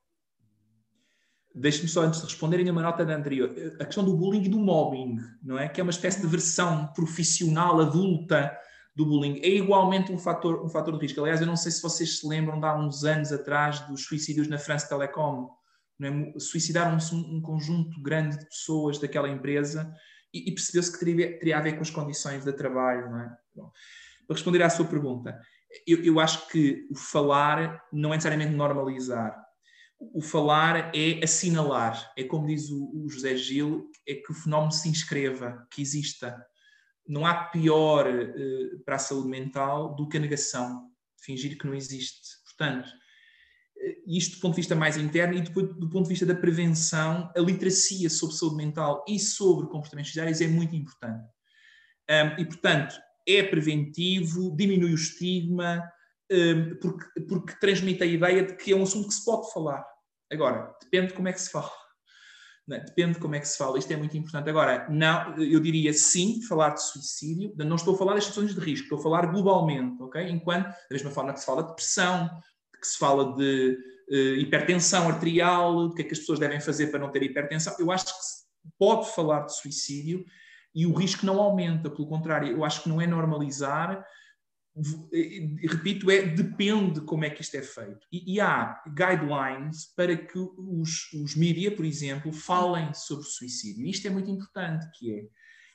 Deixe-me 1.58 1.88
só, 1.88 2.02
antes 2.02 2.20
de 2.20 2.26
responder, 2.26 2.58
ainda 2.58 2.70
uma 2.70 2.82
nota 2.82 3.02
da 3.02 3.16
anterior. 3.16 3.50
A 3.80 3.86
questão 3.86 4.04
do 4.04 4.14
bullying 4.14 4.44
e 4.44 4.48
do 4.48 4.58
mobbing, 4.58 5.16
não 5.42 5.58
é? 5.58 5.66
Que 5.66 5.80
é 5.80 5.82
uma 5.82 5.90
espécie 5.90 6.20
de 6.20 6.26
versão 6.26 6.88
profissional, 6.88 7.80
adulta 7.80 8.54
do 8.94 9.06
bullying. 9.06 9.40
É 9.42 9.48
igualmente 9.48 10.12
um 10.12 10.18
fator, 10.18 10.62
um 10.62 10.68
fator 10.68 10.92
de 10.92 11.00
risco. 11.00 11.18
Aliás, 11.22 11.40
eu 11.40 11.46
não 11.46 11.56
sei 11.56 11.72
se 11.72 11.80
vocês 11.80 12.18
se 12.18 12.28
lembram 12.28 12.60
de 12.60 12.66
há 12.66 12.76
uns 12.76 13.04
anos 13.04 13.32
atrás 13.32 13.80
dos 13.88 14.04
suicídios 14.04 14.48
na 14.48 14.58
France 14.58 14.86
Telecom. 14.86 15.48
É? 16.02 16.38
Suicidaram-se 16.38 17.14
um, 17.14 17.36
um, 17.36 17.40
conjunto 17.40 18.02
grande 18.02 18.38
de 18.38 18.44
pessoas 18.44 18.98
daquela 18.98 19.30
empresa 19.30 19.90
e, 20.34 20.50
e 20.50 20.54
percebeu-se 20.54 20.92
que 20.92 20.98
teria, 20.98 21.38
teria, 21.38 21.56
a 21.56 21.62
ver 21.62 21.76
com 21.76 21.80
as 21.80 21.88
condições 21.88 22.44
de 22.44 22.52
trabalho, 22.52 23.10
não 23.10 23.20
é? 23.20 23.36
Bom, 23.54 23.72
para 24.26 24.36
responder 24.36 24.62
à 24.62 24.68
sua 24.68 24.84
pergunta, 24.84 25.40
eu, 25.86 26.04
eu 26.04 26.20
acho 26.20 26.48
que 26.48 26.86
o 26.90 26.94
falar 26.94 27.82
não 27.90 28.10
é 28.10 28.16
necessariamente 28.16 28.54
normalizar 28.54 29.45
o 29.98 30.20
falar 30.20 30.92
é 30.94 31.22
assinalar, 31.22 32.12
é 32.16 32.24
como 32.24 32.46
diz 32.46 32.70
o, 32.70 33.04
o, 33.04 33.08
José 33.08 33.36
Gil, 33.36 33.90
é 34.06 34.14
que 34.14 34.30
o 34.30 34.34
fenómeno 34.34 34.72
se 34.72 34.88
inscreva, 34.88 35.66
que 35.70 35.80
exista. 35.80 36.36
Não 37.08 37.24
há 37.24 37.34
pior 37.34 38.06
uh, 38.06 38.80
para 38.84 38.96
a 38.96 38.98
saúde 38.98 39.28
mental 39.28 39.94
do 39.94 40.08
que 40.08 40.16
a 40.16 40.20
negação, 40.20 40.90
fingir 41.18 41.56
que 41.56 41.66
não 41.66 41.74
existe. 41.74 42.42
Portanto, 42.44 42.88
eh, 43.78 43.96
isto 44.06 44.36
do 44.36 44.40
ponto 44.40 44.54
de 44.54 44.60
vista 44.60 44.74
mais 44.74 44.96
interno 44.96 45.34
e 45.34 45.40
depois 45.40 45.68
do 45.68 45.88
ponto 45.88 46.04
de 46.04 46.10
vista 46.10 46.26
da 46.26 46.34
prevenção, 46.34 47.32
a 47.34 47.40
literacia 47.40 48.10
sobre 48.10 48.36
saúde 48.36 48.56
mental 48.56 49.04
e 49.08 49.18
sobre 49.18 49.68
comportamentos 49.68 50.10
sociais 50.10 50.40
é 50.40 50.48
muito 50.48 50.74
importante. 50.74 51.26
Um, 52.08 52.40
e, 52.40 52.44
portanto, 52.44 52.94
é 53.26 53.42
preventivo, 53.42 54.54
diminui 54.56 54.92
o 54.92 54.94
estigma, 54.94 55.82
porque, 56.80 57.20
porque 57.28 57.60
transmite 57.60 58.02
a 58.02 58.06
ideia 58.06 58.42
de 58.44 58.56
que 58.56 58.72
é 58.72 58.76
um 58.76 58.82
assunto 58.82 59.08
que 59.08 59.14
se 59.14 59.24
pode 59.24 59.52
falar. 59.52 59.84
Agora, 60.32 60.74
depende 60.82 61.08
de 61.08 61.14
como 61.14 61.28
é 61.28 61.32
que 61.32 61.40
se 61.40 61.50
fala. 61.50 61.70
É? 62.68 62.80
depende 62.80 63.12
de 63.12 63.20
como 63.20 63.36
é 63.36 63.38
que 63.38 63.46
se 63.46 63.56
fala, 63.56 63.78
isto 63.78 63.92
é 63.92 63.96
muito 63.96 64.16
importante. 64.16 64.50
Agora, 64.50 64.88
não, 64.90 65.36
eu 65.38 65.60
diria 65.60 65.92
sim, 65.92 66.42
falar 66.42 66.70
de 66.70 66.82
suicídio, 66.82 67.54
não 67.56 67.76
estou 67.76 67.94
a 67.94 67.98
falar 67.98 68.14
das 68.14 68.24
situações 68.24 68.56
de 68.56 68.60
risco, 68.60 68.86
estou 68.86 68.98
a 68.98 69.02
falar 69.02 69.26
globalmente, 69.26 70.02
ok? 70.02 70.28
Enquanto, 70.28 70.66
da 70.66 70.74
mesma 70.90 71.12
forma 71.12 71.32
que 71.32 71.38
se 71.38 71.46
fala 71.46 71.62
de 71.62 71.74
pressão, 71.76 72.28
que 72.80 72.86
se 72.86 72.98
fala 72.98 73.36
de 73.36 73.78
uh, 74.10 74.40
hipertensão 74.40 75.08
arterial, 75.08 75.76
o 75.76 75.94
que 75.94 76.02
é 76.02 76.04
que 76.04 76.12
as 76.12 76.18
pessoas 76.18 76.40
devem 76.40 76.60
fazer 76.60 76.88
para 76.88 76.98
não 76.98 77.12
ter 77.12 77.22
hipertensão, 77.22 77.72
eu 77.78 77.92
acho 77.92 78.06
que 78.06 78.24
se 78.24 78.44
pode 78.76 79.14
falar 79.14 79.46
de 79.46 79.56
suicídio 79.56 80.24
e 80.74 80.86
o 80.86 80.92
risco 80.92 81.24
não 81.24 81.40
aumenta, 81.40 81.88
pelo 81.88 82.08
contrário, 82.08 82.48
eu 82.48 82.64
acho 82.64 82.82
que 82.82 82.88
não 82.88 83.00
é 83.00 83.06
normalizar 83.06 84.04
repito, 85.68 86.10
é 86.10 86.22
depende 86.22 87.00
como 87.00 87.24
é 87.24 87.30
que 87.30 87.40
isto 87.40 87.56
é 87.56 87.62
feito. 87.62 88.06
E, 88.12 88.34
e 88.34 88.40
há 88.40 88.82
guidelines 88.88 89.86
para 89.94 90.16
que 90.16 90.38
os, 90.38 91.12
os 91.14 91.34
mídia, 91.34 91.74
por 91.74 91.84
exemplo, 91.84 92.32
falem 92.32 92.92
sobre 92.92 93.24
suicídio. 93.24 93.86
E 93.86 93.90
isto 93.90 94.06
é 94.06 94.10
muito 94.10 94.30
importante, 94.30 94.86
que 94.98 95.12
é. 95.12 95.26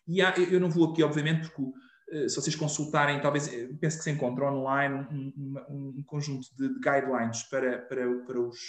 E 0.07 0.21
há, 0.21 0.33
eu 0.37 0.59
não 0.59 0.69
vou 0.69 0.91
aqui, 0.91 1.01
obviamente, 1.01 1.49
porque 1.49 1.71
eh, 2.11 2.27
se 2.27 2.35
vocês 2.35 2.55
consultarem, 2.55 3.19
talvez, 3.21 3.51
eh, 3.51 3.69
penso 3.79 3.97
que 3.97 4.03
se 4.03 4.11
encontra 4.11 4.51
online 4.51 5.07
um, 5.11 5.33
um, 5.37 5.93
um 5.97 6.03
conjunto 6.03 6.47
de, 6.55 6.67
de, 6.67 6.79
guidelines 6.79 7.43
para, 7.43 7.79
para, 7.79 8.19
para 8.25 8.39
os, 8.39 8.59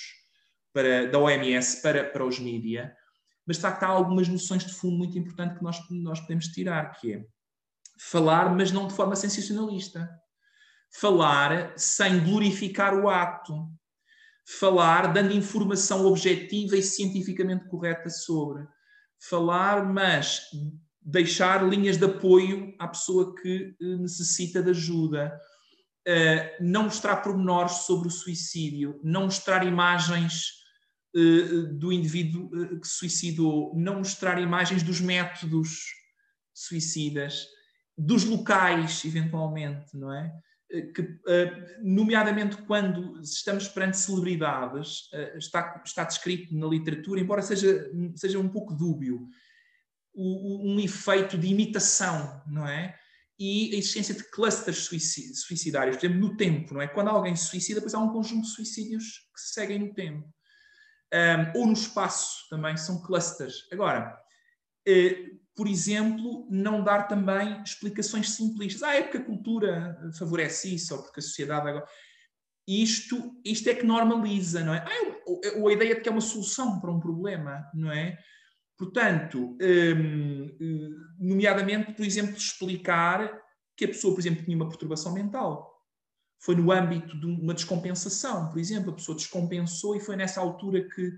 para, 0.73 1.11
da 1.11 1.19
OMS 1.19 1.83
para, 1.83 2.05
para 2.05 2.25
os 2.25 2.39
mídia, 2.39 2.97
mas 3.47 3.57
de 3.57 3.63
facto 3.63 3.83
há 3.83 3.89
algumas 3.89 4.29
noções 4.29 4.65
de 4.65 4.73
fundo 4.73 4.97
muito 4.97 5.19
importantes 5.19 5.59
que 5.59 5.65
nós, 5.65 5.79
nós 5.91 6.21
podemos 6.21 6.47
tirar, 6.49 6.93
que 6.93 7.15
é 7.15 7.27
falar, 7.99 8.55
mas 8.55 8.71
não 8.73 8.87
de 8.87 8.95
forma 8.95 9.17
sensacionalista 9.17 10.09
falar 10.93 11.73
sem 11.77 12.23
glorificar 12.23 12.95
o 12.95 13.09
ato, 13.09 13.69
falar 14.59 15.13
dando 15.13 15.33
informação 15.33 16.05
objetiva 16.07 16.77
e 16.77 16.83
cientificamente 16.83 17.67
correta 17.69 18.11
sobre, 18.11 18.67
falar, 19.29 19.85
mas 19.85 20.43
deixar 21.01 21.67
linhas 21.67 21.97
de 21.97 22.05
apoio 22.05 22.75
à 22.79 22.87
pessoa 22.87 23.35
que 23.35 23.75
eh, 23.81 23.97
necessita 23.97 24.63
de 24.63 24.71
ajuda, 24.71 25.37
uh, 26.07 26.65
não 26.65 26.85
mostrar 26.85 27.17
pormenores 27.17 27.79
sobre 27.87 28.09
o 28.09 28.11
suicídio, 28.11 29.01
não 29.03 29.25
mostrar 29.25 29.67
imagens 29.67 30.51
uh, 31.17 31.67
do 31.77 31.93
indivíduo 31.93 32.51
que 32.81 32.87
se 32.87 32.95
suicidou, 32.95 33.75
não 33.77 33.99
mostrar 33.99 34.41
imagens 34.41 34.83
dos 34.83 35.01
métodos 35.01 35.87
suicidas, 36.55 37.47
dos 37.99 38.25
locais, 38.25 39.05
eventualmente, 39.05 39.97
não 39.97 40.13
é? 40.13 40.33
Que, 40.95 41.21
eh, 41.29 41.79
nomeadamente 41.83 42.57
quando 42.63 43.21
estamos 43.21 43.69
perante 43.69 43.99
celebridades, 43.99 45.09
eh, 45.13 45.37
está, 45.37 45.83
está 45.85 46.05
descrito 46.05 46.57
na 46.57 46.67
literatura, 46.67 47.21
embora 47.21 47.43
seja, 47.43 47.91
seja 48.17 48.39
um 48.39 48.49
pouco 48.49 48.75
dúbio, 48.75 49.29
um 50.15 50.79
efeito 50.79 51.39
de 51.39 51.47
imitação, 51.47 52.43
não 52.47 52.67
é? 52.67 52.95
e 53.39 53.75
a 53.75 53.79
existência 53.79 54.15
de 54.15 54.23
clusters 54.31 54.89
suicidários, 55.35 55.97
por 55.97 56.07
exemplo, 56.07 56.29
no 56.29 56.37
tempo, 56.37 56.75
não 56.75 56.81
é? 56.81 56.87
Quando 56.87 57.09
alguém 57.09 57.35
se 57.35 57.47
suicida, 57.47 57.81
depois 57.81 57.93
há 57.93 57.99
um 57.99 58.13
conjunto 58.13 58.43
de 58.43 58.55
suicídios 58.55 59.29
que 59.35 59.41
se 59.41 59.55
seguem 59.55 59.81
no 59.81 59.93
tempo. 59.93 60.33
Um, 61.13 61.59
ou 61.59 61.67
no 61.67 61.73
espaço 61.73 62.49
também, 62.49 62.77
são 62.77 63.03
clusters. 63.03 63.67
Agora, 63.73 64.17
eh, 64.87 65.27
por 65.55 65.69
exemplo, 65.69 66.47
não 66.51 66.83
dar 66.83 67.09
também 67.09 67.63
explicações 67.63 68.31
simplistas. 68.31 68.83
Ah, 68.83 68.97
é 68.97 69.03
porque 69.03 69.19
a 69.19 69.25
cultura 69.25 70.11
favorece 70.19 70.75
isso, 70.75 70.95
ou 70.95 71.03
porque 71.03 71.21
a 71.21 71.23
sociedade 71.23 71.69
agora. 71.69 71.87
Isto, 72.67 73.41
isto 73.45 73.69
é 73.69 73.75
que 73.75 73.85
normaliza, 73.85 74.65
não 74.65 74.75
é? 74.75 74.85
Ah, 74.87 75.23
ou 75.57 75.69
a 75.69 75.73
ideia 75.73 75.95
de 75.95 76.01
que 76.01 76.09
é 76.09 76.13
uma 76.13 76.21
solução 76.21 76.81
para 76.81 76.91
um 76.91 77.01
problema, 77.01 77.69
não 77.75 77.91
é? 77.91 78.19
Portanto, 78.79 79.57
hum, 79.61 80.97
nomeadamente, 81.19 81.93
por 81.93 82.05
exemplo, 82.05 82.37
explicar 82.37 83.41
que 83.77 83.85
a 83.85 83.89
pessoa, 83.89 84.15
por 84.15 84.21
exemplo, 84.21 84.45
tinha 84.45 84.57
uma 84.57 84.69
perturbação 84.69 85.13
mental. 85.13 85.71
Foi 86.41 86.57
no 86.57 86.73
âmbito 86.73 87.19
de 87.19 87.27
uma 87.27 87.55
descompensação, 87.55 88.49
por 88.49 88.59
exemplo, 88.59 88.91
a 88.91 88.95
pessoa 88.95 89.17
descompensou 89.17 89.95
e 89.95 90.01
foi 90.01 90.17
nessa 90.17 90.41
altura 90.41 90.89
que 90.89 91.13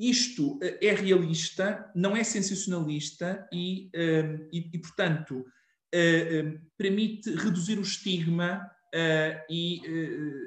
isto 0.00 0.58
eh, 0.62 0.78
é 0.80 0.94
realista, 0.94 1.90
não 1.94 2.16
é 2.16 2.24
sensacionalista 2.24 3.46
e, 3.52 3.90
hum, 3.94 4.48
e, 4.50 4.70
e 4.72 4.78
portanto, 4.78 5.44
eh, 5.92 6.42
hum, 6.42 6.58
permite 6.78 7.30
reduzir 7.34 7.78
o 7.78 7.82
estigma 7.82 8.66
uh, 8.94 9.44
e 9.50 9.82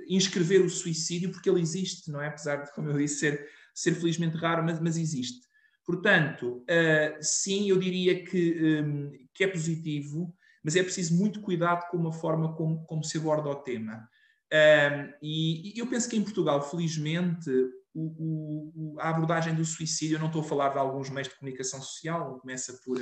inscrever 0.10 0.62
o 0.62 0.70
suicídio, 0.70 1.32
porque 1.32 1.50
ele 1.50 1.62
existe, 1.62 2.10
não 2.10 2.22
é? 2.22 2.28
Apesar 2.28 2.64
de, 2.64 2.74
como 2.74 2.90
eu 2.90 2.98
disse, 2.98 3.20
ser, 3.20 3.48
ser 3.76 3.94
felizmente 3.94 4.38
raro, 4.38 4.64
mas, 4.64 4.80
mas 4.80 4.98
existe. 4.98 5.42
Portanto, 5.86 6.66
sim, 7.22 7.70
eu 7.70 7.78
diria 7.78 8.24
que, 8.24 8.82
um, 8.82 9.12
que 9.34 9.44
é 9.44 9.48
positivo, 9.48 10.34
mas 10.64 10.78
é 10.78 10.84
preciso 10.84 11.14
muito 11.16 11.42
cuidado 11.42 11.90
com 11.90 12.08
a 12.08 12.12
forma 12.14 12.56
como, 12.56 12.86
como 12.86 13.04
se 13.04 13.18
aborda 13.18 13.50
o 13.50 13.56
tema. 13.56 14.08
E, 15.22 15.74
eu 15.76 15.86
penso 15.88 16.10
que 16.10 16.16
em 16.16 16.24
Portugal, 16.24 16.62
felizmente, 16.70 17.52
o, 17.94 18.96
o, 18.96 19.00
a 19.00 19.10
abordagem 19.10 19.54
do 19.54 19.64
suicídio, 19.66 20.16
eu 20.16 20.20
não 20.20 20.28
estou 20.28 20.42
a 20.42 20.46
falar 20.46 20.70
de 20.70 20.80
alguns 20.80 21.10
meios 21.10 21.28
de 21.28 21.36
comunicação 21.36 21.82
social, 21.82 22.40
começa 22.40 22.80
por 22.84 22.98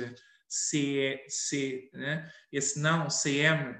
C, 0.48 1.24
C 1.28 1.90
né? 1.94 2.30
esse 2.52 2.78
não, 2.78 3.08
CM, 3.08 3.76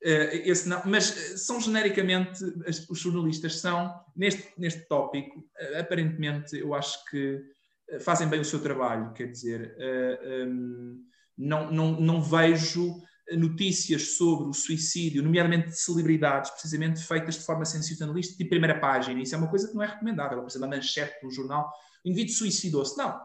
Uh, 0.00 0.30
esse 0.44 0.68
não, 0.68 0.80
mas 0.84 1.10
eh, 1.10 1.36
são 1.36 1.60
genericamente, 1.60 2.38
os 2.88 3.00
jornalistas 3.00 3.56
são, 3.56 4.00
neste, 4.14 4.48
neste 4.56 4.86
tópico, 4.86 5.40
uh, 5.40 5.80
aparentemente, 5.80 6.56
eu 6.56 6.72
acho 6.72 7.04
que 7.06 7.42
fazem 7.98 8.28
bem 8.28 8.38
o 8.38 8.44
seu 8.44 8.62
trabalho, 8.62 9.12
quer 9.12 9.26
dizer, 9.26 9.76
um, 10.46 11.02
não, 11.36 11.72
não, 11.72 12.00
não 12.00 12.22
vejo 12.22 12.94
notícias 13.36 14.16
sobre 14.16 14.48
o 14.48 14.52
suicídio, 14.52 15.22
nomeadamente 15.22 15.68
de 15.68 15.78
celebridades, 15.78 16.50
precisamente 16.50 17.02
feitas 17.02 17.36
de 17.36 17.44
forma 17.44 17.64
sensacionalista, 17.64 18.36
de 18.36 18.44
primeira 18.44 18.78
página. 18.78 19.20
Isso 19.20 19.34
é 19.34 19.38
uma 19.38 19.48
coisa 19.48 19.68
que 19.68 19.74
não 19.74 19.82
é 19.82 19.86
recomendável. 19.86 20.38
Por 20.40 20.48
exemplo, 20.48 20.66
a 20.66 20.70
manchete 20.70 21.20
do 21.22 21.30
jornal, 21.30 21.70
o 22.04 22.08
indivíduo 22.08 22.34
suicidou-se. 22.34 22.96
Não, 22.96 23.20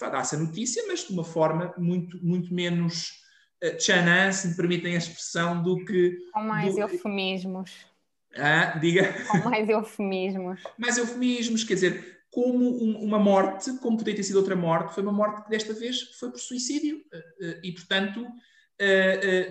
dá-se 0.00 0.36
a 0.36 0.38
notícia, 0.38 0.84
mas 0.86 1.06
de 1.06 1.12
uma 1.12 1.24
forma 1.24 1.74
muito, 1.78 2.22
muito 2.24 2.52
menos 2.54 3.26
Tchanan, 3.78 4.30
se 4.32 4.48
me 4.48 4.56
permitem 4.56 4.94
a 4.94 4.98
expressão, 4.98 5.62
do 5.62 5.84
que. 5.84 6.16
Com 6.32 6.42
mais 6.42 6.74
do... 6.74 6.80
eufemismos. 6.80 7.70
Ah, 8.36 8.78
diga. 8.78 9.12
Com 9.28 9.38
mais 9.38 9.68
eufemismos. 9.68 10.62
mais 10.78 10.96
eufemismos, 10.96 11.64
quer 11.64 11.74
dizer, 11.74 12.22
como 12.30 12.84
um, 12.84 13.02
uma 13.02 13.18
morte, 13.18 13.72
como 13.78 13.96
poderia 13.96 14.16
ter 14.16 14.22
sido 14.22 14.36
outra 14.36 14.54
morte, 14.54 14.94
foi 14.94 15.02
uma 15.02 15.12
morte 15.12 15.42
que 15.42 15.50
desta 15.50 15.72
vez 15.72 16.02
foi 16.18 16.30
por 16.30 16.38
suicídio. 16.38 17.02
Eh, 17.12 17.24
eh, 17.40 17.60
e, 17.64 17.72
portanto, 17.72 18.24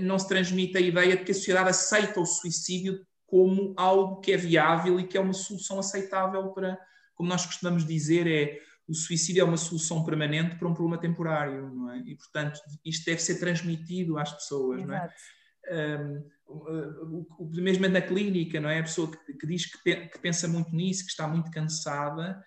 não 0.01 0.17
se 0.17 0.27
transmite 0.27 0.77
a 0.77 0.81
ideia 0.81 1.17
de 1.17 1.23
que 1.23 1.31
a 1.31 1.35
sociedade 1.35 1.69
aceita 1.69 2.19
o 2.19 2.25
suicídio 2.25 3.05
como 3.25 3.73
algo 3.77 4.21
que 4.21 4.31
é 4.31 4.37
viável 4.37 4.99
e 4.99 5.05
que 5.05 5.17
é 5.17 5.21
uma 5.21 5.33
solução 5.33 5.79
aceitável 5.79 6.49
para, 6.53 6.79
como 7.13 7.29
nós 7.29 7.45
costumamos 7.45 7.85
dizer, 7.85 8.25
é 8.25 8.59
o 8.87 8.93
suicídio 8.93 9.41
é 9.41 9.43
uma 9.43 9.57
solução 9.57 10.03
permanente 10.05 10.55
para 10.55 10.67
um 10.67 10.73
problema 10.73 10.99
temporário, 10.99 11.69
não 11.69 11.91
é? 11.91 11.97
E, 12.05 12.15
portanto, 12.15 12.59
isto 12.85 13.05
deve 13.05 13.21
ser 13.21 13.37
transmitido 13.37 14.17
às 14.17 14.31
pessoas, 14.31 14.81
Exato. 14.81 15.13
não 15.69 15.77
é? 15.77 16.23
Um, 16.89 17.25
mesmo 17.51 17.89
na 17.89 18.01
clínica, 18.01 18.61
não 18.61 18.69
é? 18.69 18.79
A 18.79 18.83
pessoa 18.83 19.11
que, 19.11 19.33
que 19.33 19.45
diz 19.45 19.65
que, 19.65 19.95
que, 20.07 20.19
pensa 20.19 20.47
muito 20.47 20.73
nisso, 20.73 21.03
que 21.03 21.11
está 21.11 21.27
muito 21.27 21.51
cansada, 21.51 22.41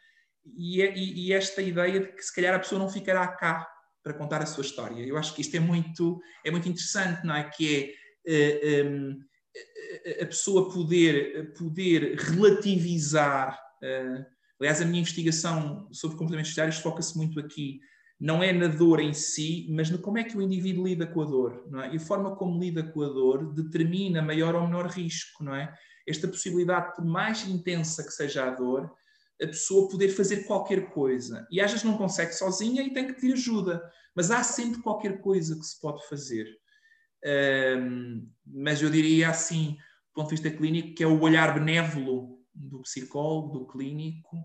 e, 0.56 0.80
é, 0.80 0.96
e, 0.96 1.26
e, 1.26 1.32
esta 1.34 1.60
ideia 1.60 2.00
de 2.00 2.08
que 2.08 2.22
se 2.22 2.34
calhar 2.34 2.54
a 2.54 2.58
pessoa 2.58 2.78
não 2.78 2.88
ficará 2.88 3.28
cá 3.28 3.68
para 4.02 4.14
contar 4.14 4.42
a 4.42 4.46
sua 4.46 4.62
história. 4.62 5.04
Eu 5.04 5.16
acho 5.16 5.34
que 5.34 5.40
isto 5.40 5.56
é 5.56 5.60
muito, 5.60 6.20
é 6.44 6.50
muito 6.50 6.68
interessante, 6.68 7.24
não 7.24 7.34
é? 7.34 7.44
Que 7.44 7.94
é 8.26 8.82
uh, 8.82 8.88
um, 8.88 9.20
a 10.22 10.26
pessoa 10.26 10.72
poder, 10.72 11.52
poder 11.54 12.16
relativizar. 12.16 13.58
Uh, 13.82 14.24
Aliás, 14.60 14.82
a 14.82 14.84
minha 14.84 15.00
investigação 15.00 15.88
sobre 15.90 16.18
comportamentos 16.18 16.50
sociais 16.50 16.78
foca-se 16.78 17.16
muito 17.16 17.40
aqui, 17.40 17.80
não 18.20 18.42
é 18.42 18.52
na 18.52 18.66
dor 18.66 19.00
em 19.00 19.14
si, 19.14 19.66
mas 19.70 19.88
no 19.88 19.98
como 19.98 20.18
é 20.18 20.24
que 20.24 20.36
o 20.36 20.42
indivíduo 20.42 20.86
lida 20.86 21.06
com 21.06 21.22
a 21.22 21.24
dor, 21.24 21.64
não 21.70 21.80
é? 21.80 21.94
E 21.94 21.96
a 21.96 22.00
forma 22.00 22.36
como 22.36 22.60
lida 22.60 22.82
com 22.82 23.00
a 23.00 23.08
dor 23.08 23.54
determina 23.54 24.20
maior 24.20 24.54
ou 24.54 24.66
menor 24.66 24.86
risco, 24.88 25.42
não 25.42 25.54
é? 25.54 25.74
Esta 26.06 26.28
possibilidade, 26.28 26.94
por 26.94 27.06
mais 27.06 27.48
intensa 27.48 28.04
que 28.04 28.10
seja 28.10 28.46
a 28.46 28.50
dor, 28.50 28.92
a 29.42 29.46
pessoa 29.46 29.88
poder 29.88 30.08
fazer 30.08 30.44
qualquer 30.44 30.90
coisa. 30.90 31.46
E 31.50 31.60
às 31.60 31.70
vezes 31.70 31.84
não 31.84 31.96
consegue 31.96 32.32
sozinha 32.32 32.82
e 32.82 32.92
tem 32.92 33.06
que 33.06 33.14
pedir 33.14 33.32
ajuda, 33.32 33.82
mas 34.14 34.30
há 34.30 34.42
sempre 34.42 34.82
qualquer 34.82 35.20
coisa 35.20 35.56
que 35.56 35.64
se 35.64 35.80
pode 35.80 36.06
fazer. 36.08 36.46
Um, 37.24 38.30
mas 38.46 38.82
eu 38.82 38.90
diria 38.90 39.30
assim, 39.30 39.72
do 40.08 40.14
ponto 40.14 40.28
de 40.28 40.42
vista 40.42 40.50
clínico, 40.50 40.94
que 40.94 41.02
é 41.02 41.06
o 41.06 41.20
olhar 41.20 41.54
benévolo 41.54 42.38
do 42.54 42.82
psicólogo, 42.82 43.58
do 43.58 43.66
clínico, 43.66 44.36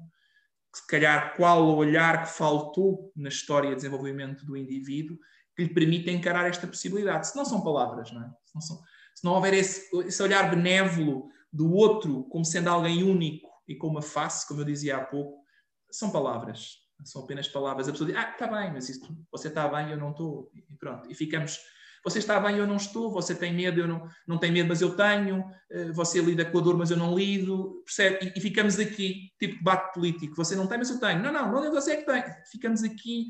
se 0.73 0.85
calhar 0.87 1.35
qual 1.35 1.65
o 1.65 1.75
olhar 1.75 2.23
que 2.23 2.29
faltou 2.29 3.11
na 3.15 3.29
história 3.29 3.69
de 3.69 3.77
desenvolvimento 3.77 4.45
do 4.45 4.57
indivíduo 4.57 5.17
que 5.55 5.63
lhe 5.63 5.73
permite 5.73 6.11
encarar 6.11 6.49
esta 6.49 6.67
possibilidade. 6.67 7.29
Se 7.29 7.35
não 7.35 7.45
são 7.45 7.61
palavras, 7.61 8.11
não 8.11 8.21
é? 8.21 8.29
Se 8.45 8.55
não, 8.55 8.61
são, 8.61 8.77
se 9.15 9.23
não 9.23 9.33
houver 9.33 9.53
esse, 9.53 9.89
esse 10.05 10.21
olhar 10.21 10.49
benévolo 10.49 11.29
do 11.51 11.71
outro 11.71 12.25
como 12.25 12.43
sendo 12.43 12.69
alguém 12.69 13.03
único 13.03 13.54
e 13.67 13.75
com 13.75 13.87
uma 13.87 14.01
face, 14.01 14.47
como 14.47 14.61
eu 14.61 14.65
dizia 14.65 14.97
há 14.97 15.05
pouco, 15.05 15.43
são 15.91 16.11
palavras. 16.11 16.77
São 17.03 17.23
apenas 17.23 17.47
palavras. 17.47 17.87
A 17.87 17.91
pessoa 17.91 18.09
diz, 18.09 18.17
ah, 18.17 18.31
está 18.31 18.47
bem, 18.47 18.71
mas 18.71 18.89
isso, 18.89 19.01
você 19.31 19.49
está 19.49 19.67
bem, 19.67 19.91
eu 19.91 19.97
não 19.97 20.11
estou. 20.11 20.49
E 20.53 20.61
pronto. 20.77 21.11
E 21.11 21.15
ficamos 21.15 21.59
você 22.05 22.19
está 22.19 22.39
bem, 22.39 22.57
eu 22.57 22.67
não 22.67 22.75
estou. 22.75 23.11
Você 23.11 23.33
tem 23.33 23.51
medo, 23.51 23.79
eu 23.79 23.87
não, 23.87 24.07
não 24.27 24.37
tenho 24.37 24.53
medo, 24.53 24.69
mas 24.69 24.79
eu 24.79 24.95
tenho. 24.95 25.43
Eh, 25.71 25.91
você 25.91 26.21
lida 26.21 26.45
com 26.45 26.59
a 26.59 26.61
dor, 26.61 26.77
mas 26.77 26.91
eu 26.91 26.97
não 26.97 27.15
lido. 27.15 27.81
Percebe? 27.83 28.27
E, 28.27 28.37
e 28.37 28.41
ficamos 28.41 28.79
aqui, 28.79 29.31
tipo 29.39 29.55
debate 29.55 29.91
político. 29.91 30.35
Você 30.35 30.55
não 30.55 30.67
tem, 30.67 30.77
mas 30.77 30.91
eu 30.91 30.99
tenho. 30.99 31.19
Não, 31.23 31.33
não, 31.33 31.51
não 31.51 31.71
você 31.71 31.93
é 31.93 31.97
que 31.97 32.05
tem. 32.05 32.23
Ficamos 32.51 32.83
aqui 32.83 33.25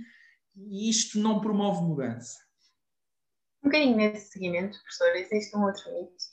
e 0.58 0.90
isto 0.90 1.18
não 1.18 1.40
promove 1.40 1.84
mudança. 1.84 2.38
Um 3.64 3.70
bocadinho 3.70 3.96
nesse 3.96 4.34
seguimento, 4.34 4.78
professor, 4.82 5.16
existe 5.16 5.56
um 5.56 5.64
outro 5.64 5.94
mito. 5.94 6.26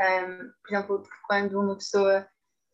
Um, 0.00 0.52
por 0.62 0.72
exemplo, 0.72 1.02
quando 1.26 1.60
uma 1.60 1.74
pessoa 1.74 2.28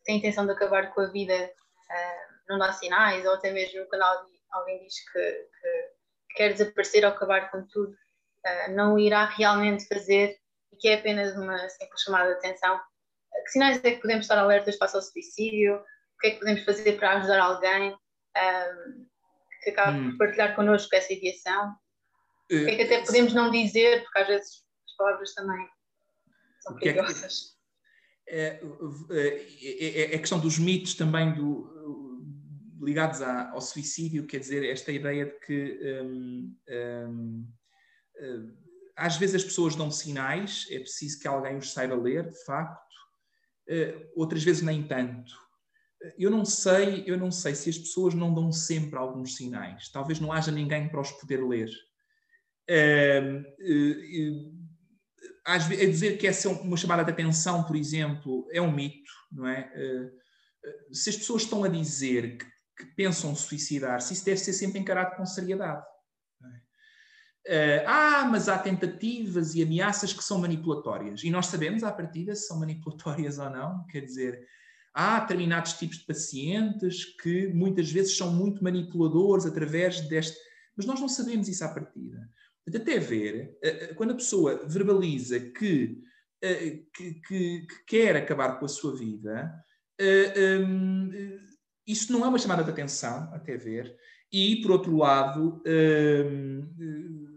tem 0.05 0.17
intenção 0.17 0.45
de 0.45 0.51
acabar 0.51 0.93
com 0.93 1.01
a 1.01 1.07
vida, 1.07 1.33
uh, 1.33 2.35
não 2.47 2.57
dá 2.57 2.71
sinais, 2.71 3.25
ou 3.25 3.33
até 3.33 3.51
mesmo 3.51 3.85
quando 3.87 4.03
alguém, 4.03 4.39
alguém 4.51 4.83
diz 4.83 4.93
que, 5.11 5.19
que, 5.19 6.35
quer 6.35 6.53
desaparecer 6.53 7.03
ou 7.03 7.11
acabar 7.11 7.49
com 7.51 7.65
tudo, 7.67 7.91
uh, 7.91 8.71
não 8.71 8.97
irá 8.97 9.25
realmente 9.25 9.87
fazer 9.87 10.37
e 10.71 10.77
que 10.77 10.87
é 10.87 10.95
apenas 10.95 11.35
uma 11.35 11.57
simples 11.69 12.01
chamada 12.01 12.31
de 12.31 12.37
atenção. 12.37 12.75
Uh, 12.77 13.43
que 13.43 13.51
sinais 13.51 13.83
é 13.83 13.91
que 13.91 14.01
podemos 14.01 14.25
estar 14.25 14.37
alertas 14.37 14.77
face 14.77 14.95
ao 14.95 15.01
suicídio? 15.01 15.75
O 15.77 16.17
que 16.19 16.27
é 16.27 16.31
que 16.31 16.39
podemos 16.39 16.63
fazer 16.63 16.93
para 16.97 17.17
ajudar 17.17 17.39
alguém 17.39 17.91
uh, 17.91 19.05
que 19.63 19.71
acaba 19.71 19.97
hum. 19.97 20.11
por 20.11 20.19
partilhar 20.19 20.55
connosco 20.55 20.95
essa 20.95 21.11
ideação? 21.11 21.75
O 22.45 22.47
que 22.47 22.69
é 22.69 22.75
que 22.75 22.83
até 22.83 23.03
podemos 23.03 23.33
não 23.33 23.49
dizer, 23.49 24.03
porque 24.03 24.19
às 24.19 24.27
vezes 24.27 24.63
as 24.85 24.95
palavras 24.95 25.33
também 25.33 25.67
são 26.59 26.75
perigosas. 26.75 27.54
É, 28.27 28.59
é, 29.11 29.27
é, 29.85 30.15
é, 30.15 30.17
questão 30.17 30.39
dos 30.39 30.57
mitos 30.57 30.95
também 30.95 31.33
do, 31.33 31.75
ligados 32.85 33.21
ao 33.21 33.59
suicídio, 33.59 34.27
quer 34.27 34.39
dizer, 34.39 34.63
esta 34.63 34.91
ideia 34.91 35.25
de 35.25 35.39
que 35.39 36.01
um, 36.03 36.55
um, 36.69 37.47
eh, 38.17 38.39
às 38.95 39.17
vezes 39.17 39.35
as 39.35 39.43
pessoas 39.43 39.75
dão 39.75 39.89
sinais, 39.89 40.67
é 40.69 40.79
preciso 40.79 41.19
que 41.19 41.27
alguém 41.27 41.57
os 41.57 41.73
saiba 41.73 41.95
ler, 41.95 42.29
de 42.29 42.45
facto, 42.45 42.95
eh, 43.67 44.09
outras 44.15 44.43
vezes 44.43 44.61
nem 44.61 44.87
tanto. 44.87 45.33
Eh, 46.03 46.15
eu 46.19 46.29
não 46.29 46.45
sei, 46.45 47.03
eu 47.07 47.17
não 47.17 47.31
sei 47.31 47.55
se 47.55 47.69
as 47.69 47.77
pessoas 47.77 48.13
não 48.13 48.33
dão 48.33 48.51
sempre 48.51 48.97
alguns 48.97 49.35
sinais. 49.35 49.89
Talvez 49.89 50.19
não 50.19 50.31
haja 50.31 50.51
ninguém 50.51 50.87
para 50.87 51.01
os 51.01 51.11
poder 51.11 51.43
ler. 51.43 51.69
A 55.45 55.57
dizer 55.57 56.17
que 56.17 56.27
essa 56.27 56.47
é 56.47 56.51
uma 56.51 56.75
chamada 56.75 57.03
de 57.03 57.11
atenção, 57.11 57.63
por 57.63 57.75
exemplo, 57.75 58.47
é 58.51 58.59
um 58.59 58.71
mito, 58.71 59.11
não 59.31 59.47
é? 59.47 59.71
Se 60.91 61.11
as 61.11 61.17
pessoas 61.17 61.43
estão 61.43 61.63
a 61.63 61.67
dizer 61.67 62.37
que, 62.37 62.45
que 62.77 62.95
pensam 62.95 63.35
suicidar-se, 63.35 64.13
isso 64.13 64.25
deve 64.25 64.37
ser 64.37 64.53
sempre 64.53 64.79
encarado 64.79 65.15
com 65.15 65.25
seriedade. 65.25 65.85
Uh, 67.47 67.85
ah, 67.85 68.27
mas 68.31 68.49
há 68.49 68.57
tentativas 68.57 69.53
e 69.53 69.61
ameaças 69.61 70.11
que 70.11 70.23
são 70.23 70.39
manipulatórias. 70.39 71.23
E 71.23 71.29
nós 71.29 71.45
sabemos 71.45 71.83
à 71.83 71.91
partida 71.91 72.33
se 72.35 72.47
são 72.47 72.57
manipulatórias 72.59 73.37
ou 73.37 73.49
não. 73.51 73.85
Quer 73.85 74.01
dizer, 74.01 74.47
há 74.91 75.19
determinados 75.19 75.73
tipos 75.73 75.99
de 75.99 76.05
pacientes 76.05 77.05
que 77.21 77.47
muitas 77.49 77.91
vezes 77.91 78.17
são 78.17 78.31
muito 78.33 78.63
manipuladores 78.63 79.45
através 79.45 80.01
deste. 80.07 80.35
Mas 80.75 80.87
nós 80.87 80.99
não 80.99 81.07
sabemos 81.07 81.47
isso 81.47 81.63
à 81.63 81.69
partida. 81.69 82.27
Até 82.67 82.97
ver, 82.99 83.57
uh, 83.63 83.95
quando 83.95 84.11
a 84.11 84.15
pessoa 84.15 84.65
verbaliza 84.67 85.39
que, 85.39 86.01
uh, 86.43 86.85
que, 86.93 87.13
que, 87.21 87.67
que, 87.67 87.85
quer 87.85 88.15
acabar 88.15 88.59
com 88.59 88.65
a 88.65 88.69
sua 88.69 88.95
vida, 88.95 89.53
um, 90.67 91.09
isso 91.87 92.11
não 92.11 92.25
é 92.25 92.27
uma 92.27 92.39
chamada 92.39 92.63
de 92.63 92.69
atenção, 92.69 93.31
até 93.33 93.55
ver. 93.55 93.95
E, 94.31 94.61
por 94.61 94.71
outro 94.71 94.97
lado, 94.97 95.61
um, 95.65 97.35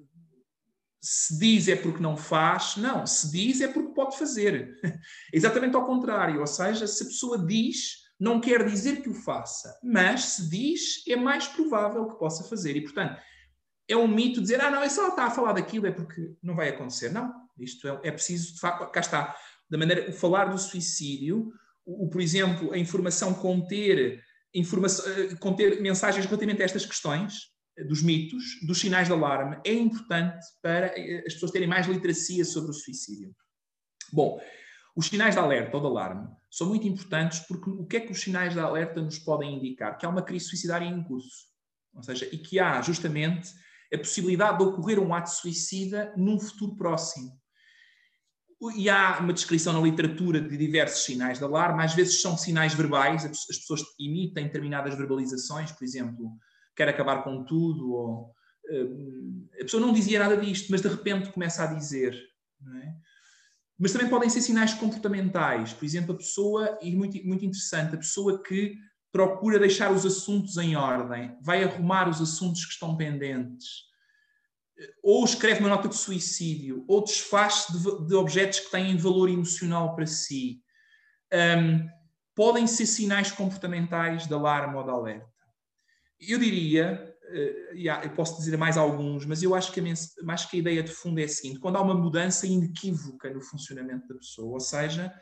se 1.01 1.39
diz 1.39 1.69
é 1.69 1.77
porque 1.77 2.03
não 2.03 2.17
faz, 2.17 2.77
não, 2.77 3.07
se 3.07 3.31
diz 3.31 3.61
é 3.61 3.69
porque 3.69 3.95
pode 3.95 4.19
fazer. 4.19 4.77
Exatamente 5.33 5.77
ao 5.77 5.87
contrário, 5.87 6.41
ou 6.41 6.47
seja, 6.47 6.87
se 6.87 7.03
a 7.03 7.07
pessoa 7.07 7.47
diz, 7.47 8.09
não 8.19 8.41
quer 8.41 8.67
dizer 8.67 9.03
que 9.03 9.09
o 9.09 9.15
faça, 9.15 9.79
mas 9.83 10.25
se 10.25 10.51
diz, 10.51 11.07
é 11.07 11.17
mais 11.17 11.47
provável 11.47 12.09
que 12.09 12.19
possa 12.19 12.45
fazer. 12.45 12.77
E, 12.77 12.83
portanto, 12.83 13.21
é 13.89 13.97
um 13.97 14.07
mito 14.07 14.41
dizer, 14.41 14.61
ah, 14.61 14.71
não, 14.71 14.83
é 14.83 14.89
só 14.89 15.03
ela 15.03 15.11
está 15.11 15.25
a 15.25 15.31
falar 15.31 15.53
daquilo, 15.53 15.87
é 15.87 15.91
porque 15.91 16.35
não 16.43 16.55
vai 16.55 16.69
acontecer. 16.69 17.11
Não, 17.11 17.33
isto 17.59 17.89
é, 17.89 18.01
é 18.05 18.13
preciso, 18.13 18.55
de 18.55 18.61
facto, 18.61 18.91
cá 18.91 19.01
está, 19.01 19.37
da 19.71 19.79
maneira, 19.79 20.11
o 20.11 20.13
falar 20.13 20.47
do 20.47 20.59
suicídio, 20.59 21.51
o, 21.85 22.05
o 22.07 22.11
por 22.11 22.21
exemplo, 22.21 22.73
a 22.73 22.79
informação 22.79 23.33
conter, 23.33 24.23
informação, 24.55 25.05
eh, 25.11 25.35
conter 25.37 25.81
mensagens 25.81 26.27
relativamente 26.27 26.63
a 26.63 26.65
estas 26.65 26.85
questões, 26.85 27.35
dos 27.87 28.03
mitos, 28.03 28.61
dos 28.67 28.81
sinais 28.81 29.07
de 29.07 29.13
alarme, 29.13 29.59
é 29.65 29.73
importante 29.73 30.45
para 30.61 30.87
eh, 30.99 31.25
as 31.27 31.35
pessoas 31.35 31.53
terem 31.53 31.69
mais 31.69 31.87
literacia 31.87 32.45
sobre 32.45 32.71
o 32.71 32.75
suicídio. 32.75 33.35
Bom, 34.13 34.41
os 34.97 35.07
sinais 35.07 35.35
de 35.35 35.41
alerta 35.41 35.77
ou 35.77 35.83
de 35.83 35.87
alarme 35.87 36.29
são 36.51 36.69
muito 36.69 36.87
importantes 36.87 37.41
porque 37.41 37.71
o 37.71 37.87
que 37.87 37.99
é 37.99 38.01
que 38.01 38.13
os 38.13 38.21
sinais 38.21 38.53
de 38.53 38.61
alerta 38.61 39.01
nos 39.01 39.19
podem 39.19 39.57
indicar? 39.57 39.97
Que 39.97 40.05
há 40.05 40.09
uma 40.09 40.23
crise 40.23 40.47
suicidária 40.47 40.87
em 40.87 41.03
curso. 41.05 41.47
Ou 41.95 42.03
seja, 42.03 42.29
e 42.33 42.39
que 42.39 42.59
há 42.59 42.81
justamente 42.83 43.49
a 43.93 43.99
possibilidade 43.99 44.59
de 44.59 44.65
ocorrer 44.65 44.99
um 44.99 45.15
ato 45.15 45.31
suicida 45.31 46.13
num 46.17 46.39
futuro 46.39 46.77
próximo. 46.77 47.39
E 48.77 48.91
há 48.91 49.19
uma 49.21 49.33
descrição 49.33 49.73
na 49.73 49.81
literatura 49.81 50.41
de 50.41 50.57
diversos 50.57 51.05
sinais 51.05 51.39
de 51.39 51.45
alarme, 51.45 51.85
às 51.85 51.95
vezes 51.95 52.21
são 52.21 52.37
sinais 52.37 52.75
verbais, 52.75 53.25
as 53.25 53.57
pessoas 53.59 53.83
emitem 54.01 54.47
determinadas 54.47 54.97
verbalizações, 54.97 55.71
por 55.71 55.85
exemplo, 55.85 56.33
quer 56.75 56.89
acabar 56.89 57.23
com 57.23 57.45
tudo, 57.45 57.93
ou 57.93 58.35
uh, 58.71 59.49
a 59.61 59.65
pessoa 59.65 59.81
não 59.81 59.93
dizia 59.93 60.19
nada 60.19 60.37
disto, 60.37 60.71
mas 60.71 60.83
de 60.83 60.89
repente 60.89 61.31
começa 61.31 61.63
a 61.63 61.67
dizer. 61.67 62.15
É? 62.15 62.93
Mas 63.79 63.93
também 63.93 64.09
podem 64.09 64.29
ser 64.29 64.41
sinais 64.41 64.75
comportamentais, 64.75 65.73
por 65.73 65.85
exemplo, 65.85 66.13
a 66.13 66.19
pessoa, 66.19 66.77
e 66.83 66.97
muito, 66.97 67.25
muito 67.25 67.45
interessante, 67.45 67.95
a 67.95 67.99
pessoa 67.99 68.43
que 68.43 68.77
procura 69.13 69.59
deixar 69.59 69.93
os 69.93 70.05
assuntos 70.05 70.57
em 70.57 70.77
ordem, 70.77 71.37
vai 71.41 71.65
arrumar 71.65 72.09
os 72.09 72.21
assuntos 72.21 72.65
que 72.65 72.73
estão 72.73 72.97
pendentes, 72.97 73.89
ou 75.03 75.25
escreve 75.25 75.61
uma 75.61 75.71
nota 75.71 75.89
de 75.89 75.97
suicídio, 75.97 76.85
ou 76.87 77.03
desfaz 77.03 77.67
de, 77.69 78.07
de 78.07 78.15
objetos 78.15 78.61
que 78.61 78.71
têm 78.71 78.97
valor 78.97 79.29
emocional 79.29 79.95
para 79.95 80.07
si. 80.07 80.61
Um, 81.33 81.89
podem 82.35 82.67
ser 82.67 82.87
sinais 82.87 83.33
comportamentais 83.33 84.27
de 84.27 84.35
alarme 84.35 84.77
ou 84.77 84.85
de 84.85 84.91
alerta. 84.91 85.29
Eu 86.21 86.39
diria, 86.39 87.17
yeah, 87.75 88.05
eu 88.05 88.11
posso 88.11 88.39
dizer 88.39 88.57
mais 88.57 88.77
alguns, 88.77 89.25
mas 89.25 89.43
eu 89.43 89.55
acho 89.55 89.73
que, 89.73 89.81
a, 89.81 90.25
mais 90.25 90.45
que 90.45 90.57
a 90.57 90.61
ideia 90.61 90.83
de 90.83 90.91
fundo 90.91 91.21
é 91.21 91.25
a 91.25 91.29
seguinte: 91.29 91.61
quando 91.61 91.77
há 91.77 91.83
uma 91.83 91.95
mudança 91.95 92.47
inequívoca 92.47 93.31
no 93.31 93.43
funcionamento 93.43 94.07
da 94.09 94.15
pessoa, 94.15 94.55
ou 94.55 94.61
seja, 94.61 95.05
eh, 95.07 95.21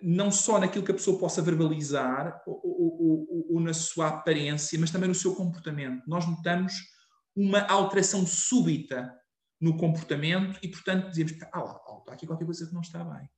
não 0.00 0.30
só 0.30 0.58
naquilo 0.58 0.84
que 0.84 0.92
a 0.92 0.94
pessoa 0.94 1.18
possa 1.18 1.42
verbalizar 1.42 2.40
ou, 2.46 2.60
ou, 2.64 3.02
ou, 3.02 3.46
ou, 3.54 3.60
na 3.60 3.74
sua 3.74 4.08
aparência, 4.08 4.78
mas 4.78 4.90
também 4.90 5.08
no 5.08 5.14
seu 5.14 5.34
comportamento. 5.34 6.04
Nós 6.06 6.26
notamos 6.26 6.74
uma 7.34 7.60
alteração 7.66 8.24
súbita 8.26 9.12
no 9.60 9.76
comportamento 9.76 10.58
e, 10.62 10.68
portanto, 10.68 11.08
dizemos: 11.08 11.32
ah 11.52 11.60
lá, 11.60 11.80
está 11.98 12.12
aqui 12.12 12.26
qualquer 12.26 12.44
coisa 12.44 12.66
que 12.66 12.74
não 12.74 12.80
está 12.80 13.02
bem. 13.02 13.28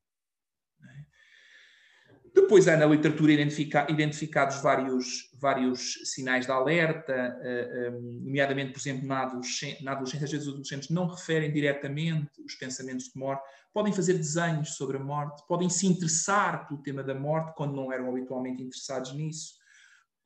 Depois 2.51 2.67
há 2.67 2.77
na 2.77 2.85
literatura 2.85 3.31
identifica, 3.31 3.87
identificados 3.89 4.61
vários, 4.61 5.31
vários 5.41 5.93
sinais 6.03 6.47
de 6.47 6.51
alerta, 6.51 7.39
uh, 7.39 7.97
um, 7.97 8.23
nomeadamente, 8.25 8.73
por 8.73 8.81
exemplo, 8.81 9.07
na 9.07 9.23
adolescência, 9.23 9.79
na 9.85 9.93
adolescência, 9.93 10.25
às 10.25 10.33
vezes 10.33 10.47
os 10.49 10.55
adolescentes 10.55 10.89
não 10.89 11.07
referem 11.07 11.53
diretamente 11.53 12.43
os 12.45 12.57
pensamentos 12.57 13.05
de 13.05 13.17
morte, 13.17 13.45
podem 13.73 13.93
fazer 13.93 14.15
desenhos 14.15 14.71
sobre 14.71 14.97
a 14.97 15.01
morte, 15.01 15.47
podem 15.47 15.69
se 15.69 15.87
interessar 15.87 16.67
pelo 16.67 16.83
tema 16.83 17.05
da 17.05 17.15
morte, 17.15 17.55
quando 17.55 17.77
não 17.77 17.93
eram 17.93 18.11
habitualmente 18.11 18.61
interessados 18.65 19.13
nisso, 19.13 19.55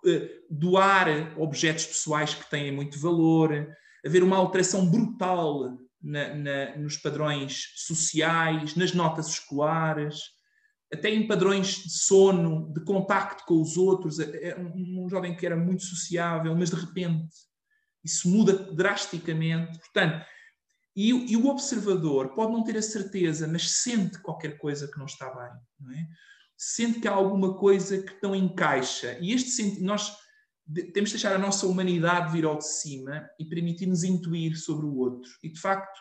uh, 0.07 0.29
doar 0.51 1.39
objetos 1.39 1.85
pessoais 1.85 2.33
que 2.33 2.49
têm 2.49 2.73
muito 2.73 2.99
valor, 2.99 3.69
haver 4.03 4.23
uma 4.23 4.39
alteração 4.39 4.87
brutal 4.87 5.77
na, 6.03 6.35
na, 6.35 6.77
nos 6.79 6.97
padrões 6.97 7.75
sociais, 7.77 8.75
nas 8.77 8.95
notas 8.95 9.29
escolares, 9.29 10.33
até 10.95 11.11
em 11.11 11.27
padrões 11.27 11.85
de 11.85 11.91
sono, 11.91 12.73
de 12.73 12.83
contacto 12.85 13.45
com 13.45 13.61
os 13.61 13.77
outros. 13.77 14.19
É, 14.19 14.51
é 14.51 14.59
um, 14.59 15.09
jovem 15.09 15.37
que 15.37 15.45
era 15.45 15.57
muito 15.57 15.83
sociável, 15.83 16.55
mas 16.57 16.71
de 16.71 16.77
repente 16.77 17.29
isso 18.03 18.29
muda 18.29 18.53
drasticamente. 18.73 19.79
Portanto, 19.79 20.25
e, 20.97 21.11
e, 21.33 21.37
o 21.37 21.49
observador 21.49 22.35
pode 22.35 22.53
não 22.53 22.63
ter 22.63 22.77
a 22.77 22.83
certeza, 22.83 23.49
mas 23.49 23.71
sente 23.71 24.21
qualquer 24.21 24.59
coisa 24.59 24.87
que 24.87 24.99
não 24.99 25.07
está 25.07 25.29
bem, 25.29 25.53
não 25.81 25.93
é? 25.93 26.07
Sente 26.57 27.01
que 27.01 27.09
há 27.09 27.13
alguma 27.13 27.55
coisa 27.59 28.01
que 28.01 28.17
não 28.23 28.35
encaixa. 28.35 29.19
E 29.21 29.33
este 29.33 29.83
nós 29.83 30.17
temos 30.93 31.11
de 31.11 31.17
deixar 31.17 31.35
a 31.35 31.39
nossa 31.39 31.67
humanidade 31.67 32.33
vir 32.33 32.45
ao 32.45 32.59
de 32.59 32.67
cima 32.67 33.29
e 33.39 33.45
permitir-nos 33.45 34.05
intuir 34.05 34.57
sobre 34.57 34.87
o 34.87 34.97
outro. 34.97 35.31
E 35.43 35.49
de 35.51 35.61
facto, 35.61 36.01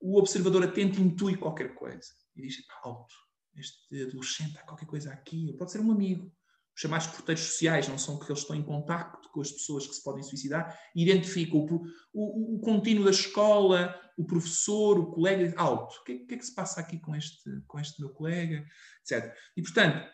o 0.00 0.18
observador 0.18 0.64
atento 0.64 1.00
intui 1.00 1.36
qualquer 1.36 1.74
coisa 1.74 2.08
e 2.36 2.42
diz: 2.42 2.56
alto, 2.84 3.14
este 3.60 4.02
adolescente, 4.02 4.58
há 4.58 4.62
qualquer 4.62 4.86
coisa 4.86 5.12
aqui, 5.12 5.54
pode 5.58 5.72
ser 5.72 5.80
um 5.80 5.92
amigo. 5.92 6.32
Os 6.74 6.80
chamados 6.82 7.06
porteiros 7.06 7.42
sociais 7.44 7.88
não 7.88 7.96
são 7.96 8.18
que 8.18 8.30
eles 8.30 8.40
estão 8.40 8.54
em 8.54 8.62
contacto 8.62 9.30
com 9.32 9.40
as 9.40 9.50
pessoas 9.50 9.86
que 9.86 9.94
se 9.94 10.02
podem 10.02 10.22
suicidar, 10.22 10.78
identificam 10.94 11.60
o, 11.60 11.86
o, 12.12 12.56
o 12.56 12.60
contínuo 12.60 13.04
da 13.04 13.10
escola, 13.10 13.98
o 14.18 14.26
professor, 14.26 14.98
o 14.98 15.10
colega, 15.10 15.54
alto. 15.56 15.94
O 15.96 16.04
que, 16.04 16.18
que, 16.20 16.34
é 16.34 16.38
que 16.38 16.44
se 16.44 16.54
passa 16.54 16.80
aqui 16.80 16.98
com 16.98 17.14
este, 17.14 17.62
com 17.66 17.80
este 17.80 18.00
meu 18.00 18.10
colega, 18.10 18.64
etc. 19.00 19.34
E, 19.56 19.62
portanto, 19.62 20.06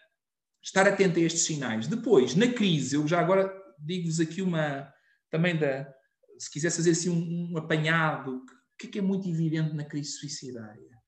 estar 0.62 0.86
atento 0.86 1.18
a 1.18 1.22
estes 1.22 1.42
sinais. 1.42 1.88
Depois, 1.88 2.34
na 2.36 2.46
crise, 2.52 2.94
eu 2.94 3.06
já 3.08 3.20
agora 3.20 3.52
digo-vos 3.78 4.20
aqui 4.20 4.40
uma, 4.40 4.92
também 5.30 5.56
da, 5.56 5.92
se 6.38 6.50
quiser 6.50 6.70
fazer 6.70 6.90
assim 6.90 7.10
um, 7.10 7.52
um 7.52 7.58
apanhado, 7.58 8.36
o 8.36 8.44
que, 8.78 8.88
que 8.88 8.98
é 8.98 9.02
muito 9.02 9.28
evidente 9.28 9.74
na 9.74 9.84
crise 9.84 10.12
suicidária? 10.12 11.01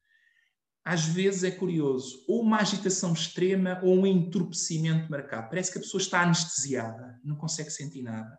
Às 0.84 1.06
vezes 1.06 1.44
é 1.44 1.50
curioso, 1.50 2.22
ou 2.28 2.42
uma 2.42 2.58
agitação 2.58 3.12
extrema 3.12 3.80
ou 3.82 3.98
um 3.98 4.06
entorpecimento 4.06 5.10
marcado. 5.10 5.48
Parece 5.48 5.72
que 5.72 5.78
a 5.78 5.80
pessoa 5.80 6.00
está 6.00 6.20
anestesiada, 6.20 7.18
não 7.24 7.36
consegue 7.36 7.70
sentir 7.70 8.02
nada. 8.02 8.38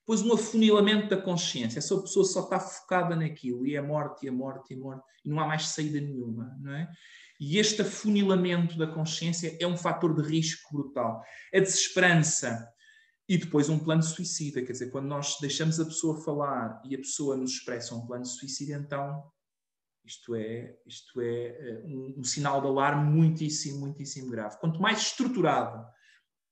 Depois 0.00 0.22
um 0.22 0.32
afunilamento 0.32 1.08
da 1.08 1.20
consciência, 1.20 1.78
essa 1.78 2.00
pessoa 2.00 2.24
só 2.24 2.40
está 2.40 2.58
focada 2.58 3.14
naquilo, 3.14 3.66
e 3.66 3.76
é 3.76 3.80
morte, 3.80 4.24
e 4.24 4.28
é 4.28 4.30
morte, 4.32 4.72
e 4.72 4.76
é 4.76 4.80
morte, 4.80 5.04
e 5.24 5.28
não 5.28 5.40
há 5.40 5.46
mais 5.46 5.68
saída 5.68 6.00
nenhuma, 6.00 6.56
não 6.60 6.72
é? 6.72 6.88
E 7.38 7.58
este 7.58 7.82
afunilamento 7.82 8.78
da 8.78 8.86
consciência 8.86 9.56
é 9.60 9.66
um 9.66 9.76
fator 9.76 10.14
de 10.14 10.28
risco 10.28 10.72
brutal. 10.72 11.22
A 11.54 11.58
desesperança 11.58 12.66
e 13.28 13.36
depois 13.36 13.68
um 13.68 13.78
plano 13.78 14.02
suicida, 14.02 14.62
quer 14.62 14.72
dizer, 14.72 14.90
quando 14.90 15.06
nós 15.06 15.36
deixamos 15.40 15.78
a 15.80 15.84
pessoa 15.84 16.22
falar 16.22 16.80
e 16.84 16.94
a 16.94 16.98
pessoa 16.98 17.36
nos 17.36 17.52
expressa 17.52 17.94
um 17.94 18.06
plano 18.06 18.22
de 18.22 18.30
suicídio, 18.30 18.76
então 18.76 19.24
isto 20.06 20.34
é, 20.34 20.76
isto 20.86 21.20
é 21.20 21.46
eh, 21.48 21.82
um, 21.84 22.14
um, 22.18 22.24
sinal 22.24 22.60
de 22.60 22.68
alarme 22.68 23.10
muitíssimo, 23.10 23.80
muitíssimo 23.80 24.30
grave. 24.30 24.56
Quanto 24.58 24.80
mais 24.80 25.00
estruturado, 25.00 25.84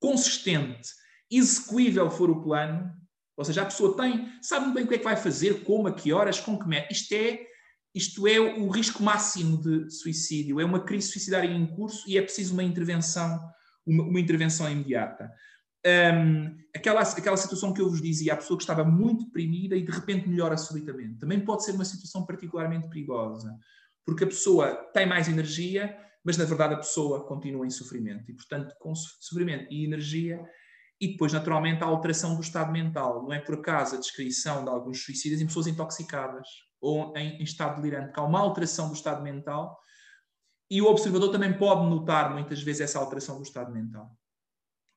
consistente, 0.01 0.91
execuível 1.31 2.11
for 2.11 2.29
o 2.31 2.43
plano, 2.43 2.93
ou 3.37 3.45
seja, 3.45 3.63
a 3.63 3.67
pessoa 3.67 3.97
tem, 3.97 4.29
sabe 4.43 4.67
muito 4.67 4.75
bem 4.75 4.85
o 4.85 4.89
que 4.89 4.95
é 4.95 4.99
que 4.99 5.05
vai 5.05 5.17
fazer, 5.17 5.63
como, 5.63 5.87
a 5.87 5.95
que 5.95 6.13
horas, 6.13 6.41
com 6.41 6.59
que 6.59 6.67
método. 6.67 6.93
Isto 6.93 7.15
é, 7.15 7.47
isto 7.95 8.27
é 8.27 8.41
o 8.41 8.69
risco 8.69 9.03
máximo 9.03 9.57
de 9.63 9.89
suicídio. 9.91 10.61
É 10.61 10.65
uma 10.65 10.85
crise 10.85 11.13
suicidária 11.13 11.49
em 11.49 11.67
curso 11.67 12.09
e 12.09 12.19
é 12.19 12.23
preciso 12.23 12.53
uma 12.53 12.63
intervenção, 12.63 13.41
uma, 13.87 14.03
uma 14.03 14.21
intervenção 14.21 14.71
imediata 14.71 15.31
um, 15.87 16.57
aquela, 16.75 17.03
aquela 17.03 17.37
situação 17.37 17.73
que 17.73 17.81
eu 17.81 17.89
vos 17.89 18.01
dizia, 18.01 18.33
a 18.33 18.37
pessoa 18.37 18.57
que 18.57 18.63
estava 18.63 18.85
muito 18.85 19.25
deprimida 19.25 19.77
e 19.77 19.85
de 19.85 19.93
repente 19.93 20.29
melhora 20.29 20.57
subitamente. 20.57 21.19
Também 21.19 21.41
pode 21.41 21.65
ser 21.65 21.73
uma 21.73 21.85
situação 21.85 22.25
particularmente 22.25 22.89
perigosa, 22.89 23.55
porque 24.05 24.25
a 24.25 24.27
pessoa 24.27 24.75
tem 24.93 25.07
mais 25.07 25.29
energia, 25.29 25.97
mas 26.25 26.37
na 26.37 26.45
verdade 26.45 26.75
a 26.75 26.79
pessoa 26.79 27.27
continua 27.27 27.67
em 27.67 27.71
sofrimento. 27.71 28.31
E, 28.31 28.35
portanto, 28.35 28.75
com 28.79 28.95
sofrimento 28.95 29.67
e 29.71 29.85
energia 29.85 30.43
e 31.01 31.09
depois, 31.09 31.33
naturalmente, 31.33 31.83
a 31.83 31.87
alteração 31.87 32.35
do 32.35 32.41
estado 32.41 32.73
mental. 32.73 33.23
Não 33.23 33.33
é 33.33 33.41
por 33.41 33.57
acaso 33.57 33.97
a 33.97 33.99
descrição 33.99 34.65
de 34.65 34.71
alguns 34.71 35.05
suicídios 35.05 35.41
em 35.41 35.47
pessoas 35.47 35.67
intoxicadas 35.67 36.47
ou 36.81 37.17
em, 37.17 37.41
em 37.41 37.43
estado 37.43 37.81
delirante, 37.81 38.13
que 38.13 38.21
há 38.21 38.23
uma 38.23 38.41
alteração 38.41 38.89
do 38.89 38.95
estado 38.95 39.23
mental 39.23 39.79
e 40.71 40.81
o 40.81 40.87
observador 40.87 41.31
também 41.31 41.53
pode 41.53 41.89
notar 41.89 42.33
muitas 42.33 42.63
vezes 42.63 42.83
essa 42.83 42.99
alteração 42.99 43.37
do 43.37 43.43
estado 43.43 43.73
mental. 43.73 44.11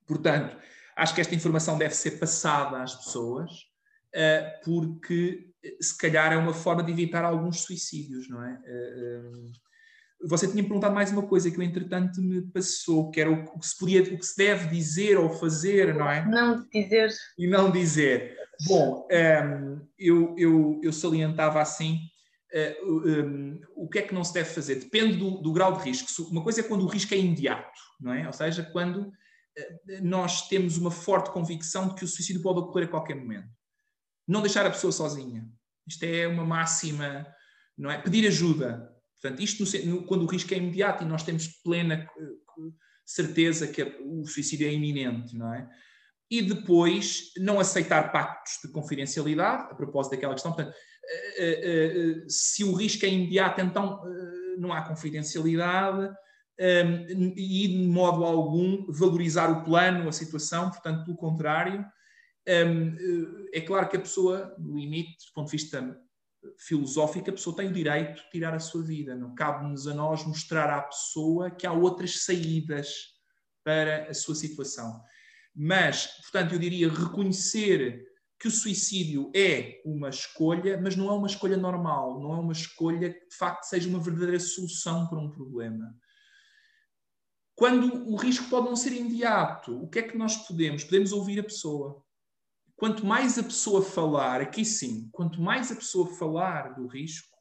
Portanto, 0.05 0.57
acho 0.97 1.15
que 1.15 1.21
esta 1.21 1.35
informação 1.35 1.77
deve 1.77 1.93
ser 1.93 2.11
passada 2.19 2.81
às 2.81 2.95
pessoas, 2.95 3.51
uh, 4.15 4.65
porque 4.65 5.47
se 5.79 5.97
calhar 5.97 6.33
é 6.33 6.37
uma 6.37 6.53
forma 6.53 6.83
de 6.83 6.91
evitar 6.91 7.23
alguns 7.23 7.61
suicídios, 7.61 8.27
não 8.27 8.43
é? 8.43 8.53
Uh, 8.53 9.51
você 10.27 10.47
tinha 10.47 10.63
perguntado 10.63 10.95
mais 10.95 11.11
uma 11.11 11.27
coisa 11.27 11.51
que 11.51 11.57
eu, 11.57 11.63
entretanto, 11.63 12.21
me 12.21 12.41
passou, 12.51 13.11
que 13.11 13.21
era 13.21 13.29
o 13.29 13.59
que 13.59 13.67
se 13.67 13.77
podia, 13.77 14.01
o 14.01 14.17
que 14.17 14.25
se 14.25 14.35
deve 14.35 14.67
dizer 14.67 15.17
ou 15.17 15.29
fazer, 15.29 15.93
não 15.93 16.09
é? 16.09 16.25
Não 16.25 16.67
dizer. 16.73 17.13
E 17.37 17.47
não 17.47 17.69
dizer. 17.69 18.35
Bom, 18.65 19.07
um, 19.11 19.87
eu, 19.97 20.33
eu, 20.35 20.81
eu 20.83 20.91
salientava 20.91 21.61
assim 21.61 21.99
uh, 22.51 23.07
um, 23.07 23.61
o 23.75 23.87
que 23.87 23.99
é 23.99 24.01
que 24.01 24.13
não 24.13 24.23
se 24.23 24.33
deve 24.33 24.49
fazer. 24.49 24.75
Depende 24.75 25.17
do, 25.17 25.39
do, 25.39 25.53
grau 25.53 25.77
de 25.77 25.83
risco. 25.83 26.09
Uma 26.31 26.43
coisa 26.43 26.61
é 26.61 26.63
quando 26.63 26.83
o 26.83 26.87
risco 26.87 27.13
é 27.13 27.17
imediato, 27.17 27.79
não 28.01 28.11
é? 28.11 28.25
Ou 28.25 28.33
seja, 28.33 28.63
quando 28.63 29.11
nós 30.01 30.47
temos 30.47 30.77
uma 30.77 30.91
forte 30.91 31.31
convicção 31.31 31.89
de 31.89 31.95
que 31.95 32.05
o 32.05 32.07
suicídio 32.07 32.41
pode 32.41 32.59
ocorrer 32.59 32.87
a 32.87 32.91
qualquer 32.91 33.15
momento. 33.15 33.49
Não 34.27 34.41
deixar 34.41 34.65
a 34.65 34.71
pessoa 34.71 34.91
sozinha. 34.91 35.47
Isto 35.87 36.03
é 36.03 36.27
uma 36.27 36.45
máxima, 36.45 37.25
não 37.77 37.89
é? 37.89 38.01
Pedir 38.01 38.27
ajuda 38.27 38.97
Portanto, 39.21 39.41
isto 39.41 39.63
no, 39.85 40.03
quando 40.03 40.23
o 40.23 40.27
risco 40.27 40.53
é 40.53 40.57
imediato 40.57 41.03
e 41.03 41.07
nós 41.07 41.23
temos 41.23 41.47
plena 41.63 41.95
eh, 41.95 42.61
certeza 43.05 43.67
que 43.67 43.83
o 44.01 44.25
suicídio 44.25 44.67
é 44.67 44.71
iminente, 44.71 45.35
não 45.35 45.53
é? 45.53 45.67
E 46.29 46.41
depois 46.41 47.31
não 47.37 47.59
aceitar 47.59 48.11
pactos 48.11 48.59
de 48.63 48.71
confidencialidade, 48.71 49.71
a 49.71 49.75
propósito 49.75 50.11
daquela 50.11 50.33
questão, 50.33 50.53
portanto, 50.53 50.75
eh, 51.37 51.61
eh, 51.63 52.25
se 52.27 52.63
o 52.63 52.73
risco 52.73 53.05
é 53.05 53.09
imediato, 53.09 53.61
então 53.61 54.01
não 54.57 54.73
há 54.73 54.81
confidencialidade 54.81 56.13
e 56.59 57.67
de 57.67 57.87
modo 57.87 58.23
algum 58.23 58.91
valorizar 58.91 59.51
o 59.51 59.63
plano, 59.63 60.09
a 60.09 60.11
situação, 60.11 60.69
portanto, 60.69 61.05
pelo 61.05 61.17
contrário, 61.17 61.85
é 62.45 63.61
claro 63.61 63.89
que 63.89 63.97
a 63.97 64.01
pessoa, 64.01 64.55
no 64.57 64.77
limite, 64.77 65.27
do 65.27 65.33
ponto 65.33 65.45
de 65.47 65.51
vista 65.51 65.99
filosófica, 66.59 67.29
a 67.29 67.33
pessoa 67.33 67.55
tem 67.55 67.67
o 67.67 67.73
direito 67.73 68.23
de 68.23 68.29
tirar 68.29 68.53
a 68.53 68.59
sua 68.59 68.81
vida. 68.83 69.15
Não 69.15 69.35
cabe-nos 69.35 69.87
a 69.87 69.93
nós 69.93 70.25
mostrar 70.25 70.69
à 70.69 70.81
pessoa 70.81 71.51
que 71.51 71.67
há 71.67 71.73
outras 71.73 72.23
saídas 72.23 72.87
para 73.63 74.09
a 74.09 74.13
sua 74.13 74.33
situação. 74.33 75.01
Mas, 75.53 76.07
portanto, 76.21 76.53
eu 76.53 76.59
diria 76.59 76.89
reconhecer 76.89 78.05
que 78.39 78.47
o 78.47 78.51
suicídio 78.51 79.31
é 79.35 79.81
uma 79.83 80.09
escolha, 80.09 80.79
mas 80.79 80.95
não 80.95 81.09
é 81.09 81.13
uma 81.13 81.27
escolha 81.27 81.57
normal, 81.57 82.21
não 82.21 82.33
é 82.33 82.39
uma 82.39 82.53
escolha 82.53 83.11
que 83.11 83.27
de 83.27 83.35
facto 83.35 83.63
seja 83.63 83.89
uma 83.89 83.99
verdadeira 83.99 84.39
solução 84.39 85.07
para 85.07 85.19
um 85.19 85.29
problema. 85.29 85.93
Quando 87.57 88.07
o 88.07 88.15
risco 88.15 88.47
pode 88.51 88.67
não 88.67 88.75
ser 88.75 88.93
imediato, 88.93 89.83
o 89.83 89.89
que 89.89 89.97
é 89.97 90.03
que 90.03 90.15
nós 90.15 90.47
podemos? 90.47 90.83
Podemos 90.83 91.11
ouvir 91.11 91.39
a 91.39 91.43
pessoa 91.43 92.05
quanto 92.75 93.03
mais 93.03 93.39
a 93.39 93.43
pessoa 93.43 93.83
falar, 93.83 94.39
aqui 94.41 94.63
sim, 94.63 95.09
quanto 95.11 95.41
mais 95.41 95.71
a 95.71 95.75
pessoa 95.75 96.15
falar 96.17 96.75
do 96.75 96.85
risco, 96.85 97.35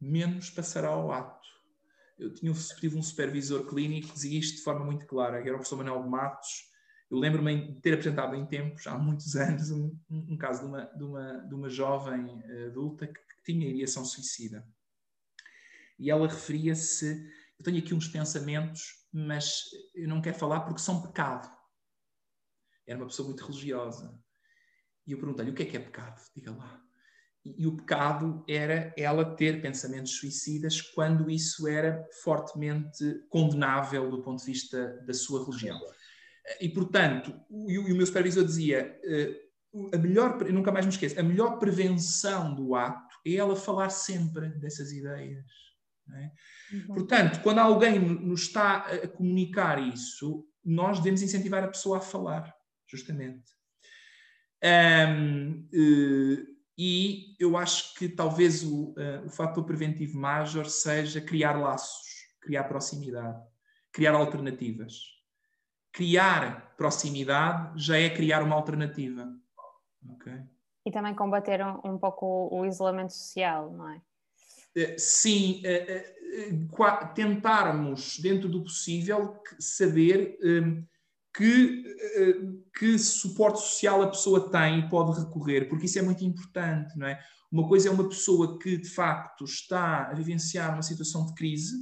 menos 0.00 0.50
passará 0.50 0.88
ao 0.88 1.12
ato. 1.12 1.46
Eu 2.18 2.34
tinha, 2.34 2.52
tive 2.80 2.98
um 2.98 3.02
supervisor 3.02 3.64
clínico 3.68 4.08
que 4.08 4.14
dizia 4.14 4.40
isto 4.40 4.56
de 4.56 4.62
forma 4.64 4.84
muito 4.84 5.06
clara, 5.06 5.40
que 5.40 5.46
era 5.46 5.56
o 5.56 5.60
professor 5.60 5.76
Manuel 5.76 6.02
Matos. 6.02 6.68
Eu 7.08 7.18
lembro-me 7.18 7.74
de 7.74 7.80
ter 7.80 7.92
apresentado 7.92 8.34
em 8.34 8.44
tempos, 8.44 8.88
há 8.88 8.98
muitos 8.98 9.36
anos, 9.38 9.70
um, 9.70 9.96
um 10.10 10.36
caso 10.36 10.62
de 10.62 10.66
uma, 10.66 10.84
de, 10.84 11.04
uma, 11.04 11.32
de 11.48 11.54
uma 11.54 11.68
jovem 11.70 12.42
adulta 12.66 13.06
que, 13.06 13.20
tinha 13.44 13.70
ideação 13.70 14.04
suicida. 14.04 14.66
E 15.96 16.10
ela 16.10 16.26
referia-se: 16.26 17.30
Eu 17.58 17.64
tenho 17.64 17.78
aqui 17.78 17.94
uns 17.94 18.08
pensamentos, 18.08 18.82
mas 19.12 19.62
eu 19.94 20.08
não 20.08 20.20
quero 20.20 20.38
falar 20.38 20.60
porque 20.60 20.80
são 20.80 21.02
pecado 21.02 21.56
era 22.86 22.98
uma 22.98 23.06
pessoa 23.06 23.26
muito 23.26 23.44
religiosa. 23.44 24.14
E 25.06 25.12
eu 25.12 25.18
perguntei-lhe 25.18 25.50
o 25.50 25.54
que 25.54 25.64
é 25.64 25.66
que 25.66 25.76
é 25.76 25.80
pecado? 25.80 26.22
Diga 26.34 26.52
lá. 26.52 26.80
E, 27.44 27.62
e, 27.62 27.66
o 27.66 27.76
pecado 27.76 28.44
era 28.48 28.92
ela 28.96 29.36
ter 29.36 29.60
pensamentos 29.60 30.16
suicidas 30.18 30.80
quando 30.80 31.30
isso 31.30 31.66
era 31.68 32.06
fortemente 32.22 33.22
condenável 33.28 34.10
do 34.10 34.22
ponto 34.22 34.40
de 34.40 34.46
vista 34.46 35.00
da 35.06 35.12
sua 35.12 35.44
religião. 35.44 35.78
E, 36.60 36.68
portanto, 36.68 37.38
o, 37.50 37.70
e 37.70 37.78
o 37.78 37.96
meu 37.96 38.06
supervisor 38.06 38.44
dizia: 38.44 38.98
uh, 39.72 39.88
a 39.94 39.98
melhor, 39.98 40.44
nunca 40.52 40.72
mais 40.72 40.86
me 40.86 40.92
esqueço, 40.92 41.18
a 41.18 41.22
melhor 41.22 41.58
prevenção 41.58 42.54
do 42.54 42.74
ato 42.74 43.16
é 43.24 43.34
ela 43.34 43.56
falar 43.56 43.90
sempre 43.90 44.48
dessas 44.60 44.92
ideias. 44.92 45.65
É? 46.14 46.30
Uhum. 46.72 46.86
Portanto, 46.94 47.40
quando 47.42 47.58
alguém 47.58 47.98
nos 47.98 48.42
está 48.42 48.78
a 48.78 49.08
comunicar 49.08 49.78
isso, 49.78 50.46
nós 50.64 50.98
devemos 50.98 51.22
incentivar 51.22 51.64
a 51.64 51.68
pessoa 51.68 51.98
a 51.98 52.00
falar 52.00 52.54
justamente. 52.86 53.56
Um, 54.62 55.68
uh, 55.72 56.56
e 56.78 57.36
eu 57.38 57.56
acho 57.56 57.94
que 57.94 58.08
talvez 58.08 58.62
o, 58.62 58.90
uh, 58.90 59.26
o 59.26 59.30
fator 59.30 59.64
preventivo 59.64 60.18
major 60.18 60.66
seja 60.66 61.20
criar 61.20 61.54
laços, 61.54 62.06
criar 62.40 62.64
proximidade, 62.64 63.42
criar 63.92 64.14
alternativas. 64.14 65.16
Criar 65.92 66.74
proximidade 66.76 67.82
já 67.82 67.96
é 67.98 68.10
criar 68.10 68.42
uma 68.42 68.54
alternativa. 68.54 69.26
Okay? 70.16 70.42
E 70.84 70.90
também 70.90 71.14
combater 71.14 71.64
um, 71.64 71.80
um 71.92 71.98
pouco 71.98 72.48
o, 72.52 72.66
isolamento 72.66 73.12
social, 73.12 73.72
não 73.72 73.88
é? 73.88 74.00
Uh, 74.76 74.98
sim, 74.98 75.62
tentarmos, 77.14 78.18
dentro 78.18 78.48
do 78.48 78.62
possível, 78.62 79.40
saber 79.58 80.38
que, 81.36 81.84
eh, 82.14 82.34
que 82.78 82.98
suporte 82.98 83.60
social 83.60 84.02
a 84.02 84.08
pessoa 84.08 84.50
tem 84.50 84.80
e 84.80 84.88
pode 84.88 85.20
recorrer, 85.20 85.68
porque 85.68 85.84
isso 85.84 85.98
é 85.98 86.02
muito 86.02 86.24
importante, 86.24 86.96
não 86.98 87.06
é? 87.06 87.20
Uma 87.52 87.68
coisa 87.68 87.88
é 87.88 87.92
uma 87.92 88.08
pessoa 88.08 88.58
que 88.58 88.76
de 88.78 88.88
facto 88.88 89.44
está 89.44 90.10
a 90.10 90.14
vivenciar 90.14 90.72
uma 90.72 90.82
situação 90.82 91.26
de 91.26 91.34
crise, 91.34 91.76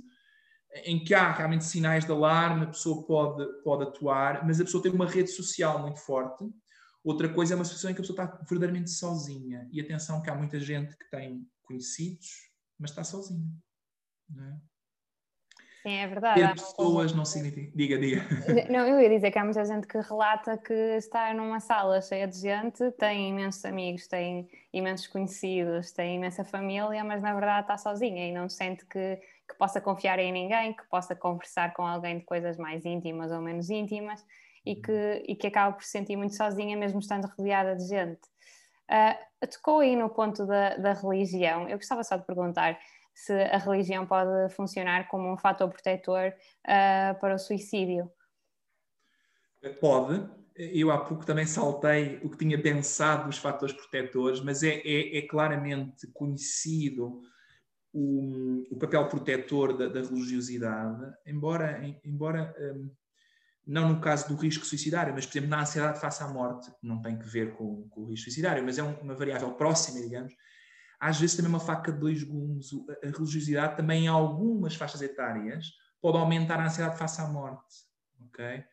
em 0.84 1.02
que 1.04 1.14
há 1.14 1.30
realmente 1.30 1.64
sinais 1.64 2.04
de 2.04 2.10
alarme, 2.10 2.64
a 2.64 2.68
pessoa 2.68 3.06
pode, 3.06 3.46
pode 3.62 3.84
atuar, 3.84 4.44
mas 4.44 4.60
a 4.60 4.64
pessoa 4.64 4.82
tem 4.82 4.92
uma 4.92 5.08
rede 5.08 5.30
social 5.30 5.80
muito 5.80 6.00
forte. 6.00 6.44
Outra 7.04 7.28
coisa 7.28 7.54
é 7.54 7.56
uma 7.56 7.64
situação 7.64 7.90
em 7.90 7.94
que 7.94 8.00
a 8.00 8.02
pessoa 8.02 8.24
está 8.24 8.36
verdadeiramente 8.48 8.90
sozinha. 8.90 9.68
E 9.70 9.80
atenção 9.80 10.20
que 10.20 10.30
há 10.30 10.34
muita 10.34 10.58
gente 10.58 10.96
que 10.96 11.08
tem 11.10 11.46
conhecidos, 11.62 12.53
mas 12.78 12.90
está 12.90 13.04
sozinha. 13.04 13.48
Não 14.28 14.44
é? 14.44 14.56
Sim, 15.86 15.96
é 15.96 16.06
verdade. 16.06 16.40
Ter 16.40 16.54
pessoas 16.54 17.12
não 17.12 17.26
significa. 17.26 17.70
Diga, 17.76 17.98
diga. 17.98 18.22
Não, 18.72 18.86
eu 18.86 18.98
ia 19.02 19.08
dizer 19.10 19.30
que 19.30 19.38
há 19.38 19.44
muita 19.44 19.62
gente 19.66 19.86
que 19.86 19.98
relata 19.98 20.56
que 20.56 20.72
está 20.72 21.34
numa 21.34 21.60
sala 21.60 22.00
cheia 22.00 22.26
de 22.26 22.38
gente, 22.38 22.90
tem 22.92 23.28
imensos 23.28 23.62
amigos, 23.66 24.08
tem 24.08 24.48
imensos 24.72 25.06
conhecidos, 25.06 25.92
tem 25.92 26.16
imensa 26.16 26.42
família, 26.42 27.04
mas 27.04 27.20
na 27.20 27.34
verdade 27.34 27.62
está 27.62 27.76
sozinha 27.76 28.26
e 28.26 28.32
não 28.32 28.48
sente 28.48 28.86
que, 28.86 29.16
que 29.46 29.54
possa 29.58 29.78
confiar 29.78 30.18
em 30.18 30.32
ninguém, 30.32 30.72
que 30.72 30.84
possa 30.88 31.14
conversar 31.14 31.74
com 31.74 31.86
alguém 31.86 32.18
de 32.18 32.24
coisas 32.24 32.56
mais 32.56 32.82
íntimas 32.86 33.30
ou 33.30 33.42
menos 33.42 33.68
íntimas 33.68 34.24
e 34.64 34.76
que, 34.76 35.22
e 35.28 35.36
que 35.36 35.48
acaba 35.48 35.74
por 35.76 35.84
se 35.84 35.90
sentir 35.90 36.16
muito 36.16 36.34
sozinha, 36.34 36.78
mesmo 36.78 36.98
estando 36.98 37.26
rodeada 37.36 37.76
de 37.76 37.86
gente. 37.86 38.22
Uh, 38.90 39.46
tocou 39.46 39.80
aí 39.80 39.96
no 39.96 40.10
ponto 40.10 40.46
da, 40.46 40.76
da 40.76 40.92
religião. 40.92 41.68
Eu 41.68 41.76
gostava 41.76 42.04
só 42.04 42.16
de 42.16 42.24
perguntar 42.24 42.78
se 43.14 43.32
a 43.32 43.58
religião 43.58 44.06
pode 44.06 44.52
funcionar 44.54 45.08
como 45.08 45.32
um 45.32 45.36
fator 45.36 45.68
protetor 45.68 46.32
uh, 46.66 47.18
para 47.20 47.34
o 47.34 47.38
suicídio. 47.38 48.10
Pode. 49.80 50.28
Eu 50.56 50.90
há 50.90 50.98
pouco 50.98 51.26
também 51.26 51.46
saltei 51.46 52.20
o 52.22 52.30
que 52.30 52.38
tinha 52.38 52.60
pensado 52.60 53.26
dos 53.26 53.38
fatores 53.38 53.74
protetores, 53.74 54.40
mas 54.40 54.62
é, 54.62 54.80
é, 54.84 55.18
é 55.18 55.22
claramente 55.22 56.06
conhecido 56.12 57.22
o, 57.92 58.64
o, 58.70 58.78
papel 58.78 59.08
protetor 59.08 59.76
da, 59.76 59.88
da 59.88 60.00
religiosidade, 60.00 61.12
embora, 61.26 61.80
embora 62.04 62.54
um, 62.58 62.90
não 63.66 63.88
no 63.88 64.00
caso 64.00 64.28
do 64.28 64.36
risco 64.36 64.64
suicidário, 64.64 65.14
mas, 65.14 65.26
por 65.26 65.32
exemplo, 65.32 65.50
na 65.50 65.62
ansiedade 65.62 66.00
face 66.00 66.22
à 66.22 66.28
morte, 66.28 66.70
não 66.82 67.00
tem 67.00 67.18
que 67.18 67.26
ver 67.26 67.54
com, 67.54 67.88
com 67.88 68.02
o 68.02 68.06
risco 68.10 68.24
suicidário, 68.24 68.62
mas 68.64 68.78
é 68.78 68.82
um, 68.82 68.94
uma 69.00 69.14
variável 69.14 69.52
próxima, 69.54 70.00
digamos, 70.00 70.34
às 71.00 71.20
vezes 71.20 71.36
também 71.36 71.50
uma 71.50 71.60
faca 71.60 71.92
de 71.92 71.98
dois 71.98 72.22
gumes. 72.22 72.68
A 73.02 73.06
religiosidade 73.06 73.76
também 73.76 74.04
em 74.04 74.08
algumas 74.08 74.74
faixas 74.74 75.02
etárias 75.02 75.66
pode 76.00 76.16
aumentar 76.16 76.60
a 76.60 76.66
ansiedade 76.66 76.98
face 76.98 77.20
à 77.20 77.26
morte, 77.26 77.74
ok? 78.26 78.64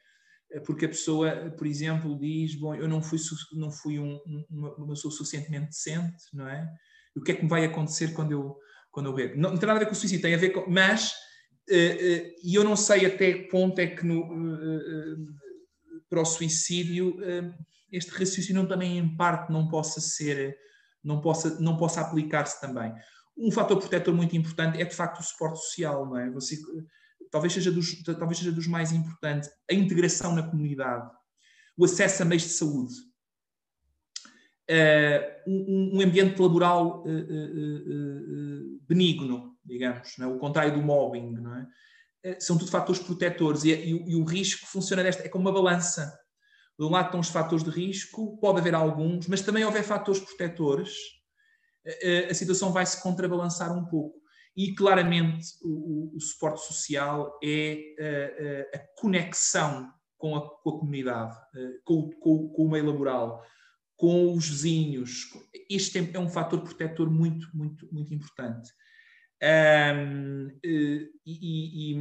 É 0.54 0.60
porque 0.60 0.86
a 0.86 0.90
pessoa, 0.90 1.50
por 1.58 1.66
exemplo, 1.66 2.18
diz, 2.20 2.56
bom, 2.56 2.76
eu 2.76 2.88
não 2.88 3.02
fui, 3.02 3.18
não 3.54 3.72
fui 3.72 4.00
um, 4.00 4.20
uma, 4.50 4.76
uma 4.76 4.88
pessoa 4.90 5.12
suficientemente 5.12 5.68
decente, 5.68 6.24
não 6.34 6.48
é? 6.48 6.70
E 7.16 7.20
o 7.20 7.24
que 7.24 7.32
é 7.32 7.36
que 7.36 7.44
me 7.44 7.50
vai 7.50 7.66
acontecer 7.66 8.14
quando 8.14 8.32
eu, 8.32 8.58
quando 8.92 9.08
eu 9.08 9.14
bebo? 9.14 9.38
Não, 9.38 9.52
não 9.52 9.58
tem 9.58 9.68
nada 9.68 9.80
a 9.80 9.84
ver 9.84 9.86
com 9.86 9.94
o 9.94 9.96
suicídio, 9.96 10.22
tem 10.22 10.36
a 10.36 10.38
ver 10.38 10.50
com... 10.50 10.70
Mas, 10.70 11.14
e 11.70 12.56
eu 12.56 12.64
não 12.64 12.76
sei 12.76 13.06
até 13.06 13.34
que 13.34 13.50
ponto 13.50 13.80
é 13.80 13.88
que 13.88 14.06
no, 14.06 14.22
uh, 14.22 15.28
para 16.10 16.22
o 16.22 16.26
suicídio, 16.26 17.18
este 17.92 18.12
raciocínio 18.12 18.68
também 18.68 18.98
em 18.98 19.16
parte 19.16 19.52
não 19.52 19.68
possa 19.68 20.02
ser, 20.02 20.58
não 21.04 21.22
possa, 21.22 21.60
não 21.60 21.78
possa 21.78 22.02
aplicar-se 22.02 22.60
também. 22.60 22.94
Um 23.38 23.52
fator 23.52 23.78
protetor 23.78 24.14
muito 24.14 24.36
importante 24.36 24.82
é 24.82 24.86
de 24.86 24.96
facto 24.96 25.20
o 25.20 25.24
suporte 25.24 25.60
social, 25.60 26.06
não 26.06 26.18
é? 26.18 26.30
Você, 26.32 26.58
talvez, 27.32 27.54
seja 27.54 27.72
dos, 27.72 28.04
talvez 28.04 28.38
seja 28.38 28.52
dos 28.52 28.68
mais 28.68 28.92
importantes, 28.92 29.50
a 29.70 29.74
integração 29.74 30.36
na 30.36 30.44
comunidade, 30.44 31.10
o 31.78 31.86
acesso 31.86 32.22
a 32.22 32.26
meios 32.26 32.44
de 32.44 32.50
saúde, 32.50 32.94
uh, 34.70 35.50
um, 35.50 35.98
um, 35.98 36.02
ambiente 36.02 36.40
laboral 36.42 37.04
uh, 37.04 37.10
uh, 37.10 38.80
benigno, 38.88 39.58
digamos, 39.64 40.18
é? 40.20 40.26
o 40.26 40.40
contrário 40.40 40.74
do 40.74 40.82
mobbing, 40.82 41.32
não 41.32 41.56
é? 41.56 41.68
são 42.40 42.58
tudo 42.58 42.70
fatores 42.70 43.02
protetores 43.02 43.64
e, 43.64 43.72
e, 43.72 44.12
e, 44.12 44.16
o 44.16 44.24
risco 44.24 44.68
funciona 44.68 45.02
desta, 45.02 45.24
é 45.24 45.30
como 45.30 45.50
uma 45.50 45.54
balança 45.54 46.16
de 46.78 46.86
um 46.86 46.90
lado 46.90 47.06
estão 47.06 47.20
os 47.20 47.30
fatores 47.30 47.64
de 47.64 47.70
risco, 47.70 48.38
pode 48.40 48.60
haver 48.60 48.74
alguns, 48.74 49.28
mas 49.28 49.42
também 49.42 49.64
houver 49.64 49.84
fatores 49.84 50.22
protetores, 50.22 50.94
a 52.30 52.34
situação 52.34 52.72
vai 52.72 52.86
se 52.86 53.02
contrabalançar 53.02 53.76
um 53.76 53.86
pouco. 53.86 54.20
E 54.56 54.74
claramente 54.74 55.48
o, 55.64 56.16
o 56.16 56.20
suporte 56.20 56.66
social 56.66 57.38
é 57.44 57.78
a, 58.74 58.78
a, 58.78 58.82
a 58.82 58.86
conexão 58.98 59.92
com 60.18 60.36
a, 60.36 60.42
com 60.42 60.70
a 60.70 60.80
comunidade, 60.80 61.36
com, 61.84 62.10
com, 62.20 62.50
com, 62.50 62.66
o 62.66 62.70
meio 62.70 62.86
laboral, 62.86 63.44
com 63.96 64.34
os 64.34 64.50
vizinhos. 64.50 65.28
Este 65.70 66.00
é, 66.00 66.12
é 66.14 66.20
um 66.20 66.30
fator 66.30 66.62
protetor 66.62 67.10
muito, 67.10 67.48
muito, 67.54 67.88
muito 67.92 68.14
importante. 68.14 68.70
Um, 69.44 70.52
e, 70.64 71.10
e, 71.26 71.96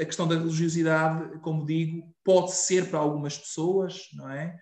a 0.00 0.04
questão 0.04 0.28
da 0.28 0.36
religiosidade, 0.36 1.40
como 1.40 1.66
digo, 1.66 2.14
pode 2.24 2.52
ser 2.54 2.88
para 2.88 3.00
algumas 3.00 3.36
pessoas, 3.36 4.08
não 4.12 4.30
é? 4.30 4.56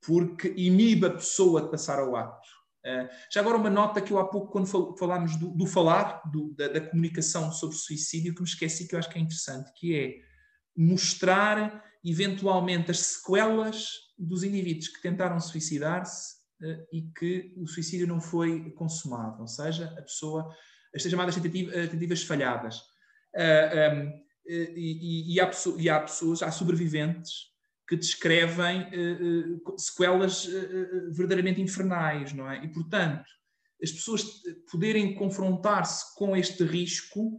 Porque 0.00 0.54
inibe 0.56 1.06
a 1.06 1.14
pessoa 1.14 1.62
de 1.62 1.70
passar 1.70 1.98
ao 1.98 2.14
ato. 2.14 2.48
Uh, 2.86 3.08
já 3.32 3.40
agora 3.40 3.56
uma 3.56 3.70
nota 3.70 4.00
que 4.00 4.12
eu 4.12 4.18
há 4.18 4.28
pouco, 4.28 4.52
quando 4.52 4.96
falámos 4.96 5.36
do, 5.36 5.50
do 5.50 5.66
falar, 5.66 6.22
do, 6.30 6.52
da, 6.54 6.68
da, 6.68 6.80
comunicação 6.80 7.52
sobre 7.52 7.76
suicídio, 7.76 8.34
que 8.34 8.42
me 8.42 8.48
esqueci 8.48 8.88
que 8.88 8.94
eu 8.94 8.98
acho 8.98 9.08
que 9.08 9.18
é 9.18 9.22
interessante, 9.22 9.72
que 9.76 9.96
é 9.96 10.14
mostrar 10.76 11.84
eventualmente 12.04 12.90
as 12.90 12.98
sequelas 12.98 13.88
dos 14.18 14.42
indivíduos 14.42 14.88
que 14.88 15.00
tentaram 15.00 15.38
suicidar-se 15.38 16.36
uh, 16.60 16.86
e 16.92 17.02
que 17.16 17.54
o 17.56 17.66
suicídio 17.66 18.06
não 18.06 18.20
foi 18.20 18.70
consumado, 18.72 19.40
ou 19.40 19.48
seja, 19.48 19.94
a 19.98 20.02
pessoa 20.02 20.52
as 20.94 21.02
chamadas 21.02 21.34
tentativas 21.34 22.22
falhadas. 22.22 22.78
Uh, 23.34 23.94
um, 23.94 24.22
e, 24.46 25.34
e, 25.34 25.40
há, 25.40 25.50
e, 25.78 25.88
há, 25.88 26.00
pessoas, 26.00 26.42
há 26.42 26.50
sobreviventes 26.50 27.52
que 27.88 27.96
descrevem 27.96 28.82
uh, 28.82 29.78
sequelas 29.78 30.46
uh, 30.46 31.12
verdadeiramente 31.12 31.60
infernais, 31.60 32.32
não 32.32 32.50
é? 32.50 32.64
E, 32.64 32.68
portanto, 32.68 33.24
as 33.82 33.90
pessoas 33.90 34.24
poderem 34.70 35.14
confrontar-se 35.14 36.14
com 36.16 36.36
este 36.36 36.64
risco, 36.64 37.36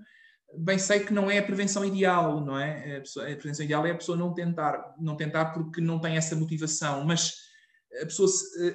bem 0.58 0.78
sei 0.78 1.00
que 1.00 1.14
não 1.14 1.32
é 1.32 1.38
a 1.40 1.44
prevenção 1.44 1.86
ideal, 1.86 2.44
não 2.44 2.60
é? 2.60 2.98
A, 2.98 3.00
pessoa, 3.00 3.32
a 3.32 3.36
prevenção 3.36 3.66
ideal 3.66 3.86
é 3.86 3.92
a 3.92 3.98
pessoa 3.98 4.18
não 4.18 4.34
tentar, 4.34 4.96
não 5.00 5.16
tentar 5.16 5.46
porque 5.54 5.80
não 5.80 6.00
tem 6.00 6.18
essa 6.18 6.36
motivação, 6.36 7.06
mas 7.06 7.43
a 8.02 8.06
pessoa, 8.06 8.30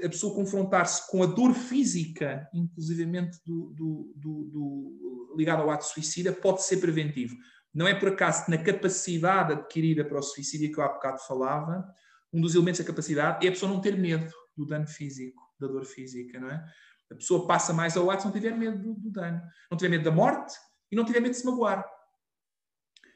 a 0.05 0.09
pessoa 0.09 0.35
confrontar-se 0.35 1.11
com 1.11 1.23
a 1.23 1.27
dor 1.27 1.55
física, 1.55 2.49
inclusivamente 2.55 3.39
do, 3.45 3.73
do, 3.75 4.13
do, 4.17 4.45
do, 4.45 5.35
ligado 5.37 5.63
ao 5.63 5.71
ato 5.71 5.85
suicida, 5.85 6.33
pode 6.33 6.63
ser 6.63 6.77
preventivo. 6.79 7.35
Não 7.75 7.87
é 7.87 7.95
por 7.95 8.09
acaso 8.09 8.45
que 8.45 8.51
na 8.51 8.59
capacidade 8.59 9.53
adquirida 9.53 10.05
para 10.05 10.19
o 10.19 10.23
suicídio 10.23 10.73
que 10.73 10.79
eu 10.79 10.85
há 10.85 10.89
bocado 10.89 11.19
falava, 11.27 11.85
um 12.33 12.41
dos 12.41 12.55
elementos 12.55 12.81
da 12.81 12.87
capacidade 12.87 13.45
é 13.45 13.49
a 13.49 13.53
pessoa 13.53 13.73
não 13.73 13.81
ter 13.81 13.97
medo 13.97 14.33
do 14.57 14.67
dano 14.67 14.87
físico, 14.87 15.43
da 15.59 15.67
dor 15.67 15.85
física, 15.85 16.39
não 16.39 16.51
é? 16.51 16.65
A 17.11 17.15
pessoa 17.15 17.47
passa 17.47 17.73
mais 17.73 17.97
ao 17.97 18.11
ato 18.11 18.23
se 18.23 18.27
não 18.27 18.35
tiver 18.35 18.57
medo 18.57 18.79
do, 18.79 18.95
do 18.95 19.11
dano, 19.11 19.41
não 19.71 19.79
tiver 19.79 19.91
medo 19.91 20.05
da 20.05 20.11
morte 20.11 20.55
e 20.91 20.97
não 20.97 21.05
tiver 21.05 21.21
medo 21.21 21.33
de 21.33 21.39
se 21.39 21.47
magoar. 21.47 21.85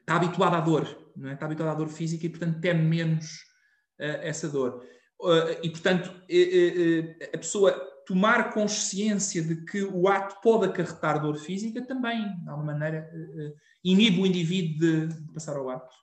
Está 0.00 0.16
habituada 0.16 0.56
à 0.56 0.60
dor, 0.60 1.12
não 1.16 1.28
é? 1.28 1.34
Está 1.34 1.46
habituada 1.46 1.72
à 1.72 1.74
dor 1.74 1.88
física 1.88 2.26
e, 2.26 2.28
portanto, 2.28 2.60
teme 2.60 2.82
menos 2.82 3.32
uh, 4.00 4.18
essa 4.22 4.48
dor. 4.48 4.82
Uh, 5.22 5.56
e, 5.62 5.70
portanto, 5.70 6.08
uh, 6.08 7.24
a 7.32 7.38
pessoa 7.38 7.72
tomar 8.04 8.52
consciência 8.52 9.40
de 9.40 9.64
que 9.64 9.84
o 9.84 10.08
ato 10.08 10.40
pode 10.42 10.66
acarretar 10.66 11.22
dor 11.22 11.36
física 11.36 11.80
também, 11.86 12.36
de 12.42 12.50
alguma 12.50 12.72
maneira, 12.72 13.08
inibe 13.84 14.20
o 14.20 14.26
indivíduo 14.26 15.06
de, 15.06 15.32
passar 15.32 15.56
ao 15.56 15.70
ato. 15.70 15.94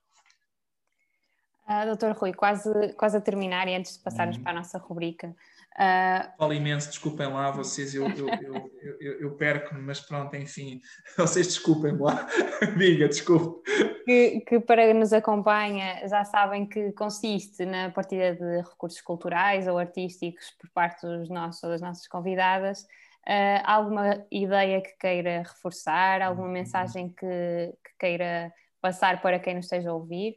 Uh, 1.68 1.86
doutor 1.86 2.14
Rui, 2.14 2.34
quase, 2.34 2.94
quase 2.94 3.18
a 3.18 3.22
terminar 3.22 3.68
e 3.68 3.76
antes 3.76 3.98
de 3.98 4.04
passarmos 4.04 4.38
uhum. 4.38 4.44
para 4.44 4.54
a 4.54 4.56
nossa 4.56 4.78
rubrica, 4.78 5.36
Uh... 5.78 6.38
Falo 6.38 6.54
imenso, 6.54 6.90
desculpem 6.90 7.28
lá, 7.28 7.52
vocês, 7.52 7.96
eu, 7.96 8.06
eu, 8.10 8.28
eu, 8.28 8.70
eu, 9.00 9.22
eu 9.22 9.32
perco-me, 9.36 9.82
mas 9.82 10.00
pronto, 10.02 10.36
enfim, 10.36 10.82
vocês 11.18 11.48
desculpem 11.48 11.96
lá, 11.98 12.28
diga, 12.78 13.08
desculpe. 13.08 13.70
Que, 14.04 14.42
que 14.42 14.60
para 14.60 14.94
nos 14.94 15.14
acompanha 15.14 16.06
já 16.08 16.26
sabem 16.26 16.68
que 16.68 16.92
consiste 16.94 17.66
na 17.66 17.92
partilha 17.92 18.36
de 18.36 18.62
recursos 18.62 19.00
culturais 19.02 19.68
ou 19.68 19.78
artísticos 19.78 20.54
por 20.60 20.70
parte 20.72 21.06
dos 21.06 21.30
nossos 21.30 21.64
ou 21.64 21.70
das 21.70 21.82
nossas 21.82 22.08
convidadas. 22.08 22.82
Uh, 23.28 23.62
alguma 23.64 24.26
ideia 24.32 24.82
que 24.82 24.98
queira 24.98 25.44
reforçar, 25.44 26.22
alguma 26.22 26.48
uhum. 26.48 26.54
mensagem 26.54 27.10
que, 27.10 27.74
que 27.84 27.98
queira 28.00 28.52
passar 28.82 29.22
para 29.22 29.40
quem 29.40 29.56
nos 29.56 29.66
esteja 29.66 29.92
a 29.92 29.94
ouvir? 29.94 30.36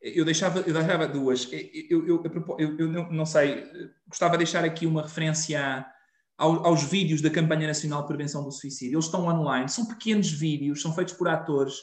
Eu 0.00 0.24
deixava, 0.24 0.60
eu 0.60 0.72
deixava 0.72 1.06
duas. 1.06 1.48
Eu, 1.52 2.06
eu, 2.06 2.22
eu, 2.58 2.78
eu 2.78 2.88
não, 2.88 3.10
não 3.10 3.26
sei, 3.26 3.64
gostava 4.08 4.32
de 4.32 4.38
deixar 4.38 4.64
aqui 4.64 4.86
uma 4.86 5.02
referência 5.02 5.84
aos, 6.36 6.64
aos 6.64 6.82
vídeos 6.84 7.20
da 7.20 7.30
Campanha 7.30 7.66
Nacional 7.66 8.02
de 8.02 8.08
Prevenção 8.08 8.44
do 8.44 8.52
Suicídio. 8.52 8.94
Eles 8.94 9.06
estão 9.06 9.26
online, 9.26 9.68
são 9.68 9.86
pequenos 9.86 10.30
vídeos, 10.30 10.80
são 10.80 10.94
feitos 10.94 11.14
por 11.14 11.28
atores, 11.28 11.74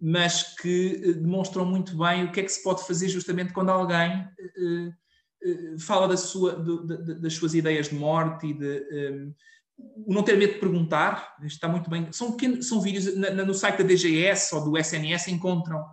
mas 0.00 0.56
que 0.56 1.00
eh, 1.04 1.12
demonstram 1.12 1.64
muito 1.64 1.96
bem 1.96 2.24
o 2.24 2.32
que 2.32 2.40
é 2.40 2.42
que 2.42 2.48
se 2.48 2.62
pode 2.62 2.84
fazer 2.86 3.08
justamente 3.08 3.52
quando 3.52 3.70
alguém 3.70 4.26
uh, 4.58 4.88
uh, 4.88 5.78
fala 5.78 6.08
da 6.08 6.16
sua, 6.16 6.54
do, 6.54 6.86
de, 6.86 7.20
das 7.20 7.34
suas 7.34 7.54
ideias 7.54 7.90
de 7.90 7.94
morte 7.94 8.46
e 8.46 8.54
de. 8.54 8.86
Um, 8.92 9.34
o 10.06 10.14
não 10.14 10.22
ter 10.22 10.36
medo 10.36 10.52
de 10.52 10.60
perguntar, 10.60 11.34
está 11.42 11.66
muito 11.66 11.90
bem. 11.90 12.06
São, 12.12 12.32
pequenos, 12.32 12.68
são 12.68 12.80
vídeos 12.80 13.16
na, 13.16 13.30
no 13.44 13.54
site 13.54 13.78
da 13.78 13.84
DGS 13.84 14.54
ou 14.54 14.64
do 14.64 14.78
SNS 14.78 15.28
encontram 15.28 15.84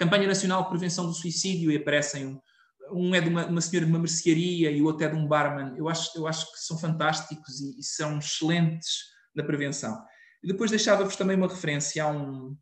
Campanha 0.00 0.26
Nacional 0.26 0.62
de 0.62 0.70
Prevenção 0.70 1.04
do 1.04 1.12
Suicídio 1.12 1.70
e 1.70 1.76
aparecem 1.76 2.40
um, 2.90 3.14
é 3.14 3.20
de 3.20 3.28
uma, 3.28 3.44
uma, 3.44 3.60
senhora 3.60 3.84
de 3.84 3.92
uma 3.92 3.98
mercearia 3.98 4.70
e 4.70 4.80
o 4.80 4.86
outro 4.86 5.04
é 5.04 5.10
de 5.10 5.14
um 5.14 5.28
barman. 5.28 5.76
Eu 5.76 5.90
acho, 5.90 6.16
eu 6.16 6.26
acho 6.26 6.50
que 6.50 6.58
são 6.58 6.78
fantásticos 6.78 7.60
e, 7.60 7.78
e 7.78 7.82
são 7.82 8.18
excelentes 8.18 8.96
na 9.36 9.44
prevenção. 9.44 10.02
E 10.42 10.48
depois 10.48 10.70
deixava-vos 10.70 11.16
também 11.16 11.36
uma 11.36 11.46
referência 11.46 12.02
a 12.02 12.10
um, 12.10 12.56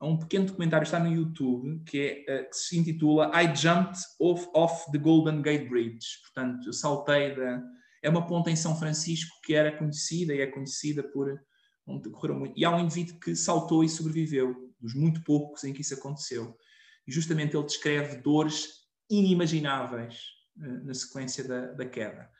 a 0.00 0.06
um 0.08 0.18
pequeno 0.18 0.46
documentário 0.46 0.84
está 0.84 0.98
no 0.98 1.12
YouTube 1.12 1.80
que, 1.86 2.24
é, 2.26 2.42
que 2.42 2.56
se 2.56 2.76
intitula 2.76 3.30
I 3.40 3.54
Jumped 3.54 4.00
Off, 4.18 4.48
off 4.52 4.90
the 4.90 4.98
Golden 4.98 5.42
Gate 5.42 5.68
Bridge. 5.68 6.08
Portanto, 6.22 6.66
eu 6.66 6.72
saltei 6.72 7.36
da. 7.36 7.62
É 8.02 8.10
uma 8.10 8.26
ponta 8.26 8.50
em 8.50 8.56
São 8.56 8.76
Francisco 8.76 9.30
que 9.44 9.54
era 9.54 9.78
conhecida 9.78 10.34
e 10.34 10.40
é 10.40 10.46
conhecida 10.48 11.04
por. 11.04 11.40
onde 11.86 12.10
muito. 12.34 12.58
E 12.58 12.64
há 12.64 12.74
um 12.74 12.80
indivíduo 12.80 13.20
que 13.20 13.36
saltou 13.36 13.84
e 13.84 13.88
sobreviveu, 13.88 14.74
dos 14.80 14.92
muito 14.92 15.22
poucos 15.22 15.62
em 15.62 15.72
que 15.72 15.82
isso 15.82 15.94
aconteceu 15.94 16.58
e 17.06 17.12
justamente 17.12 17.56
ele 17.56 17.64
descreve 17.64 18.16
dores 18.16 18.80
inimagináveis 19.08 20.22
uh, 20.56 20.84
na 20.84 20.94
sequência 20.94 21.46
da, 21.46 21.72
da, 21.72 21.86
queda. 21.86 22.30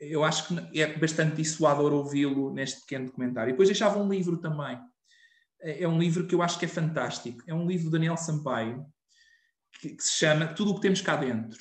Eu 0.00 0.22
acho 0.22 0.48
que 0.48 0.80
é 0.80 0.96
bastante 0.96 1.36
dissuador 1.36 1.92
ouvi-lo 1.92 2.52
neste 2.52 2.80
pequeno 2.80 3.06
documentário. 3.06 3.50
E 3.50 3.52
depois 3.52 3.68
deixava 3.68 3.98
um 3.98 4.08
livro 4.08 4.38
também. 4.38 4.78
É, 5.60 5.82
é 5.82 5.88
um 5.88 5.98
livro 5.98 6.26
que 6.26 6.34
eu 6.34 6.42
acho 6.42 6.58
que 6.58 6.64
é 6.64 6.68
fantástico. 6.68 7.42
É 7.46 7.54
um 7.54 7.66
livro 7.66 7.86
de 7.86 7.92
Daniel 7.92 8.16
Sampaio, 8.16 8.86
que, 9.80 9.90
que 9.90 10.02
se 10.02 10.18
chama 10.18 10.54
Tudo 10.54 10.70
o 10.70 10.74
que 10.76 10.82
temos 10.82 11.00
cá 11.00 11.16
dentro. 11.16 11.58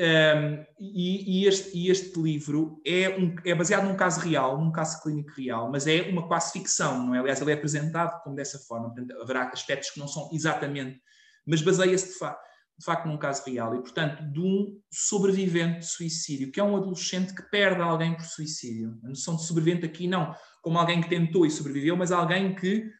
Um, 0.00 0.64
e, 0.78 1.42
e, 1.42 1.46
este, 1.46 1.76
e, 1.76 1.90
este, 1.90 2.18
livro 2.18 2.80
é, 2.86 3.18
um, 3.18 3.36
é, 3.44 3.54
baseado 3.54 3.84
num 3.86 3.94
caso 3.94 4.18
real, 4.20 4.58
num 4.58 4.72
caso 4.72 5.02
clínico 5.02 5.30
real, 5.36 5.70
mas 5.70 5.86
é 5.86 6.08
uma 6.08 6.26
quase 6.26 6.52
ficção, 6.52 7.06
não 7.06 7.14
é? 7.14 7.18
Aliás, 7.18 7.38
ele 7.38 7.50
é 7.50 7.54
apresentado 7.54 8.18
como 8.22 8.34
dessa 8.34 8.58
forma, 8.60 8.94
portanto, 8.94 9.20
haverá 9.20 9.50
aspectos 9.50 9.90
que 9.90 10.00
não 10.00 10.08
são 10.08 10.30
exatamente, 10.32 10.98
mas 11.46 11.60
baseia-se 11.60 12.14
de, 12.14 12.18
fa 12.18 12.30
de, 12.78 12.82
facto 12.82 13.08
num 13.08 13.18
caso 13.18 13.44
real 13.44 13.74
e, 13.74 13.82
portanto, 13.82 14.22
de 14.32 14.40
um 14.40 14.80
sobrevivente 14.90 15.80
de 15.80 15.86
suicídio, 15.86 16.50
que 16.50 16.58
é 16.58 16.64
um 16.64 16.78
adolescente 16.78 17.34
que 17.34 17.42
perde 17.50 17.82
alguém 17.82 18.14
por 18.14 18.24
suicídio. 18.24 18.98
A 19.04 19.08
noção 19.08 19.36
de 19.36 19.44
sobrevivente 19.44 19.84
aqui 19.84 20.08
não 20.08 20.34
como 20.62 20.78
alguém 20.78 21.02
que 21.02 21.10
tentou 21.10 21.44
e 21.44 21.50
sobreviveu, 21.50 21.94
mas 21.94 22.10
alguém 22.10 22.54
que 22.54 22.90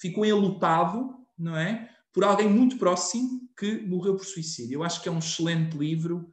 ficou 0.00 0.26
enlutado, 0.26 1.14
não 1.38 1.56
é? 1.56 1.88
Por 2.12 2.24
alguém 2.24 2.48
muito 2.48 2.76
próximo 2.76 3.40
que 3.56 3.86
morreu 3.86 4.16
por 4.16 4.24
suicídio. 4.24 4.78
Eu 4.78 4.82
acho 4.82 5.00
que 5.00 5.08
é 5.08 5.12
um 5.12 5.20
excelente 5.20 5.78
livro 5.78 6.28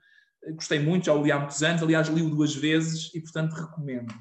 gostei 0.56 0.80
muito, 0.80 1.06
já 1.06 1.14
o 1.14 1.24
li 1.24 1.32
há 1.32 1.40
muitos 1.40 1.62
anos, 1.64 1.84
aliás, 1.84 2.08
li-o 2.08 2.30
duas 2.30 2.56
vezes 2.56 3.14
e, 3.14 3.22
portanto, 3.22 3.54
recomendo. 3.54 4.12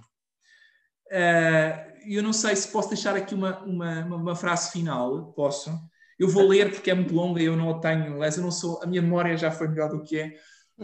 Uh, 1.10 1.96
eu 2.06 2.22
não 2.22 2.32
sei 2.32 2.54
se 2.56 2.68
posso 2.68 2.88
deixar 2.88 3.14
aqui 3.14 3.34
uma, 3.34 3.58
uma, 3.60 4.04
uma 4.04 4.36
frase 4.36 4.72
final, 4.72 5.32
posso, 5.32 5.70
Eu 6.18 6.28
vou 6.28 6.48
ler 6.48 6.72
porque 6.72 6.90
é 6.90 6.94
muito 6.94 7.14
longa 7.14 7.40
e 7.40 7.44
eu 7.44 7.56
não 7.56 7.70
a 7.70 7.80
tenho, 7.80 8.14
aliás, 8.14 8.36
eu 8.36 8.42
não 8.42 8.50
sou, 8.50 8.82
a 8.82 8.86
minha 8.86 9.02
memória 9.02 9.36
já 9.36 9.50
foi 9.50 9.68
melhor 9.68 9.90
do 9.90 10.02
que 10.02 10.18
é. 10.18 10.34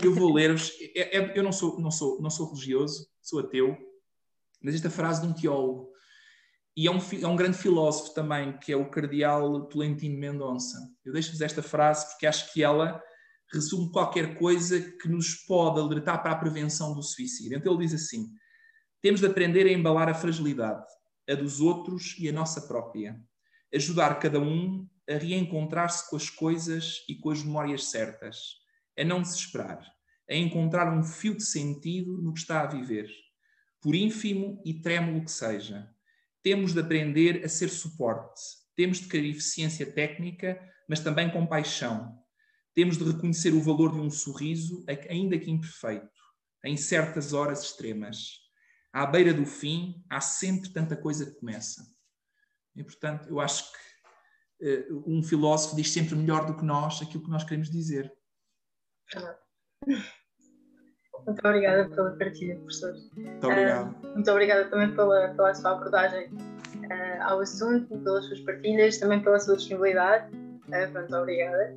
Eu 0.02 0.14
vou 0.14 0.32
ler-vos. 0.32 0.72
É, 0.94 1.18
é, 1.18 1.38
eu 1.38 1.42
não 1.42 1.52
sou, 1.52 1.80
não, 1.80 1.90
sou, 1.90 2.20
não 2.20 2.30
sou 2.30 2.46
religioso, 2.48 3.06
sou 3.20 3.40
ateu, 3.40 3.76
mas 4.62 4.74
esta 4.74 4.90
frase 4.90 5.20
de 5.20 5.26
um 5.26 5.32
teólogo, 5.32 5.92
e 6.76 6.86
é 6.86 6.90
um, 6.90 6.98
é 7.20 7.26
um 7.26 7.36
grande 7.36 7.58
filósofo 7.58 8.14
também, 8.14 8.56
que 8.58 8.72
é 8.72 8.76
o 8.76 8.90
cardeal 8.90 9.66
Tolentino 9.66 10.18
Mendonça. 10.18 10.78
Eu 11.04 11.12
deixo-vos 11.12 11.40
esta 11.40 11.62
frase 11.62 12.08
porque 12.10 12.26
acho 12.26 12.52
que 12.52 12.62
ela 12.62 13.02
resume 13.52 13.90
qualquer 13.92 14.38
coisa 14.38 14.80
que 14.80 15.08
nos 15.08 15.34
pode 15.34 15.78
alertar 15.78 16.22
para 16.22 16.32
a 16.32 16.38
prevenção 16.38 16.94
do 16.94 17.02
suicídio. 17.02 17.56
Então 17.56 17.74
ele 17.74 17.86
diz 17.86 17.94
assim: 17.94 18.32
temos 19.02 19.20
de 19.20 19.26
aprender 19.26 19.66
a 19.66 19.72
embalar 19.72 20.08
a 20.08 20.14
fragilidade, 20.14 20.86
a 21.28 21.34
dos 21.34 21.60
outros 21.60 22.16
e 22.18 22.28
a 22.28 22.32
nossa 22.32 22.62
própria. 22.62 23.20
Ajudar 23.74 24.18
cada 24.20 24.38
um 24.38 24.88
a 25.10 25.14
reencontrar-se 25.14 26.08
com 26.08 26.16
as 26.16 26.30
coisas 26.30 27.04
e 27.08 27.16
com 27.16 27.30
as 27.30 27.42
memórias 27.42 27.90
certas, 27.90 28.36
a 28.96 29.02
não 29.02 29.20
desesperar, 29.20 29.84
a 30.30 30.34
encontrar 30.34 30.92
um 30.96 31.02
fio 31.02 31.36
de 31.36 31.44
sentido 31.44 32.16
no 32.22 32.32
que 32.32 32.40
está 32.40 32.60
a 32.60 32.66
viver, 32.66 33.10
por 33.80 33.94
ínfimo 33.94 34.62
e 34.64 34.80
trêmulo 34.80 35.24
que 35.24 35.32
seja. 35.32 35.90
Temos 36.42 36.72
de 36.72 36.80
aprender 36.80 37.44
a 37.44 37.48
ser 37.48 37.70
suporte, 37.70 38.40
temos 38.76 38.98
de 38.98 39.08
querer 39.08 39.30
eficiência 39.30 39.90
técnica, 39.90 40.60
mas 40.88 41.00
também 41.00 41.28
compaixão. 41.30 42.21
Temos 42.74 42.96
de 42.96 43.04
reconhecer 43.04 43.52
o 43.52 43.62
valor 43.62 43.92
de 43.92 44.00
um 44.00 44.10
sorriso, 44.10 44.84
ainda 45.08 45.38
que 45.38 45.50
imperfeito, 45.50 46.08
em 46.64 46.76
certas 46.76 47.32
horas 47.32 47.62
extremas. 47.62 48.40
À 48.92 49.06
beira 49.06 49.32
do 49.32 49.46
fim, 49.46 50.02
há 50.08 50.20
sempre 50.20 50.70
tanta 50.70 50.96
coisa 50.96 51.26
que 51.26 51.38
começa. 51.38 51.82
E, 52.74 52.82
portanto, 52.82 53.28
eu 53.28 53.40
acho 53.40 53.70
que 53.72 54.88
uh, 54.90 55.04
um 55.06 55.22
filósofo 55.22 55.76
diz 55.76 55.90
sempre 55.90 56.14
melhor 56.14 56.46
do 56.46 56.56
que 56.56 56.64
nós 56.64 57.02
aquilo 57.02 57.24
que 57.24 57.30
nós 57.30 57.44
queremos 57.44 57.70
dizer. 57.70 58.12
Muito 61.26 61.46
obrigada 61.46 61.88
pela 61.88 62.16
partilha, 62.16 62.56
professor. 62.56 62.94
Muito 63.14 63.46
obrigado. 63.46 63.94
Uh, 64.04 64.08
muito 64.14 64.30
obrigada 64.30 64.70
também 64.70 64.94
pela, 64.94 65.28
pela 65.34 65.54
sua 65.54 65.72
abordagem 65.72 66.32
uh, 66.32 67.22
ao 67.22 67.40
assunto, 67.40 67.98
pelas 68.00 68.24
suas 68.26 68.40
partilhas, 68.40 68.98
também 68.98 69.22
pela 69.22 69.38
sua 69.38 69.56
disponibilidade. 69.56 70.34
Uh, 70.34 70.92
muito 70.92 71.16
obrigada. 71.16 71.76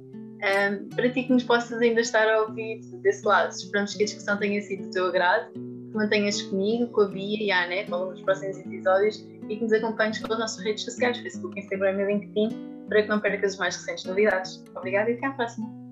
Para 0.95 1.09
ti 1.09 1.23
que 1.23 1.33
nos 1.33 1.43
possas 1.43 1.79
ainda 1.81 2.01
estar 2.01 2.27
a 2.27 2.41
ouvir 2.43 2.81
desse 3.01 3.25
lado, 3.25 3.51
esperamos 3.51 3.93
que 3.93 4.03
a 4.03 4.05
discussão 4.05 4.37
tenha 4.37 4.61
sido 4.61 4.83
do 4.83 4.91
teu 4.91 5.07
agrado, 5.07 5.51
que 5.53 5.95
mantenhas 5.95 6.41
comigo, 6.43 6.87
com 6.91 7.01
a 7.01 7.07
Bia 7.07 7.43
e 7.43 7.51
a 7.51 7.63
Anete 7.63 7.91
ao 7.91 7.99
longo 7.99 8.13
dos 8.13 8.21
próximos 8.21 8.57
episódios 8.59 9.25
e 9.49 9.55
que 9.55 9.63
nos 9.63 9.73
acompanhes 9.73 10.19
pelas 10.19 10.39
nossas 10.39 10.63
redes 10.63 10.83
sociais, 10.83 11.17
Facebook, 11.19 11.59
Instagram 11.59 12.01
e 12.01 12.05
LinkedIn, 12.05 12.49
para 12.89 13.03
que 13.03 13.09
não 13.09 13.19
percas 13.19 13.53
as 13.53 13.59
mais 13.59 13.75
recentes 13.75 14.05
novidades. 14.05 14.63
Obrigada 14.75 15.09
e 15.09 15.13
até 15.15 15.27
à 15.27 15.31
próxima! 15.31 15.84